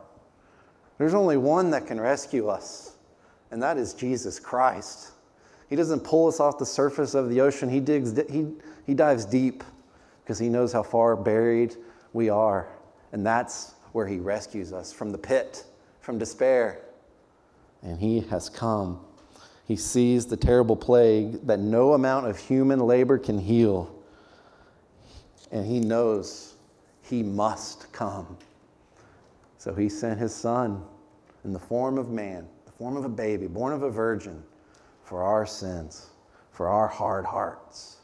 There's 0.98 1.14
only 1.14 1.38
one 1.38 1.70
that 1.70 1.86
can 1.86 2.02
rescue 2.02 2.48
us, 2.48 2.98
and 3.52 3.62
that 3.62 3.78
is 3.78 3.94
Jesus 3.94 4.40
Christ. 4.40 5.12
He 5.70 5.76
doesn't 5.76 6.02
pull 6.02 6.28
us 6.28 6.40
off 6.40 6.58
the 6.58 6.66
surface 6.66 7.14
of 7.14 7.30
the 7.30 7.42
ocean. 7.42 7.70
He, 7.70 7.80
digs, 7.80 8.20
he, 8.30 8.48
he 8.86 8.94
dives 8.94 9.26
deep 9.26 9.64
because 10.24 10.38
he 10.38 10.50
knows 10.50 10.72
how 10.72 10.84
far 10.84 11.16
buried 11.16 11.76
we 12.14 12.30
are. 12.30 12.68
And 13.12 13.26
that's 13.26 13.74
where 13.92 14.06
he 14.06 14.18
rescues 14.18 14.74
us 14.74 14.92
from 14.92 15.12
the 15.12 15.18
pit, 15.18 15.64
from 16.02 16.18
despair. 16.18 16.82
And 17.82 18.00
he 18.00 18.22
has 18.22 18.50
come. 18.50 19.00
He 19.68 19.76
sees 19.76 20.28
the 20.28 20.38
terrible 20.38 20.76
plague 20.76 21.46
that 21.48 21.60
no 21.60 21.94
amount 21.94 22.28
of 22.28 22.38
human 22.38 22.80
labor 22.80 23.18
can 23.18 23.40
heal. 23.40 23.92
And 25.52 25.66
he 25.66 25.80
knows 25.80 26.56
he 27.02 27.24
must 27.24 27.92
come. 27.92 28.38
So 29.58 29.74
he 29.74 29.90
sent 29.90 30.20
his 30.20 30.34
son 30.34 30.84
in 31.44 31.54
the 31.54 31.60
form 31.60 31.98
of 31.98 32.10
man, 32.10 32.48
the 32.66 32.72
form 32.72 32.98
of 32.98 33.06
a 33.06 33.10
baby, 33.10 33.48
born 33.48 33.74
of 33.74 33.82
a 33.82 33.90
virgin 33.90 34.44
for 35.06 35.24
our 35.24 35.46
sins, 35.46 36.08
for 36.52 36.68
our 36.68 36.88
hard 36.88 37.26
hearts, 37.26 37.98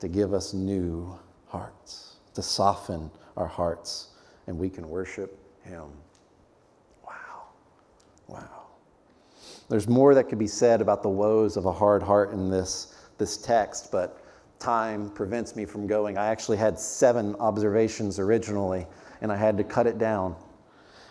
to 0.00 0.08
give 0.08 0.32
us 0.32 0.54
new 0.54 1.18
hearts, 1.48 2.16
to 2.34 2.42
soften 2.42 3.10
our 3.36 3.46
hearts, 3.46 4.08
and 4.46 4.56
we 4.58 4.70
can 4.70 4.88
worship 4.88 5.38
Him. 5.62 5.84
Wow. 7.04 7.42
Wow. 8.28 8.62
There's 9.68 9.88
more 9.88 10.14
that 10.14 10.28
could 10.28 10.38
be 10.38 10.46
said 10.46 10.80
about 10.80 11.02
the 11.02 11.08
woes 11.08 11.56
of 11.56 11.66
a 11.66 11.72
hard 11.72 12.02
heart 12.02 12.32
in 12.32 12.48
this, 12.48 12.94
this 13.18 13.36
text, 13.36 13.90
but 13.90 14.24
time 14.60 15.10
prevents 15.10 15.56
me 15.56 15.64
from 15.64 15.86
going. 15.86 16.16
I 16.16 16.26
actually 16.26 16.58
had 16.58 16.78
seven 16.78 17.34
observations 17.36 18.20
originally, 18.20 18.86
and 19.20 19.32
I 19.32 19.36
had 19.36 19.56
to 19.58 19.64
cut 19.64 19.86
it 19.86 19.98
down. 19.98 20.36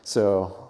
So 0.04 0.63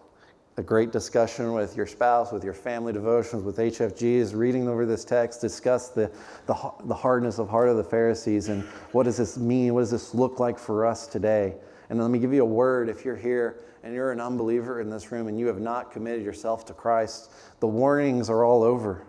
a 0.57 0.61
great 0.61 0.91
discussion 0.91 1.53
with 1.53 1.75
your 1.75 1.87
spouse, 1.87 2.31
with 2.31 2.43
your 2.43 2.53
family 2.53 2.93
devotions, 2.93 3.43
with 3.43 3.57
HFGs, 3.57 4.35
reading 4.35 4.67
over 4.67 4.85
this 4.85 5.03
text, 5.03 5.41
discuss 5.41 5.89
the, 5.89 6.11
the, 6.45 6.71
the 6.85 6.93
hardness 6.93 7.39
of 7.39 7.49
heart 7.49 7.69
of 7.69 7.77
the 7.77 7.83
Pharisees 7.83 8.49
and 8.49 8.63
what 8.91 9.03
does 9.03 9.17
this 9.17 9.37
mean? 9.37 9.73
What 9.73 9.81
does 9.81 9.91
this 9.91 10.13
look 10.13 10.39
like 10.39 10.59
for 10.59 10.85
us 10.85 11.07
today? 11.07 11.55
And 11.89 11.99
let 11.99 12.11
me 12.11 12.19
give 12.19 12.33
you 12.33 12.43
a 12.43 12.45
word 12.45 12.87
if 12.87 13.03
you're 13.03 13.15
here 13.15 13.63
and 13.83 13.95
you're 13.95 14.11
an 14.11 14.21
unbeliever 14.21 14.79
in 14.79 14.89
this 14.89 15.11
room 15.11 15.27
and 15.27 15.39
you 15.39 15.47
have 15.47 15.59
not 15.59 15.91
committed 15.91 16.23
yourself 16.23 16.65
to 16.65 16.73
Christ, 16.73 17.31
the 17.59 17.67
warnings 17.67 18.29
are 18.29 18.43
all 18.43 18.61
over. 18.61 19.07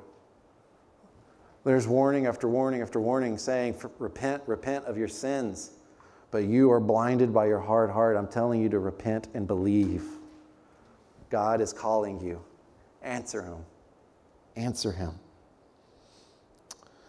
There's 1.65 1.87
warning 1.87 2.27
after 2.27 2.49
warning 2.49 2.81
after 2.81 3.01
warning 3.01 3.37
saying, 3.37 3.77
repent, 3.99 4.43
repent 4.47 4.87
of 4.87 4.97
your 4.97 5.09
sins. 5.09 5.73
But 6.31 6.45
you 6.45 6.73
are 6.73 6.81
blinded 6.81 7.33
by 7.33 7.47
your 7.47 7.61
hard 7.61 7.91
heart. 7.91 8.17
I'm 8.17 8.29
telling 8.29 8.61
you 8.61 8.69
to 8.71 8.79
repent 8.79 9.29
and 9.35 9.47
believe. 9.47 10.05
God 11.35 11.61
is 11.61 11.73
calling 11.73 12.21
you. 12.21 12.41
Answer 13.03 13.43
Him. 13.43 13.57
Answer 14.55 14.93
Him. 14.93 15.19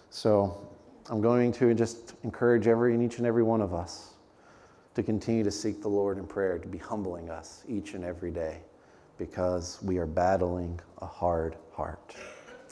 So 0.10 0.68
I'm 1.12 1.22
going 1.22 1.52
to 1.52 1.76
just 1.76 2.16
encourage 2.24 2.66
every 2.66 2.96
and 2.96 3.04
each 3.04 3.20
and 3.20 3.28
every 3.28 3.44
one 3.44 3.62
of 3.62 3.72
us 3.72 4.16
to 4.96 5.04
continue 5.04 5.44
to 5.44 5.52
seek 5.52 5.80
the 5.80 5.88
Lord 5.88 6.18
in 6.18 6.26
prayer, 6.26 6.58
to 6.58 6.68
be 6.68 6.80
humbling 6.80 7.30
us 7.30 7.64
each 7.70 7.94
and 7.94 8.04
every 8.04 8.32
day 8.32 8.62
because 9.20 9.78
we 9.84 10.00
are 10.00 10.08
battling 10.08 10.80
a 11.04 11.06
hard 11.06 11.56
heart. 11.72 12.16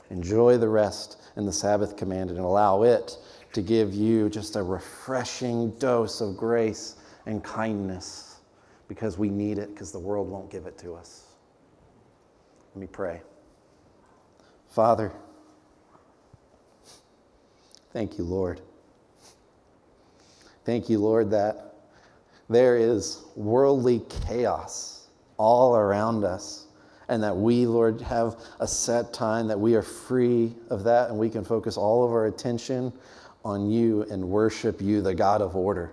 Enjoy 0.10 0.58
the 0.58 0.70
rest 0.70 1.22
and 1.36 1.48
the 1.48 1.54
Sabbath 1.54 1.96
commanded 1.96 2.38
and 2.38 2.46
allow 2.48 2.82
it 2.82 3.16
to 3.52 3.62
give 3.62 3.94
you 3.94 4.28
just 4.28 4.56
a 4.56 4.64
refreshing 4.64 5.70
dose 5.78 6.20
of 6.20 6.36
grace 6.36 6.96
and 7.28 7.44
kindness 7.44 8.38
because 8.88 9.20
we 9.20 9.30
need 9.30 9.60
it 9.60 9.70
because 9.70 9.92
the 9.92 10.00
world 10.00 10.28
won't 10.28 10.50
give 10.50 10.66
it 10.66 10.80
to 10.80 10.96
us. 10.96 11.33
Let 12.74 12.82
me 12.82 12.88
pray. 12.88 13.22
Father, 14.70 15.12
thank 17.92 18.18
you, 18.18 18.24
Lord. 18.24 18.62
Thank 20.66 20.90
you, 20.90 20.98
Lord, 20.98 21.30
that 21.30 21.76
there 22.50 22.78
is 22.78 23.22
worldly 23.36 24.02
chaos 24.28 25.08
all 25.38 25.76
around 25.76 26.24
us, 26.24 26.66
and 27.10 27.22
that 27.22 27.38
we, 27.38 27.68
Lord, 27.68 28.02
have 28.02 28.38
a 28.60 28.68
set 28.68 29.14
time 29.14 29.48
that 29.50 29.60
we 29.60 29.76
are 29.76 29.84
free 29.84 30.56
of 30.72 30.84
that 30.86 31.12
and 31.12 31.20
we 31.20 31.30
can 31.30 31.44
focus 31.44 31.78
all 31.78 32.04
of 32.04 32.12
our 32.12 32.26
attention 32.26 32.92
on 33.46 33.70
you 33.70 34.02
and 34.10 34.28
worship 34.28 34.82
you, 34.82 35.02
the 35.04 35.14
God 35.14 35.42
of 35.42 35.56
order, 35.56 35.92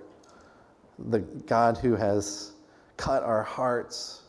the 0.98 1.18
God 1.18 1.76
who 1.76 1.94
has 1.94 2.52
cut 2.96 3.22
our 3.22 3.42
hearts 3.42 4.19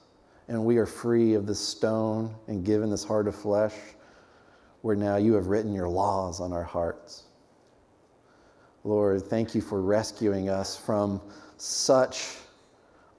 and 0.51 0.61
we 0.65 0.75
are 0.75 0.85
free 0.85 1.33
of 1.33 1.47
this 1.47 1.61
stone 1.61 2.35
and 2.47 2.65
given 2.65 2.89
this 2.89 3.05
heart 3.05 3.25
of 3.25 3.33
flesh, 3.33 3.73
where 4.81 4.97
now 4.97 5.15
you 5.15 5.31
have 5.31 5.47
written 5.47 5.73
your 5.73 5.87
laws 5.87 6.41
on 6.41 6.51
our 6.51 6.65
hearts. 6.65 7.23
Lord, 8.83 9.21
thank 9.21 9.55
you 9.55 9.61
for 9.61 9.81
rescuing 9.81 10.49
us 10.49 10.75
from 10.75 11.21
such 11.55 12.35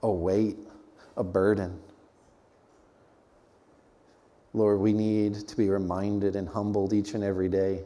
a 0.03 0.11
weight, 0.11 0.59
a 1.17 1.23
burden. 1.23 1.79
Lord, 4.53 4.79
we 4.79 4.93
need 4.93 5.47
to 5.47 5.57
be 5.57 5.69
reminded 5.69 6.35
and 6.35 6.47
humbled 6.47 6.93
each 6.93 7.15
and 7.15 7.23
every 7.23 7.49
day. 7.49 7.83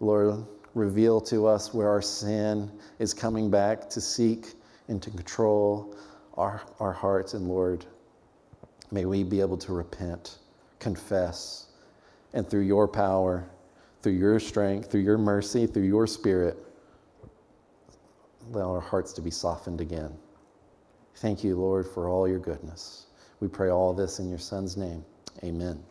Lord, 0.00 0.44
reveal 0.74 1.20
to 1.20 1.46
us 1.46 1.72
where 1.72 1.88
our 1.88 2.02
sin 2.02 2.68
is 2.98 3.14
coming 3.14 3.48
back 3.48 3.88
to 3.90 4.00
seek 4.00 4.54
and 4.88 5.00
to 5.00 5.10
control 5.10 5.94
our, 6.34 6.62
our 6.80 6.92
hearts. 6.92 7.34
And 7.34 7.46
Lord, 7.46 7.86
may 8.92 9.06
we 9.06 9.24
be 9.24 9.40
able 9.40 9.56
to 9.56 9.72
repent, 9.72 10.38
confess, 10.78 11.66
and 12.34 12.48
through 12.48 12.60
your 12.60 12.86
power, 12.86 13.48
through 14.02 14.12
your 14.12 14.38
strength, 14.38 14.90
through 14.90 15.00
your 15.00 15.18
mercy, 15.18 15.66
through 15.66 15.84
your 15.84 16.06
spirit, 16.06 16.56
allow 18.52 18.70
our 18.70 18.80
hearts 18.80 19.12
to 19.14 19.20
be 19.20 19.30
softened 19.30 19.80
again. 19.80 20.12
Thank 21.16 21.42
you, 21.42 21.56
Lord, 21.56 21.86
for 21.86 22.08
all 22.08 22.28
your 22.28 22.38
goodness. 22.38 23.06
We 23.40 23.48
pray 23.48 23.70
all 23.70 23.92
this 23.92 24.18
in 24.18 24.28
your 24.28 24.38
Son's 24.38 24.76
name. 24.76 25.04
Amen. 25.42 25.82